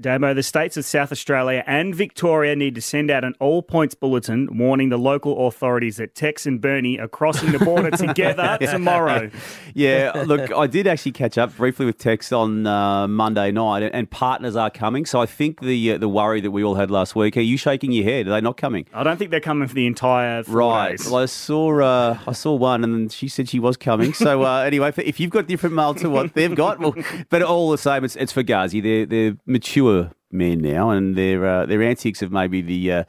Damo, 0.01 0.33
the 0.33 0.43
states 0.43 0.77
of 0.77 0.85
South 0.85 1.11
Australia 1.11 1.61
and 1.67 1.93
Victoria 1.93 2.55
need 2.55 2.73
to 2.75 2.81
send 2.81 3.11
out 3.11 3.25
an 3.25 3.35
all 3.39 3.61
points 3.61 3.95
bulletin 3.95 4.47
warning 4.57 4.87
the 4.89 4.97
local 4.97 5.45
authorities 5.47 5.97
that 5.97 6.15
Tex 6.15 6.45
and 6.45 6.61
Bernie 6.61 6.97
are 6.97 7.07
crossing 7.09 7.51
the 7.51 7.59
border 7.59 7.91
together 7.97 8.57
tomorrow. 8.61 9.29
Yeah, 9.75 10.23
look, 10.25 10.51
I 10.51 10.67
did 10.67 10.87
actually 10.87 11.11
catch 11.13 11.37
up 11.37 11.55
briefly 11.55 11.85
with 11.85 11.97
Tex 11.99 12.31
on 12.33 12.65
uh, 12.65 13.07
Monday 13.07 13.51
night, 13.51 13.83
and- 13.83 13.93
and 13.93 14.09
partners 14.09 14.55
are 14.55 14.69
coming. 14.69 15.05
So 15.05 15.21
I 15.21 15.25
think 15.25 15.61
the 15.61 15.93
uh, 15.93 15.97
the 15.99 16.09
worry 16.09 16.41
that 16.41 16.51
we 16.51 16.63
all 16.63 16.75
had 16.75 16.89
last 16.91 17.15
week. 17.15 17.37
Are 17.37 17.41
you 17.41 17.55
shaking 17.57 17.91
your 17.91 18.03
head? 18.03 18.27
Are 18.27 18.31
they 18.31 18.41
not 18.41 18.57
coming? 18.57 18.85
I 18.93 19.03
don't 19.03 19.17
think 19.17 19.29
they're 19.31 19.39
coming 19.39 19.67
for 19.67 19.73
the 19.75 19.85
entire 19.85 20.41
Right. 20.47 20.97
days. 20.97 21.05
Well, 21.09 21.21
I 21.21 21.25
saw 21.27 21.79
uh, 21.81 22.17
I 22.27 22.31
saw 22.33 22.55
one, 22.55 22.83
and 22.83 23.11
she 23.11 23.27
said 23.27 23.47
she 23.47 23.59
was 23.59 23.77
coming. 23.77 24.13
So 24.13 24.43
uh, 24.43 24.59
anyway, 24.65 24.89
if- 24.89 24.99
if 24.99 25.19
you've 25.19 25.29
got 25.31 25.47
different 25.47 25.75
mail 25.75 25.93
to 25.95 26.09
what 26.09 26.33
they've 26.33 26.55
got, 26.55 26.79
well, 26.79 26.95
but 27.29 27.41
all 27.43 27.69
the 27.71 27.77
same, 27.77 28.03
it's 28.03 28.15
it's 28.15 28.33
Fugazi. 28.33 28.81
They're 28.81 29.05
they're 29.05 29.37
mature 29.45 29.88
men 30.31 30.59
now, 30.59 30.89
and 30.91 31.15
their 31.15 31.45
uh, 31.45 31.65
their 31.65 31.81
antics 31.81 32.21
of 32.21 32.31
maybe 32.31 32.61
the 32.61 32.91
uh, 32.91 33.03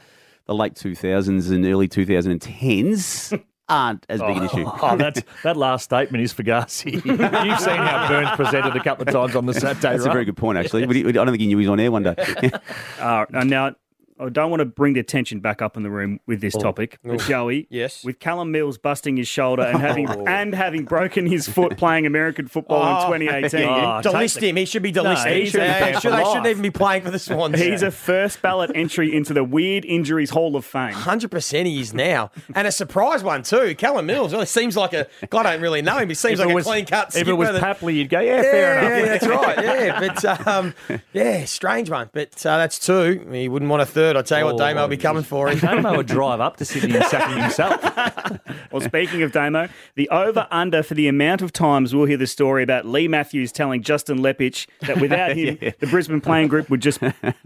the 0.47 0.55
late 0.55 0.75
two 0.75 0.95
thousands 0.95 1.51
and 1.51 1.65
early 1.65 1.89
two 1.89 2.07
thousand 2.07 2.33
and 2.33 2.43
tens 2.43 3.33
aren't 3.69 4.05
as 4.09 4.21
big 4.21 4.37
an 4.37 4.45
issue. 4.45 4.65
Oh, 4.67 4.97
that's, 4.97 5.23
that 5.45 5.57
last 5.57 5.85
statement 5.85 6.25
is 6.25 6.33
for 6.33 6.43
Fugazi. 6.43 6.93
You've 6.95 7.61
seen 7.61 7.77
how 7.77 8.09
Burns 8.09 8.31
presented 8.31 8.75
a 8.75 8.83
couple 8.83 9.07
of 9.07 9.15
times 9.15 9.37
on 9.37 9.47
the 9.47 9.55
Saturday 9.55 9.93
That's 9.93 10.05
a 10.07 10.11
very 10.11 10.25
good 10.25 10.37
point, 10.37 10.59
actually. 10.59 10.87
He- 10.93 11.07
I 11.07 11.13
don't 11.13 11.27
think 11.29 11.41
he 11.41 11.47
knew 11.47 11.59
he 11.59 11.67
was 11.67 11.71
on 11.71 11.79
air 11.81 11.93
one 11.93 12.03
day. 12.03 12.15
Uh, 12.99 13.25
now, 13.45 13.75
I 14.21 14.29
don't 14.29 14.51
want 14.51 14.61
to 14.61 14.65
bring 14.67 14.95
the 14.95 15.03
tension 15.03 15.41
back 15.41 15.63
up 15.63 15.77
in 15.77 15.83
the 15.83 15.91
room 15.91 16.21
with 16.27 16.41
this 16.41 16.55
topic, 16.57 16.99
but 17.05 17.21
Joey, 17.21 17.67
Yes. 17.71 18.05
with 18.05 18.19
Callum 18.19 18.53
Mills 18.53 18.77
busting 18.79 19.17
his 19.17 19.27
shoulder 19.29 19.63
and 19.63 19.79
having 19.81 20.09
and 20.29 20.55
having 20.55 20.85
broken 20.85 21.27
his 21.27 21.49
foot 21.49 21.77
playing 21.79 22.07
American 22.07 22.47
football 22.47 22.83
Oh, 22.83 23.13
in 23.13 23.21
2018, 23.21 23.69
Oh, 23.69 24.01
Delist 24.05 24.41
the- 24.41 24.49
him. 24.51 24.57
He 24.57 24.65
should 24.65 24.83
be 24.83 24.93
delisted. 24.93 25.25
No, 25.27 25.33
he 25.35 25.47
should 25.47 25.61
uh, 25.61 26.01
should, 26.01 26.13
they 26.13 26.25
shouldn't 26.25 26.47
even 26.47 26.63
be 26.63 26.71
playing 26.71 27.03
for 27.03 27.11
the 27.11 27.19
Swans. 27.19 27.59
he's 27.59 27.83
a 27.83 27.91
first 27.91 28.43
ballot 28.43 28.71
entry 28.75 29.15
into 29.15 29.33
the 29.33 29.43
Weird 29.45 29.85
Injuries 29.85 30.31
Hall 30.31 30.55
of 30.57 30.65
Fame. 30.65 30.93
Hundred 30.93 31.31
percent, 31.31 31.67
he 31.67 31.81
is 31.81 31.95
now, 31.95 32.31
and 32.55 32.67
a 32.67 32.73
surprise 32.73 33.23
one 33.25 33.43
too. 33.43 33.75
Callum 33.77 34.07
Mills 34.07 34.33
really 34.33 34.47
seems 34.47 34.77
like 34.77 34.93
a. 34.93 35.07
God, 35.31 35.47
I 35.47 35.53
don't 35.53 35.63
really 35.63 35.83
know 35.83 35.97
him. 35.99 36.09
He 36.09 36.15
seems 36.15 36.35
If 36.41 36.47
like 36.47 36.49
it 36.49 36.53
a 36.53 36.55
was- 36.57 36.67
clean 36.67 36.87
cut. 36.87 37.17
If 37.17 37.27
it 37.29 37.33
was 37.33 37.49
Papley, 37.51 37.95
you'd 37.95 38.09
go, 38.11 38.21
yeah, 38.21 38.43
fair 38.43 38.79
enough. 38.79 38.91
yeah, 38.91 39.19
that's 39.19 39.27
right. 39.27 39.65
Yeah, 39.65 40.01
but 40.01 40.25
um, 40.47 40.75
yeah, 41.13 41.45
strange 41.45 41.89
one. 41.91 42.11
But 42.13 42.35
uh, 42.45 42.59
that's 42.59 42.79
two. 42.79 43.27
He 43.33 43.49
wouldn't 43.49 43.71
want 43.71 43.83
a 43.83 43.87
third. 43.87 44.10
I 44.17 44.23
tell 44.23 44.39
you 44.39 44.45
what, 44.47 44.55
Oh, 44.55 44.59
Damo 44.59 44.83
will 44.83 44.89
be 44.89 44.97
coming 44.97 45.23
for 45.23 45.49
him. 45.49 45.59
Damo 45.61 45.97
would 45.97 46.07
drive 46.07 46.41
up 46.41 46.57
to 46.59 46.65
Sydney 46.65 46.97
and 46.97 47.05
sack 47.07 47.31
him 47.31 47.39
himself. 47.41 48.39
Well, 48.73 48.81
speaking 48.81 49.25
of 49.25 49.33
Damo, 49.33 49.69
the 49.97 50.09
over 50.11 50.47
under 50.53 50.85
for 50.85 50.95
the 50.95 51.09
amount 51.09 51.43
of 51.43 51.53
times 51.53 51.93
we'll 51.93 52.05
hear 52.05 52.17
the 52.17 52.29
story 52.29 52.63
about 52.63 52.87
Leigh 52.87 53.09
Matthews 53.09 53.51
telling 53.51 53.83
Justin 53.83 54.21
Leppitsch 54.21 54.69
that 54.83 55.01
without 55.01 55.33
him, 55.37 55.59
the 55.61 55.89
Brisbane 55.89 56.21
playing 56.21 56.47
group 56.47 56.71
would 56.71 56.81
just, 56.81 57.01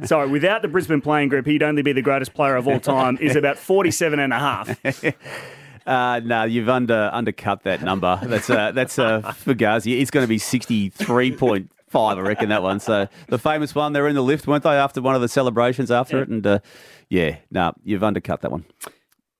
sorry, 0.05 0.29
without 0.29 0.61
the 0.61 0.69
Brisbane 0.69 1.01
playing 1.01 1.31
group, 1.31 1.47
he'd 1.47 1.63
only 1.63 1.81
be 1.81 1.93
the 1.93 2.03
greatest 2.03 2.35
player 2.35 2.57
of 2.57 2.69
all 2.69 2.79
time, 2.79 3.17
is 3.23 3.37
about 3.37 3.57
47 3.57 4.19
and 4.19 4.35
a 4.35 4.39
half. 4.39 5.05
Uh, 5.87 6.21
no, 6.25 6.45
you've 6.45 6.69
under 6.69 7.11
undercut 7.13 7.63
that 7.63 7.83
number. 7.83 8.19
That's 8.23 8.49
uh, 8.51 8.73
that's 8.73 8.99
uh, 8.99 9.21
Fugazi. 9.23 10.01
It's 10.01 10.11
going 10.11 10.25
to 10.25 10.29
be 10.29 10.39
sixty 10.39 10.89
three 10.89 11.31
point 11.31 11.71
five, 11.95 12.19
I 12.19 12.23
reckon 12.23 12.49
that 12.49 12.65
one. 12.65 12.81
So 12.81 13.07
the 13.29 13.39
famous 13.39 13.73
one, 13.73 13.93
they 13.93 14.01
were 14.01 14.09
in 14.09 14.17
the 14.17 14.23
lift, 14.23 14.49
weren't 14.49 14.65
they, 14.65 14.71
after 14.71 15.01
one 15.01 15.15
of 15.15 15.21
the 15.21 15.29
celebrations 15.29 15.93
after 15.93 16.21
it? 16.21 16.29
And 16.29 16.45
uh, 16.45 16.59
yeah, 17.09 17.37
no, 17.53 17.73
you've 17.85 18.03
undercut 18.03 18.41
that 18.41 18.51
one. 18.51 18.65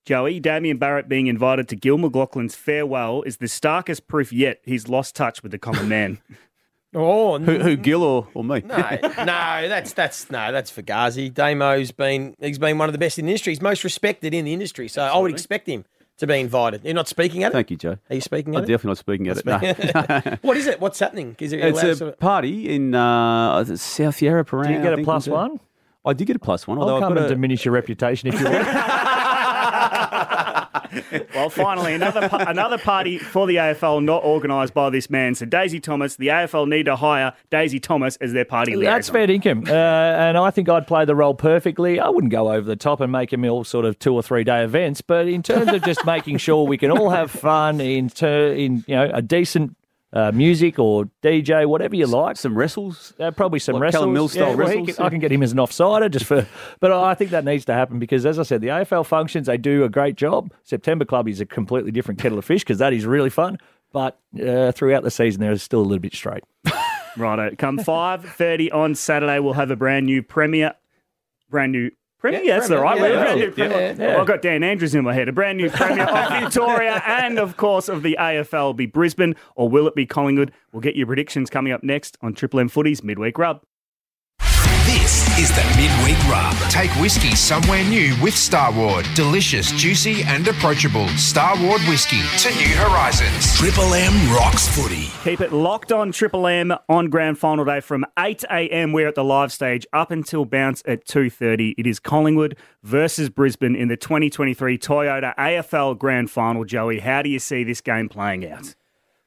Joey, 0.05 0.39
Damien 0.39 0.77
Barrett 0.77 1.09
being 1.09 1.27
invited 1.27 1.67
to 1.67 1.75
Gil 1.75 1.97
McLachlan's 1.97 2.55
farewell 2.55 3.23
is 3.23 3.37
the 3.37 3.49
starkest 3.49 4.07
proof 4.07 4.31
yet 4.31 4.61
he's 4.63 4.87
lost 4.87 5.15
touch 5.15 5.43
with 5.43 5.51
the 5.51 5.59
common 5.59 5.89
man. 5.89 6.19
Oh 6.97 7.37
Who, 7.39 7.59
who 7.59 7.75
Gil 7.75 8.01
or, 8.03 8.29
or 8.33 8.41
me? 8.41 8.61
No, 8.61 8.77
no, 8.77 9.67
that's 9.67 9.91
that's 9.91 10.31
no, 10.31 10.53
that's 10.53 10.71
Fugazi. 10.71 11.29
Damo's 11.29 11.91
been 11.91 12.37
he's 12.39 12.57
been 12.57 12.77
one 12.77 12.87
of 12.87 12.93
the 12.93 12.99
best 12.99 13.19
in 13.19 13.25
the 13.25 13.31
industry. 13.31 13.51
He's 13.51 13.61
most 13.61 13.83
respected 13.83 14.33
in 14.33 14.45
the 14.45 14.53
industry, 14.53 14.87
so 14.87 15.01
I 15.01 15.17
would 15.17 15.31
expect 15.31 15.67
him 15.67 15.83
to 16.17 16.27
be 16.27 16.39
invited. 16.39 16.83
You're 16.85 16.93
not 16.93 17.07
speaking 17.07 17.43
at 17.43 17.51
it. 17.51 17.53
Thank 17.53 17.71
you, 17.71 17.77
Joe. 17.77 17.97
Are 18.09 18.15
you 18.15 18.21
speaking 18.21 18.55
I'm 18.55 18.63
at 18.63 18.69
it? 18.69 18.73
definitely 18.73 18.89
not 18.89 18.97
speaking 18.97 19.27
at 19.27 19.37
it. 19.37 19.45
No. 19.45 20.37
What 20.47 20.57
is 20.57 20.67
it? 20.67 20.79
What's 20.79 20.99
happening? 20.99 21.35
Is 21.39 21.51
it 21.53 21.59
it's 21.59 21.83
a 21.83 21.95
sort 21.95 22.13
of- 22.13 22.19
party 22.19 22.73
in 22.73 22.93
uh, 22.95 23.63
South 23.75 24.21
Yarra 24.21 24.45
Parade. 24.45 24.67
Do 24.67 24.73
you 24.73 24.79
get 24.81 24.89
I 24.89 24.93
a 24.93 24.95
think, 24.97 25.05
plus 25.05 25.27
was 25.27 25.27
it? 25.27 25.31
one? 25.31 25.59
I 26.05 26.13
did 26.13 26.25
get 26.25 26.35
a 26.35 26.39
plus 26.39 26.67
one. 26.67 26.77
I'll 26.77 26.83
Although 26.89 26.99
come 26.99 27.13
I've 27.13 27.17
and 27.17 27.25
a, 27.25 27.29
diminish 27.29 27.65
your 27.65 27.73
reputation 27.73 28.29
if 28.29 28.39
you 28.39 28.45
want. 28.45 28.67
Well, 31.33 31.49
finally, 31.49 31.93
another 31.93 32.29
pa- 32.29 32.45
another 32.47 32.77
party 32.77 33.17
for 33.17 33.47
the 33.47 33.55
AFL 33.55 34.03
not 34.03 34.23
organised 34.23 34.73
by 34.73 34.89
this 34.89 35.09
man. 35.09 35.35
So 35.35 35.45
Daisy 35.45 35.79
Thomas, 35.79 36.15
the 36.15 36.27
AFL 36.27 36.67
need 36.67 36.85
to 36.85 36.95
hire 36.95 37.33
Daisy 37.49 37.79
Thomas 37.79 38.15
as 38.17 38.33
their 38.33 38.45
party 38.45 38.75
liaison. 38.75 38.93
That's 38.93 39.09
fair 39.09 39.27
dinkum. 39.27 39.67
Uh, 39.67 39.71
and 39.73 40.37
I 40.37 40.51
think 40.51 40.69
I'd 40.69 40.87
play 40.87 41.05
the 41.05 41.15
role 41.15 41.33
perfectly. 41.33 41.99
I 41.99 42.09
wouldn't 42.09 42.31
go 42.31 42.51
over 42.51 42.65
the 42.65 42.75
top 42.75 43.01
and 43.01 43.11
make 43.11 43.31
them 43.31 43.45
all 43.45 43.63
sort 43.63 43.85
of 43.85 43.99
two 43.99 44.13
or 44.13 44.23
three 44.23 44.43
day 44.43 44.63
events, 44.63 45.01
but 45.01 45.27
in 45.27 45.43
terms 45.43 45.71
of 45.71 45.83
just 45.83 46.05
making 46.05 46.37
sure 46.37 46.65
we 46.65 46.77
can 46.77 46.91
all 46.91 47.09
have 47.09 47.31
fun 47.31 47.81
in, 47.81 48.09
ter- 48.09 48.53
in 48.53 48.83
you 48.87 48.95
know, 48.95 49.09
a 49.13 49.21
decent 49.21 49.75
uh, 50.15 50.31
music 50.33 50.79
or 50.79 51.09
DJ, 51.21 51.65
whatever 51.67 51.95
you 51.95 52.07
like. 52.07 52.37
some 52.37 52.57
wrestles. 52.57 53.13
Uh, 53.19 53.31
probably 53.31 53.59
some 53.59 53.73
Like 53.73 53.83
wrestles. 53.83 54.01
Callum 54.01 54.13
Mills 54.13 54.31
style 54.31 54.55
well, 54.55 54.67
he 54.69 54.77
wrestles, 54.77 54.95
can- 54.95 55.05
I 55.05 55.09
can 55.09 55.19
get 55.19 55.31
him 55.31 55.43
as 55.43 55.51
an 55.51 55.57
offsider 55.57 56.09
just 56.09 56.25
for, 56.25 56.47
but 56.79 56.91
I 56.91 57.13
think 57.13 57.31
that 57.31 57.43
needs 57.43 57.65
to 57.65 57.73
happen 57.73 57.99
because, 57.99 58.25
as 58.25 58.39
I 58.39 58.43
said, 58.43 58.61
the 58.61 58.69
AFL 58.69 59.05
functions 59.05 59.47
they 59.47 59.57
do 59.57 59.83
a 59.83 59.89
great 59.89 60.15
job. 60.15 60.51
September 60.63 61.03
Club 61.05 61.27
is 61.27 61.41
a 61.41 61.45
completely 61.45 61.91
different 61.91 62.19
kettle 62.19 62.39
of 62.39 62.45
fish 62.45 62.61
because 62.63 62.77
that 62.79 62.93
is 62.93 63.05
really 63.05 63.29
fun. 63.29 63.57
But 63.91 64.19
uh, 64.41 64.71
throughout 64.71 65.03
the 65.03 65.11
season, 65.11 65.41
there 65.41 65.51
is 65.51 65.61
still 65.63 65.79
a 65.79 65.83
little 65.83 65.99
bit 65.99 66.13
straight. 66.13 66.43
Righto. 67.17 67.55
Come 67.57 67.77
5.30 67.77 68.73
on 68.73 68.95
Saturday, 68.95 69.39
we'll 69.39 69.53
have 69.53 69.71
a 69.71 69.75
brand 69.75 70.05
new 70.05 70.21
premiere. 70.23 70.73
Brand 71.49 71.71
new... 71.71 71.91
Premier, 72.31 72.41
Yeah, 72.43 72.55
that's 72.55 72.69
the 72.69 72.79
right 72.79 72.97
yeah, 72.97 73.01
word. 73.03 73.11
yeah, 73.11 73.47
Brand 73.67 73.71
yeah, 73.99 74.05
yeah. 74.05 74.11
Well, 74.13 74.21
I've 74.21 74.27
got 74.27 74.41
Dan 74.41 74.63
Andrews 74.63 74.95
in 74.95 75.03
my 75.03 75.13
head. 75.13 75.27
A 75.29 75.31
brand 75.31 75.57
new 75.57 75.69
Premier 75.69 76.03
of 76.03 76.29
Victoria 76.43 77.01
and, 77.05 77.37
of 77.39 77.57
course, 77.57 77.87
of 77.89 78.03
the 78.03 78.17
AFL 78.19 78.75
be 78.75 78.85
Brisbane 78.85 79.35
or 79.55 79.69
will 79.69 79.87
it 79.87 79.95
be 79.95 80.05
Collingwood? 80.05 80.51
We'll 80.71 80.81
get 80.81 80.95
your 80.95 81.07
predictions 81.07 81.49
coming 81.49 81.73
up 81.73 81.83
next 81.83 82.17
on 82.21 82.33
Triple 82.33 82.59
M 82.59 82.67
Footy's 82.69 83.03
Midweek 83.03 83.37
Rub. 83.37 83.61
This 84.85 85.24
is 85.37 85.49
the 85.49 85.63
midweek 85.75 86.17
rub. 86.29 86.55
Take 86.69 86.91
whiskey 86.91 87.35
somewhere 87.35 87.83
new 87.83 88.15
with 88.21 88.35
Starward. 88.35 89.05
Delicious, 89.15 89.71
juicy, 89.73 90.23
and 90.23 90.47
approachable. 90.47 91.07
Starward 91.09 91.81
whiskey 91.89 92.21
to 92.39 92.49
new 92.55 92.73
horizons. 92.77 93.53
Triple 93.55 93.93
M 93.93 94.33
rocks 94.33 94.67
footy. 94.67 95.09
Keep 95.23 95.41
it 95.41 95.51
locked 95.51 95.91
on 95.91 96.13
Triple 96.13 96.47
M 96.47 96.73
on 96.87 97.09
Grand 97.09 97.37
Final 97.37 97.65
Day 97.65 97.81
from 97.81 98.05
8 98.17 98.43
a.m. 98.45 98.93
We're 98.93 99.09
at 99.09 99.15
the 99.15 99.25
live 99.25 99.51
stage 99.51 99.85
up 99.91 100.09
until 100.09 100.45
bounce 100.45 100.81
at 100.85 101.05
2:30. 101.05 101.75
It 101.77 101.85
is 101.85 101.99
Collingwood 101.99 102.55
versus 102.83 103.29
Brisbane 103.29 103.75
in 103.75 103.89
the 103.89 103.97
2023 103.97 104.77
Toyota 104.77 105.35
AFL 105.35 105.97
Grand 105.97 106.31
Final. 106.31 106.63
Joey, 106.63 106.99
how 106.99 107.21
do 107.21 107.29
you 107.29 107.39
see 107.39 107.65
this 107.65 107.81
game 107.81 108.07
playing 108.07 108.49
out? 108.49 108.73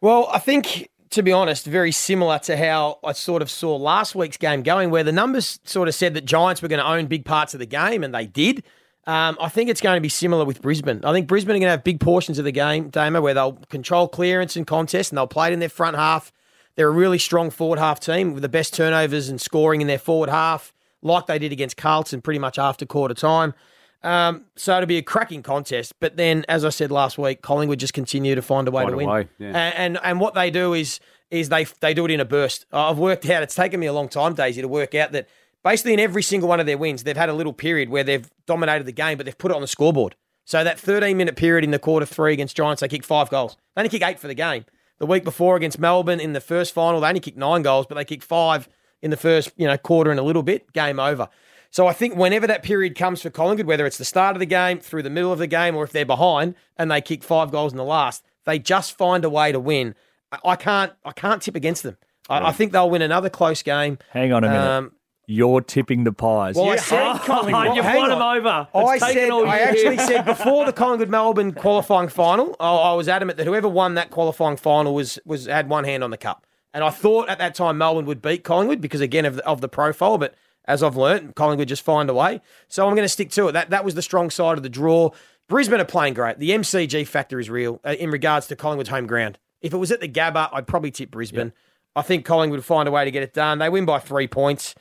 Well, 0.01 0.29
I 0.33 0.39
think, 0.39 0.89
to 1.11 1.23
be 1.23 1.33
honest, 1.33 1.67
very 1.67 1.93
similar 1.93 2.39
to 2.41 2.57
how 2.57 2.99
I 3.05 3.13
sort 3.13 3.43
of 3.43 3.51
saw 3.51 3.77
last 3.77 4.15
week's 4.15 4.37
game 4.37 4.63
going, 4.63 4.91
where 4.91 5.05
the 5.05 5.13
numbers 5.13 5.61
sort 5.65 5.89
of 5.89 5.95
said 5.95 6.15
that 6.15 6.25
Giants 6.25 6.63
were 6.63 6.69
going 6.69 6.81
to 6.81 6.87
own 6.87 7.07
big 7.07 7.25
parts 7.25 7.55
of 7.55 7.61
the 7.61 7.67
game, 7.67 8.05
and 8.05 8.15
they 8.15 8.27
did. 8.27 8.63
Um, 9.07 9.39
I 9.41 9.49
think 9.49 9.71
it's 9.71 9.81
going 9.81 9.97
to 9.97 10.03
be 10.03 10.11
similar 10.11 10.45
with 10.45 10.61
Brisbane. 10.61 11.01
I 11.03 11.13
think 11.13 11.27
Brisbane 11.27 11.57
are 11.57 11.61
going 11.61 11.69
to 11.69 11.71
have 11.71 11.85
big 11.85 11.99
portions 11.99 12.39
of 12.39 12.45
the 12.45 12.53
game, 12.53 12.91
Damo, 12.91 13.23
where 13.23 13.33
they'll 13.33 13.55
control 13.71 14.07
clearance 14.07 14.55
and 14.55 14.67
contest, 14.67 15.11
and 15.11 15.17
they'll 15.17 15.27
play 15.27 15.49
it 15.49 15.55
in 15.55 15.61
their 15.61 15.71
front 15.71 15.97
half. 15.97 16.31
They're 16.75 16.89
a 16.89 16.93
really 16.93 17.19
strong 17.19 17.51
forward 17.51 17.79
half 17.79 18.01
team 18.01 18.35
with 18.35 18.43
the 18.43 18.49
best 18.49 18.75
turnovers 18.75 19.29
and 19.29 19.41
scoring 19.41 19.81
in 19.81 19.87
their 19.87 19.99
forward 19.99 20.29
half, 20.29 20.75
like 21.03 21.27
they 21.27 21.39
did 21.39 21.53
against 21.53 21.77
Carlton 21.77 22.21
pretty 22.21 22.39
much 22.39 22.59
after 22.59 22.85
quarter 22.85 23.15
time. 23.15 23.55
Um, 24.03 24.45
so 24.57 24.77
it'll 24.77 24.87
be 24.87 24.99
a 24.99 25.03
cracking 25.03 25.43
contest. 25.43 25.93
But 26.01 26.17
then, 26.17 26.45
as 26.49 26.65
I 26.65 26.69
said 26.71 26.91
last 26.91 27.19
week, 27.19 27.43
Collingwood 27.43 27.81
just 27.81 27.95
continue 27.95 28.35
to 28.35 28.43
find 28.43 28.69
a 28.69 28.71
way 28.71 28.85
Find 28.85 28.93
to 28.93 28.97
win. 28.97 29.09
way, 29.09 29.29
yeah. 29.39 29.49
and, 29.49 29.75
and 29.75 29.99
and 30.05 30.21
what 30.21 30.35
they 30.35 30.51
do 30.51 30.73
is 30.75 31.01
is 31.31 31.49
they 31.49 31.65
they 31.81 31.95
do 31.95 32.05
it 32.05 32.11
in 32.11 32.21
a 32.21 32.25
burst. 32.25 32.67
I've 32.73 32.99
worked 32.99 33.29
out. 33.29 33.43
It's 33.43 33.55
taken 33.55 33.81
me 33.81 33.87
a 33.87 33.93
long 33.93 34.09
time, 34.09 34.35
Daisy, 34.35 34.63
to 34.63 34.69
work 34.69 34.95
out 34.95 35.13
that 35.13 35.29
basically 35.65 35.95
in 35.95 36.01
every 36.01 36.23
single 36.23 36.49
one 36.49 36.61
of 36.61 36.67
their 36.67 36.79
wins, 36.79 37.03
they've 37.03 37.17
had 37.17 37.29
a 37.29 37.35
little 37.35 37.53
period 37.53 37.89
where 37.89 38.05
they've 38.05 38.29
dominated 38.47 38.85
the 38.85 38.93
game, 38.93 39.17
but 39.19 39.27
they've 39.27 39.37
put 39.37 39.51
it 39.51 39.55
on 39.55 39.61
the 39.61 39.67
scoreboard. 39.67 40.15
So 40.45 40.65
that 40.65 40.79
13 40.79 41.17
minute 41.17 41.37
period 41.37 41.65
in 41.65 41.73
the 41.73 41.79
quarter 41.79 42.07
three 42.07 42.33
against 42.33 42.57
Giants, 42.57 42.81
they 42.81 42.89
kicked 42.89 43.05
five 43.05 43.29
goals. 43.29 43.57
They 43.75 43.81
only 43.81 43.91
kicked 43.91 44.05
eight 44.05 44.19
for 44.19 44.29
the 44.29 44.35
game. 44.35 44.65
The 44.99 45.07
week 45.07 45.23
before 45.23 45.57
against 45.57 45.79
Melbourne 45.79 46.21
in 46.21 46.33
the 46.33 46.41
first 46.41 46.73
final, 46.73 47.01
they 47.01 47.09
only 47.09 47.21
kicked 47.21 47.37
nine 47.37 47.63
goals, 47.63 47.87
but 47.87 47.97
they 47.97 48.05
kicked 48.05 48.25
five 48.25 48.69
in 49.03 49.11
the 49.11 49.17
first 49.17 49.51
you 49.57 49.67
know 49.67 49.77
quarter 49.77 50.11
and 50.11 50.19
a 50.19 50.23
little 50.23 50.43
bit. 50.43 50.73
Game 50.73 50.99
over. 50.99 51.29
So 51.71 51.87
I 51.87 51.93
think 51.93 52.17
whenever 52.17 52.47
that 52.47 52.63
period 52.63 52.97
comes 52.97 53.21
for 53.23 53.31
Collingwood, 53.31 53.67
whether 53.67 53.85
it's 53.87 53.99
the 53.99 54.05
start 54.05 54.35
of 54.35 54.41
the 54.41 54.47
game, 54.47 54.79
through 54.81 55.03
the 55.03 55.11
middle 55.11 55.33
of 55.33 55.39
the 55.39 55.47
game, 55.47 55.77
or 55.77 55.85
if 55.85 55.93
they're 55.93 56.07
behind 56.07 56.55
and 56.77 56.91
they 56.91 57.01
kick 57.01 57.23
five 57.23 57.51
goals 57.51 57.73
in 57.73 57.79
the 57.79 57.85
last, 57.85 58.25
they 58.47 58.59
just 58.59 58.97
find 58.97 59.25
a 59.25 59.31
way 59.31 59.53
to 59.53 59.61
win. 59.61 59.95
I- 60.33 60.39
I 60.53 60.57
can't 60.57 60.93
I 61.05 61.13
can't 61.13 61.43
tip 61.43 61.55
against 61.55 61.83
them. 61.83 61.97
I, 62.31 62.49
I 62.49 62.53
think 62.53 62.73
they'll 62.73 62.91
win 62.91 63.03
another 63.03 63.31
close 63.31 63.63
game. 63.63 63.99
Hang 64.11 64.33
on 64.33 64.45
a 64.45 64.49
minute. 64.49 64.67
Um, 64.67 64.93
You're 65.27 65.61
tipping 65.61 66.05
the 66.05 66.13
pies. 66.13 66.57
well, 66.57 66.71
I 66.71 66.73
You- 66.73 66.79
said 66.79 67.03
Oh, 67.03 67.19
Collingwood. 67.25 67.77
You've 67.77 67.85
won 67.85 68.09
them 68.11 68.23
over. 68.23 68.69
I 68.75 68.95
It's 68.95 69.05
taken 69.05 69.23
said, 69.25 69.31
all 69.31 69.47
I 69.47 69.59
actually 69.59 69.99
said 70.11 70.25
before 70.25 70.65
the 70.67 70.73
Collingwood 70.73 71.11
Melbourne 71.11 71.53
qualifying 71.53 72.09
final, 72.09 72.57
I, 72.59 72.71
I 72.75 72.93
was 72.95 73.09
adamant 73.09 73.37
that 73.39 73.47
whoever 73.47 73.69
won 73.69 73.95
that 73.95 74.11
qualifying 74.11 74.57
final 74.57 74.95
was 74.95 75.19
was 75.27 75.45
had 75.47 75.69
one 75.69 75.85
hand 75.85 76.03
on 76.03 76.11
the 76.11 76.17
cup, 76.19 76.47
and 76.73 76.83
I 76.83 76.89
thought 76.91 77.29
at 77.29 77.39
that 77.39 77.55
time 77.55 77.77
Melbourne 77.79 78.07
would 78.07 78.23
beat 78.23 78.43
Collingwood 78.45 78.81
because 78.81 79.01
again 79.03 79.27
of 79.27 79.37
the, 79.37 79.47
of 79.47 79.61
the 79.61 79.69
profile, 79.69 80.17
but 80.19 80.35
as 80.69 80.83
I've 80.83 80.97
learnt, 80.97 81.35
Collingwood 81.35 81.67
just 81.67 81.83
find 81.83 82.09
a 82.09 82.15
way. 82.15 82.41
So 82.69 82.87
I'm 82.87 82.95
going 82.95 83.05
to 83.05 83.09
stick 83.09 83.31
to 83.31 83.49
it. 83.49 83.53
That 83.53 83.71
that 83.71 83.85
was 83.85 83.95
the 83.97 84.03
strong 84.03 84.31
side 84.31 84.57
of 84.59 84.63
the 84.63 84.69
draw. 84.69 85.11
Brisbane 85.49 85.81
are 85.81 85.87
playing 85.87 86.15
great. 86.15 86.39
The 86.39 86.51
MCG 86.51 87.07
factor 87.09 87.41
is 87.41 87.49
real 87.49 87.81
uh, 87.85 87.97
in 87.99 88.11
regards 88.11 88.47
to 88.49 88.57
Collingwood's 88.57 88.91
home 88.91 89.07
ground. 89.07 89.39
If 89.63 89.73
it 89.73 89.79
was 89.79 89.91
at 89.91 90.01
the 90.01 90.09
Gabba, 90.09 90.51
I'd 90.53 90.67
probably 90.67 90.91
tip 90.91 91.11
Brisbane. 91.11 91.53
I 91.97 92.03
think 92.03 92.25
Collingwood 92.25 92.59
would 92.59 92.65
find 92.65 92.87
a 92.87 92.93
way 92.93 93.05
to 93.05 93.11
get 93.11 93.23
it 93.23 93.33
done. 93.33 93.59
They 93.59 93.69
win 93.69 93.87
by 93.87 93.99
three 93.99 94.29
points. 94.29 94.75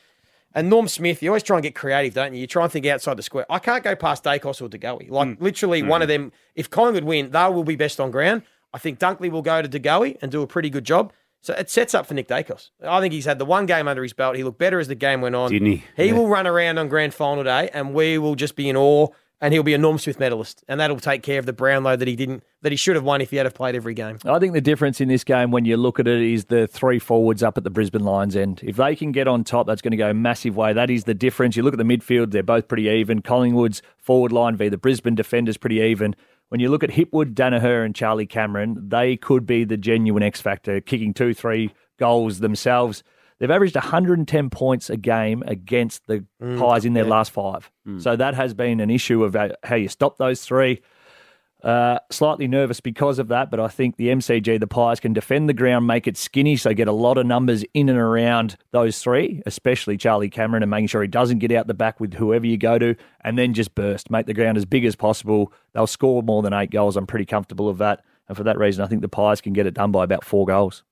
And 0.54 0.70
Norm 0.70 0.88
Smith, 0.88 1.24
you 1.24 1.30
always 1.30 1.44
try 1.44 1.58
and 1.58 1.64
get 1.64 1.74
creative, 1.74 2.14
don't 2.14 2.34
you? 2.34 2.42
You 2.42 2.48
try 2.48 2.64
and 2.64 2.72
think 2.72 2.86
outside 2.86 3.18
the 3.18 3.24
square. 3.24 3.46
I 3.50 3.60
can't 3.60 3.84
go 3.84 3.96
past 3.96 4.24
Daicos 4.24 4.62
or 4.62 4.68
De 4.68 4.78
Goey. 4.78 5.10
Like 5.10 5.40
literally 5.40 5.84
one 5.84 6.02
of 6.02 6.08
them. 6.08 6.32
If 6.56 6.70
Collingwood 6.70 7.06
win, 7.06 7.32
they 7.32 7.50
will 7.50 7.64
be 7.64 7.76
best 7.76 8.00
on 8.00 8.12
ground. 8.12 8.44
I 8.74 8.78
think 8.78 9.00
Dunkley 9.00 9.32
will 9.32 9.42
go 9.42 9.62
to 9.62 9.68
De 9.68 9.80
Goey 9.80 10.18
and 10.22 10.32
do 10.32 10.42
a 10.42 10.48
pretty 10.48 10.70
good 10.70 10.84
job. 10.84 11.14
So 11.42 11.54
it 11.54 11.70
sets 11.70 11.94
up 11.94 12.06
for 12.06 12.14
Nick 12.14 12.28
Daicos. 12.28 12.70
I 12.84 13.00
think 13.00 13.14
he's 13.14 13.26
had 13.26 13.40
the 13.40 13.46
one 13.46 13.66
game 13.68 13.88
under 13.88 14.04
his 14.04 14.14
belt. 14.14 14.36
He 14.36 14.44
looked 14.44 14.60
better 14.60 14.80
as 14.80 14.88
the 14.88 14.96
game 14.96 15.22
went 15.22 15.36
on. 15.36 15.52
Didn't 15.52 15.68
he? 15.68 15.84
He 15.96 16.06
Yeah. 16.08 16.14
will 16.14 16.28
run 16.28 16.48
around 16.48 16.78
on 16.78 16.88
grand 16.90 17.14
final 17.14 17.44
day, 17.44 17.70
and 17.74 17.94
we 17.94 18.18
will 18.18 18.36
just 18.36 18.56
be 18.56 18.68
in 18.70 18.76
awe. 18.76 19.08
And 19.40 19.54
he'll 19.54 19.62
be 19.62 19.76
a 19.76 19.78
Norm 19.78 20.00
Smith 20.00 20.20
medalist, 20.20 20.64
and 20.68 20.80
that'll 20.80 21.00
take 21.00 21.22
care 21.22 21.38
of 21.38 21.46
the 21.46 21.54
Brownlow 21.54 21.96
that 21.98 22.08
he 22.08 22.16
didn't, 22.16 22.42
that 22.64 22.72
he 22.72 22.76
should 22.76 22.96
have 22.96 23.04
won 23.04 23.22
if 23.22 23.30
he 23.30 23.38
had 23.38 23.46
have 23.46 23.54
played 23.54 23.76
every 23.76 23.94
game. 23.94 24.18
I 24.26 24.40
think 24.40 24.54
the 24.54 24.62
difference 24.62 25.00
in 25.00 25.10
this 25.10 25.24
game, 25.24 25.52
when 25.52 25.64
you 25.64 25.78
look 25.78 26.00
at 26.00 26.08
it, 26.08 26.20
is 26.24 26.46
the 26.46 26.66
three 26.66 26.98
forwards 26.98 27.44
up 27.44 27.56
at 27.56 27.64
the 27.64 27.70
Brisbane 27.70 28.04
Lions 28.04 28.36
end. 28.36 28.62
If 28.64 28.78
they 28.78 28.96
can 28.96 29.12
get 29.12 29.28
on 29.28 29.44
top, 29.44 29.68
that's 29.68 29.84
going 29.84 29.92
to 29.92 29.98
go 29.98 30.10
a 30.10 30.14
massive 30.16 30.58
way. 30.58 30.74
That 30.74 30.90
is 30.90 31.04
the 31.04 31.14
difference. 31.14 31.56
You 31.56 31.62
look 31.62 31.76
at 31.76 31.78
the 31.78 31.84
midfield; 31.84 32.32
they're 32.32 32.42
both 32.42 32.68
pretty 32.68 32.88
even. 32.88 33.22
Collingwood's 33.22 33.84
forward 34.00 34.32
line 34.32 34.56
v 34.56 34.70
the 34.70 34.78
Brisbane 34.80 35.14
defenders 35.14 35.56
pretty 35.58 35.82
even. 35.82 36.16
When 36.50 36.62
you 36.62 36.70
look 36.70 36.84
at 36.84 36.92
Hipwood, 36.92 37.34
Daniher, 37.34 37.84
and 37.84 37.94
Charlie 37.94 38.26
Cameron, 38.26 38.90
they 38.90 39.18
could 39.18 39.46
be 39.46 39.66
the 39.66 39.78
genuine 39.78 40.24
X 40.24 40.40
factor, 40.40 40.80
kicking 40.80 41.14
two, 41.14 41.34
three 41.34 41.72
goals 41.98 42.40
themselves. 42.40 43.04
They've 43.40 43.52
averaged 43.52 43.76
110 43.76 44.50
points 44.50 44.90
a 44.90 44.98
game 44.98 45.44
against 45.46 46.08
the 46.08 46.26
mm. 46.42 46.60
Pies 46.60 46.86
in 46.86 46.94
their 46.94 47.04
last 47.06 47.32
five. 47.32 47.70
Mm. 47.88 48.02
So 48.02 48.16
that 48.16 48.34
has 48.34 48.54
been 48.54 48.80
an 48.80 48.90
issue 48.90 49.24
of 49.24 49.36
how 49.64 49.76
you 49.76 49.90
stop 49.90 50.18
those 50.18 50.42
three. 50.42 50.82
Uh, 51.68 52.00
slightly 52.10 52.48
nervous 52.48 52.80
because 52.80 53.20
of 53.20 53.28
that, 53.28 53.52
but 53.52 53.60
I 53.60 53.68
think 53.68 53.98
the 53.98 54.08
MCG, 54.08 54.58
the 54.58 54.68
Pies, 54.68 55.02
can 55.02 55.12
defend 55.12 55.50
the 55.50 55.54
ground, 55.54 55.86
make 55.86 56.08
it 56.08 56.16
skinny, 56.16 56.56
so 56.56 56.74
get 56.74 56.88
a 56.88 56.94
lot 56.94 57.18
of 57.18 57.26
numbers 57.26 57.66
in 57.74 57.90
and 57.90 58.00
around 58.00 58.56
those 58.72 59.02
three, 59.02 59.42
especially 59.46 59.98
Charlie 59.98 60.30
Cameron, 60.30 60.64
and 60.64 60.70
making 60.70 60.88
sure 60.88 61.02
he 61.02 61.10
doesn't 61.10 61.40
get 61.40 61.52
out 61.52 61.68
the 61.68 61.74
back 61.74 62.00
with 62.00 62.14
whoever 62.14 62.46
you 62.46 62.56
go 62.56 62.80
to, 62.80 62.96
and 63.20 63.38
then 63.38 63.54
just 63.54 63.76
burst, 63.76 64.10
make 64.10 64.28
the 64.28 64.34
ground 64.34 64.58
as 64.58 64.64
big 64.64 64.86
as 64.86 64.96
possible. 64.96 65.52
They'll 65.74 65.88
score 65.88 66.24
more 66.24 66.42
than 66.42 66.54
eight 66.54 66.72
goals. 66.72 66.96
I'm 66.96 67.06
pretty 67.06 67.26
comfortable 67.26 67.68
of 67.68 67.80
that, 67.80 68.02
and 68.30 68.38
for 68.38 68.46
that 68.46 68.58
reason, 68.58 68.82
I 68.82 68.88
think 68.88 69.02
the 69.02 69.10
Pies 69.10 69.42
can 69.42 69.52
get 69.52 69.66
it 69.66 69.74
done 69.74 69.92
by 69.92 70.06
about 70.06 70.24
four 70.24 70.46
goals. 70.46 70.84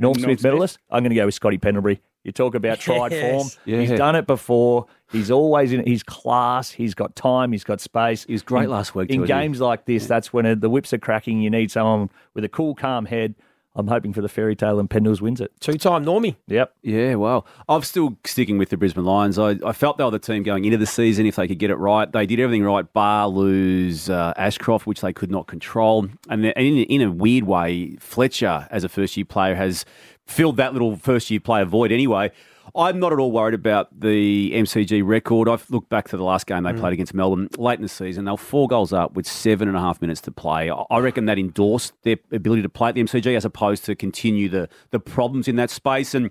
Norm, 0.00 0.14
Norm 0.14 0.24
Smith 0.24 0.40
Smith? 0.40 0.42
medalist. 0.42 0.78
I'm 0.90 1.04
going 1.04 1.10
to 1.10 1.14
go 1.14 1.26
with 1.26 1.34
Scotty 1.36 1.58
Pendlebury. 1.58 2.00
You 2.24 2.32
talk 2.32 2.54
about 2.54 2.78
tried 2.78 3.12
Yes. 3.12 3.30
form. 3.54 3.62
Yeah. 3.64 3.80
He's 3.80 3.90
done 3.90 4.14
it 4.14 4.26
before. 4.26 4.86
He's 5.10 5.30
always 5.30 5.72
in. 5.72 5.84
He's 5.86 6.02
class. 6.02 6.70
He's 6.70 6.94
got 6.94 7.16
time. 7.16 7.52
He's 7.52 7.64
got 7.64 7.80
space. 7.80 8.24
He 8.24 8.32
was 8.32 8.42
great 8.42 8.64
In- 8.64 8.70
last 8.70 8.94
week, 8.94 9.08
In 9.10 9.16
too, 9.16 9.20
wasn't 9.22 9.38
he? 9.40 9.44
games 9.46 9.60
like 9.60 9.86
this, 9.86 10.06
that's 10.06 10.32
when 10.32 10.60
the 10.60 10.68
whips 10.70 10.92
are 10.92 10.98
cracking. 10.98 11.40
You 11.40 11.50
need 11.50 11.70
someone 11.70 12.10
with 12.34 12.44
a 12.44 12.48
cool, 12.48 12.74
calm 12.74 13.06
head. 13.06 13.34
I'm 13.76 13.86
hoping 13.86 14.12
for 14.12 14.20
the 14.20 14.28
fairy 14.28 14.56
tale 14.56 14.80
and 14.80 14.90
Pendles 14.90 15.20
wins 15.20 15.40
it. 15.40 15.52
Two 15.60 15.74
time 15.74 16.04
Normie. 16.04 16.34
Yep. 16.48 16.74
Yeah, 16.82 17.14
well, 17.14 17.46
I'm 17.68 17.82
still 17.82 18.18
sticking 18.24 18.58
with 18.58 18.68
the 18.68 18.76
Brisbane 18.76 19.04
Lions. 19.04 19.38
I, 19.38 19.58
I 19.64 19.72
felt 19.72 19.96
they 19.96 20.02
were 20.02 20.10
the 20.10 20.18
team 20.18 20.42
going 20.42 20.64
into 20.64 20.76
the 20.76 20.86
season 20.86 21.24
if 21.24 21.36
they 21.36 21.46
could 21.46 21.60
get 21.60 21.70
it 21.70 21.76
right. 21.76 22.10
They 22.10 22.26
did 22.26 22.40
everything 22.40 22.64
right, 22.64 22.92
bar 22.92 23.28
lose 23.28 24.10
uh, 24.10 24.34
Ashcroft, 24.36 24.86
which 24.88 25.00
they 25.02 25.12
could 25.12 25.30
not 25.30 25.46
control. 25.46 26.08
And, 26.28 26.44
and 26.46 26.52
in, 26.56 26.78
in 26.78 27.00
a 27.02 27.12
weird 27.12 27.44
way, 27.44 27.94
Fletcher, 28.00 28.66
as 28.72 28.82
a 28.82 28.88
first 28.88 29.16
year 29.16 29.24
player, 29.24 29.54
has 29.54 29.84
filled 30.30 30.56
that 30.58 30.72
little 30.72 30.96
first 30.96 31.30
year 31.30 31.40
player 31.40 31.64
void 31.64 31.92
anyway. 31.92 32.30
I'm 32.74 33.00
not 33.00 33.12
at 33.12 33.18
all 33.18 33.32
worried 33.32 33.54
about 33.54 33.88
the 33.98 34.52
MCG 34.54 35.02
record. 35.04 35.48
I've 35.48 35.68
looked 35.70 35.88
back 35.88 36.08
to 36.08 36.16
the 36.16 36.22
last 36.22 36.46
game 36.46 36.62
they 36.62 36.70
mm. 36.70 36.78
played 36.78 36.92
against 36.92 37.14
Melbourne 37.14 37.48
late 37.58 37.78
in 37.78 37.82
the 37.82 37.88
season. 37.88 38.26
They 38.26 38.30
were 38.30 38.36
four 38.36 38.68
goals 38.68 38.92
up 38.92 39.14
with 39.14 39.26
seven 39.26 39.66
and 39.66 39.76
a 39.76 39.80
half 39.80 40.00
minutes 40.00 40.20
to 40.22 40.30
play. 40.30 40.70
I- 40.70 40.84
I 40.88 40.98
reckon 41.00 41.24
that 41.26 41.38
endorsed 41.38 41.94
their 42.02 42.16
ability 42.30 42.62
to 42.62 42.68
play 42.68 42.90
at 42.90 42.94
the 42.94 43.02
MCG 43.02 43.36
as 43.36 43.44
opposed 43.44 43.84
to 43.86 43.96
continue 43.96 44.48
the, 44.48 44.68
the 44.90 45.00
problems 45.00 45.48
in 45.48 45.56
that 45.56 45.70
space. 45.70 46.14
And 46.14 46.30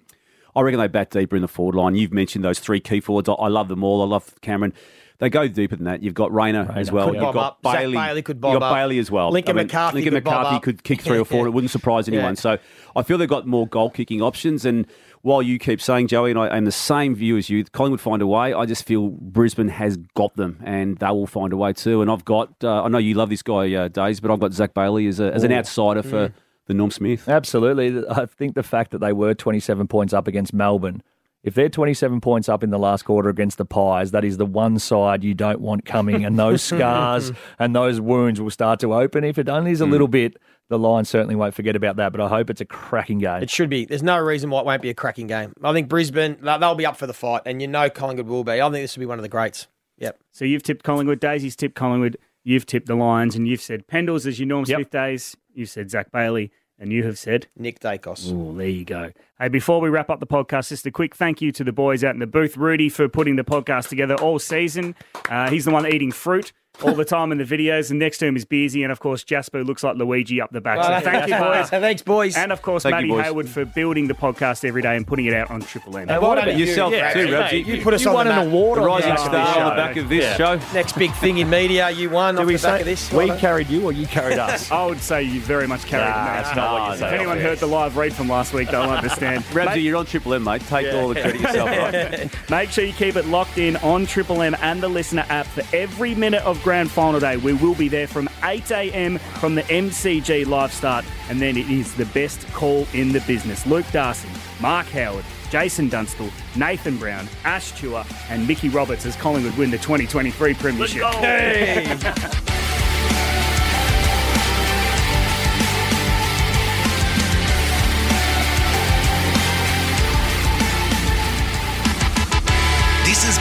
I 0.55 0.61
reckon 0.61 0.79
they 0.79 0.87
bat 0.87 1.09
deeper 1.09 1.35
in 1.35 1.41
the 1.41 1.49
forward 1.49 1.75
line. 1.75 1.95
You've 1.95 2.13
mentioned 2.13 2.45
those 2.45 2.59
three 2.59 2.79
key 2.79 3.01
forwards. 3.01 3.27
I, 3.27 3.33
I 3.33 3.47
love 3.49 3.67
them 3.67 3.83
all. 3.83 4.01
I 4.01 4.05
love 4.05 4.33
Cameron. 4.41 4.73
They 5.19 5.29
go 5.29 5.47
deeper 5.49 5.75
than 5.75 5.85
that. 5.85 6.01
You've 6.01 6.13
got 6.13 6.33
Rayner, 6.33 6.71
as 6.73 6.93
well. 6.93 7.07
Could 7.07 7.15
You've 7.15 7.23
bob 7.23 7.33
got 7.33 7.61
Bailey. 7.61 7.97
Bailey 7.97 8.21
could 8.21 8.37
You've 8.37 8.41
got 8.41 8.63
up. 8.63 8.73
Bailey 8.73 8.99
as 8.99 9.11
well. 9.11 9.31
Lincoln 9.31 9.57
McCarthy 9.57 9.95
Lincoln 9.95 10.13
could 10.13 10.23
bob 10.23 10.43
McCarthy 10.43 10.59
could 10.61 10.83
kick 10.83 11.01
three 11.01 11.19
or 11.19 11.25
four. 11.25 11.45
It 11.45 11.49
wouldn't 11.49 11.71
surprise 11.71 12.07
anyone. 12.07 12.35
Yeah. 12.35 12.39
So 12.39 12.57
I 12.95 13.03
feel 13.03 13.17
they've 13.17 13.27
got 13.27 13.45
more 13.45 13.67
goal 13.67 13.89
kicking 13.89 14.21
options. 14.21 14.63
And 14.63 14.87
while 15.21 15.41
you 15.41 15.59
keep 15.59 15.81
saying, 15.81 16.07
Joey, 16.07 16.31
and 16.31 16.39
I 16.39 16.55
am 16.55 16.63
the 16.63 16.71
same 16.71 17.15
view 17.15 17.35
as 17.35 17.49
you, 17.49 17.65
Collingwood 17.65 17.99
find 17.99 18.21
a 18.21 18.27
way. 18.27 18.53
I 18.53 18.65
just 18.65 18.85
feel 18.85 19.09
Brisbane 19.09 19.67
has 19.67 19.97
got 20.15 20.35
them, 20.37 20.57
and 20.63 20.97
they 20.99 21.07
will 21.07 21.27
find 21.27 21.51
a 21.51 21.57
way 21.57 21.73
too. 21.73 22.01
And 22.01 22.09
I've 22.09 22.23
got, 22.23 22.53
uh, 22.63 22.83
I 22.83 22.87
know 22.87 22.97
you 22.97 23.15
love 23.15 23.29
this 23.29 23.41
guy, 23.43 23.73
uh, 23.73 23.89
Days, 23.89 24.21
but 24.21 24.31
I've 24.31 24.39
got 24.39 24.53
Zac 24.53 24.73
Bailey 24.73 25.07
as, 25.07 25.19
a, 25.19 25.33
as 25.33 25.43
an 25.43 25.51
outsider 25.51 26.01
for 26.01 26.33
the 26.67 26.73
Norm 26.73 26.91
Smith. 26.91 27.27
Absolutely. 27.27 28.05
I 28.09 28.25
think 28.25 28.55
the 28.55 28.63
fact 28.63 28.91
that 28.91 28.99
they 28.99 29.11
were 29.11 29.33
27 29.33 29.87
points 29.87 30.13
up 30.13 30.27
against 30.27 30.53
Melbourne, 30.53 31.03
if 31.43 31.53
they're 31.53 31.69
27 31.69 32.19
points 32.21 32.49
up 32.49 32.63
in 32.63 32.69
the 32.69 32.79
last 32.79 33.03
quarter 33.03 33.29
against 33.29 33.57
the 33.57 33.65
Pies, 33.65 34.11
that 34.11 34.25
is 34.25 34.37
the 34.37 34.45
one 34.45 34.77
side 34.77 35.23
you 35.23 35.33
don't 35.33 35.61
want 35.61 35.85
coming. 35.85 36.25
And 36.25 36.37
those 36.37 36.61
scars 36.63 37.31
and 37.57 37.75
those 37.75 38.01
wounds 38.01 38.41
will 38.41 38.49
start 38.49 38.79
to 38.81 38.93
open. 38.93 39.23
If 39.23 39.37
it 39.37 39.47
only 39.47 39.71
is 39.71 39.81
a 39.81 39.85
mm. 39.85 39.91
little 39.91 40.09
bit, 40.09 40.37
the 40.67 40.77
Lions 40.77 41.09
certainly 41.09 41.35
won't 41.35 41.53
forget 41.53 41.75
about 41.75 41.95
that. 41.95 42.11
But 42.11 42.21
I 42.21 42.27
hope 42.27 42.49
it's 42.49 42.61
a 42.61 42.65
cracking 42.65 43.19
game. 43.19 43.41
It 43.41 43.49
should 43.49 43.69
be. 43.69 43.85
There's 43.85 44.03
no 44.03 44.19
reason 44.19 44.49
why 44.49 44.59
it 44.59 44.65
won't 44.65 44.81
be 44.81 44.89
a 44.89 44.93
cracking 44.93 45.27
game. 45.27 45.53
I 45.63 45.71
think 45.71 45.87
Brisbane, 45.87 46.37
they- 46.41 46.57
they'll 46.57 46.75
be 46.75 46.85
up 46.85 46.97
for 46.97 47.07
the 47.07 47.13
fight, 47.13 47.43
and 47.45 47.61
you 47.61 47.67
know 47.67 47.89
Collingwood 47.89 48.27
will 48.27 48.43
be. 48.43 48.53
I 48.61 48.69
think 48.69 48.83
this 48.83 48.95
will 48.95 49.01
be 49.01 49.07
one 49.07 49.17
of 49.17 49.23
the 49.23 49.29
greats. 49.29 49.67
Yep. 49.97 50.19
So 50.31 50.45
you've 50.45 50.63
tipped 50.63 50.83
Collingwood. 50.83 51.19
Daisy's 51.19 51.55
tipped 51.55 51.75
Collingwood. 51.75 52.17
You've 52.43 52.65
tipped 52.65 52.87
the 52.87 52.95
Lions, 52.95 53.35
and 53.35 53.47
you've 53.47 53.61
said 53.61 53.87
Pendles 53.87 54.25
as 54.25 54.39
your 54.39 54.47
Norm 54.47 54.65
Yep. 54.67 54.77
Smith 54.77 54.89
days. 54.91 55.37
You've 55.53 55.69
said 55.69 55.89
Zac 55.89 56.11
Bailey 56.11 56.51
And 56.79 56.93
you 56.93 57.03
have 57.03 57.17
said? 57.17 57.47
Nick 57.57 57.81
Daicos. 57.81 58.31
Oh, 58.31 58.55
there 58.55 58.69
you 58.69 58.85
go. 58.85 59.11
Hey, 59.37 59.49
before 59.49 59.81
we 59.81 59.89
wrap 59.89 60.09
up 60.09 60.21
the 60.21 60.27
podcast, 60.27 60.69
just 60.69 60.85
a 60.85 60.91
quick 60.91 61.13
thank 61.13 61.41
you 61.41 61.51
to 61.51 61.63
the 61.65 61.73
boys 61.73 62.05
out 62.05 62.13
in 62.13 62.19
the 62.19 62.27
booth. 62.27 62.55
Rudy 62.55 62.87
for 62.87 63.09
putting 63.09 63.35
the 63.35 63.43
podcast 63.43 63.89
together 63.89 64.15
all 64.15 64.39
season. 64.39 64.95
Uh, 65.29 65.49
he's 65.49 65.65
the 65.65 65.71
one 65.71 65.85
eating 65.85 66.13
fruit 66.13 66.53
all 66.83 66.93
the 66.93 67.03
time 67.03 67.31
in 67.33 67.37
the 67.37 67.43
videos. 67.43 67.89
And 67.89 67.99
next 67.99 68.19
to 68.19 68.25
him 68.25 68.37
is 68.37 68.45
Beersy. 68.45 68.83
And 68.83 68.91
of 68.91 68.99
course, 69.01 69.23
Jasper 69.25 69.63
looks 69.65 69.83
like 69.83 69.97
Luigi 69.97 70.39
up 70.39 70.51
the 70.51 70.61
back. 70.61 70.81
So 70.83 71.09
thank 71.11 71.27
you, 71.27 71.37
boys. 71.37 71.69
Thanks, 71.69 72.01
boys. 72.01 72.37
And 72.37 72.51
of 72.53 72.61
course, 72.61 72.83
Thank 72.83 72.93
Matty 72.95 73.07
you. 73.07 73.17
Hayward 73.17 73.49
for 73.49 73.65
building 73.65 74.07
the 74.07 74.13
podcast 74.13 74.63
every 74.63 74.81
day 74.81 74.95
and 74.95 75.05
putting 75.05 75.25
it 75.25 75.33
out 75.33 75.51
on 75.51 75.61
Triple 75.61 75.97
M. 75.97 76.09
And 76.09 76.21
what 76.21 76.37
about 76.37 76.57
Yourself 76.57 76.93
you? 76.93 76.99
too, 77.13 77.27
Yeah, 77.31 77.49
Rubsy. 77.49 77.65
You 77.65 77.81
put 77.81 77.93
us 77.93 78.03
you 78.03 78.09
on 78.09 78.13
won 78.15 78.27
the 78.27 78.31
an 78.33 78.37
map. 78.39 78.47
award 78.47 78.77
The 78.77 78.81
on 78.83 78.87
rising 78.87 79.09
this 79.11 79.21
star 79.25 79.53
show. 79.53 79.59
on 79.61 79.69
the 79.71 79.75
back 79.75 79.97
of 79.97 80.07
this 80.09 80.23
Yeah. 80.23 80.37
show. 80.37 80.59
Next 80.73 80.97
big 80.97 81.11
thing 81.15 81.39
in 81.39 81.49
media, 81.49 81.89
you 81.89 82.09
won 82.09 82.35
Did 82.35 82.41
off 82.41 82.47
we 82.47 82.55
the 82.55 82.61
back 82.61 82.75
say 82.75 82.79
of 82.81 82.85
this. 82.85 83.11
we 83.11 83.29
carried 83.37 83.69
you 83.69 83.83
or 83.83 83.91
you 83.91 84.07
carried 84.07 84.37
us? 84.39 84.71
I 84.71 84.85
would 84.85 84.99
say 85.01 85.23
you 85.23 85.41
very 85.41 85.67
much 85.67 85.85
carried 85.85 86.05
Nah, 86.09 86.17
the 86.17 86.31
match. 86.31 86.43
that's 86.45 86.55
not 86.55 86.71
what 86.73 86.87
you 86.87 86.93
If 86.93 86.99
say. 87.11 87.15
anyone 87.17 87.39
heard 87.41 87.57
the 87.57 87.67
live 87.67 87.97
read 87.97 88.13
from 88.13 88.29
last 88.29 88.53
week, 88.53 88.69
they'll 88.69 88.81
understand. 88.83 89.43
Ramsey, 89.53 89.81
you're 89.81 89.97
on 89.97 90.05
Triple 90.05 90.33
M, 90.33 90.43
mate. 90.45 90.61
Take 90.69 90.93
all 90.93 91.09
the 91.09 91.19
credit 91.19 91.41
yourself. 91.41 92.49
Make 92.49 92.69
sure 92.71 92.85
you 92.85 92.93
keep 92.93 93.15
it 93.17 93.25
locked 93.27 93.57
in 93.57 93.75
on 93.77 94.05
Triple 94.05 94.41
M 94.41 94.55
and 94.61 94.81
the 94.81 94.87
Listener 94.87 95.25
app 95.29 95.45
for 95.47 95.63
every 95.75 96.15
minute 96.15 96.43
of 96.43 96.61
Grand 96.69 96.91
Final 96.91 97.19
Day. 97.19 97.35
We 97.35 97.53
will 97.53 97.73
be 97.73 97.87
there 97.87 98.05
from 98.05 98.29
8 98.43 98.69
a.m. 98.69 99.17
from 99.17 99.55
the 99.55 99.63
MCG 99.63 100.45
live 100.45 100.71
start, 100.71 101.03
and 101.27 101.41
then 101.41 101.57
it 101.57 101.67
is 101.67 101.95
the 101.95 102.05
best 102.05 102.45
call 102.53 102.85
in 102.93 103.11
the 103.11 103.21
business. 103.21 103.65
Luke 103.65 103.87
Darcy, 103.91 104.29
Mark 104.61 104.85
Howard, 104.89 105.25
Jason 105.49 105.89
Dunstall, 105.89 106.29
Nathan 106.55 106.97
Brown, 106.97 107.27
Ash 107.43 107.73
Chua, 107.73 108.05
and 108.29 108.47
Mickey 108.47 108.69
Roberts 108.69 109.07
as 109.07 109.15
Collingwood 109.15 109.57
win 109.57 109.71
the 109.71 109.79
2023 109.79 110.53
Premiership. 110.53 112.45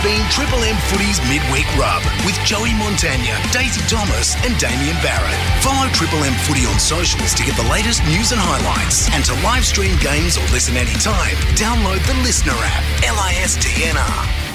been 0.09 0.25
Triple 0.31 0.65
M 0.65 0.77
Footy's 0.89 1.21
Midweek 1.29 1.69
Rub 1.77 2.01
with 2.25 2.35
Joey 2.41 2.73
Montagna, 2.81 3.37
Daisy 3.53 3.83
Thomas, 3.93 4.35
and 4.41 4.59
Damian 4.59 4.97
Barrett. 5.05 5.37
Follow 5.63 5.87
Triple 5.93 6.25
M 6.25 6.33
Footy 6.49 6.65
on 6.65 6.81
socials 6.81 7.35
to 7.35 7.45
get 7.45 7.55
the 7.57 7.69
latest 7.69 8.03
news 8.05 8.33
and 8.33 8.41
highlights. 8.41 9.13
And 9.13 9.23
to 9.27 9.35
live 9.45 9.67
stream 9.67 9.99
games 10.01 10.39
or 10.39 10.47
listen 10.49 10.79
anytime, 10.79 11.37
download 11.61 12.01
the 12.07 12.17
Listener 12.25 12.57
app. 12.57 13.05
L 13.05 13.21
I 13.21 13.37
S 13.45 13.57
T 13.61 13.85
N 13.85 13.99
R. 13.99 14.48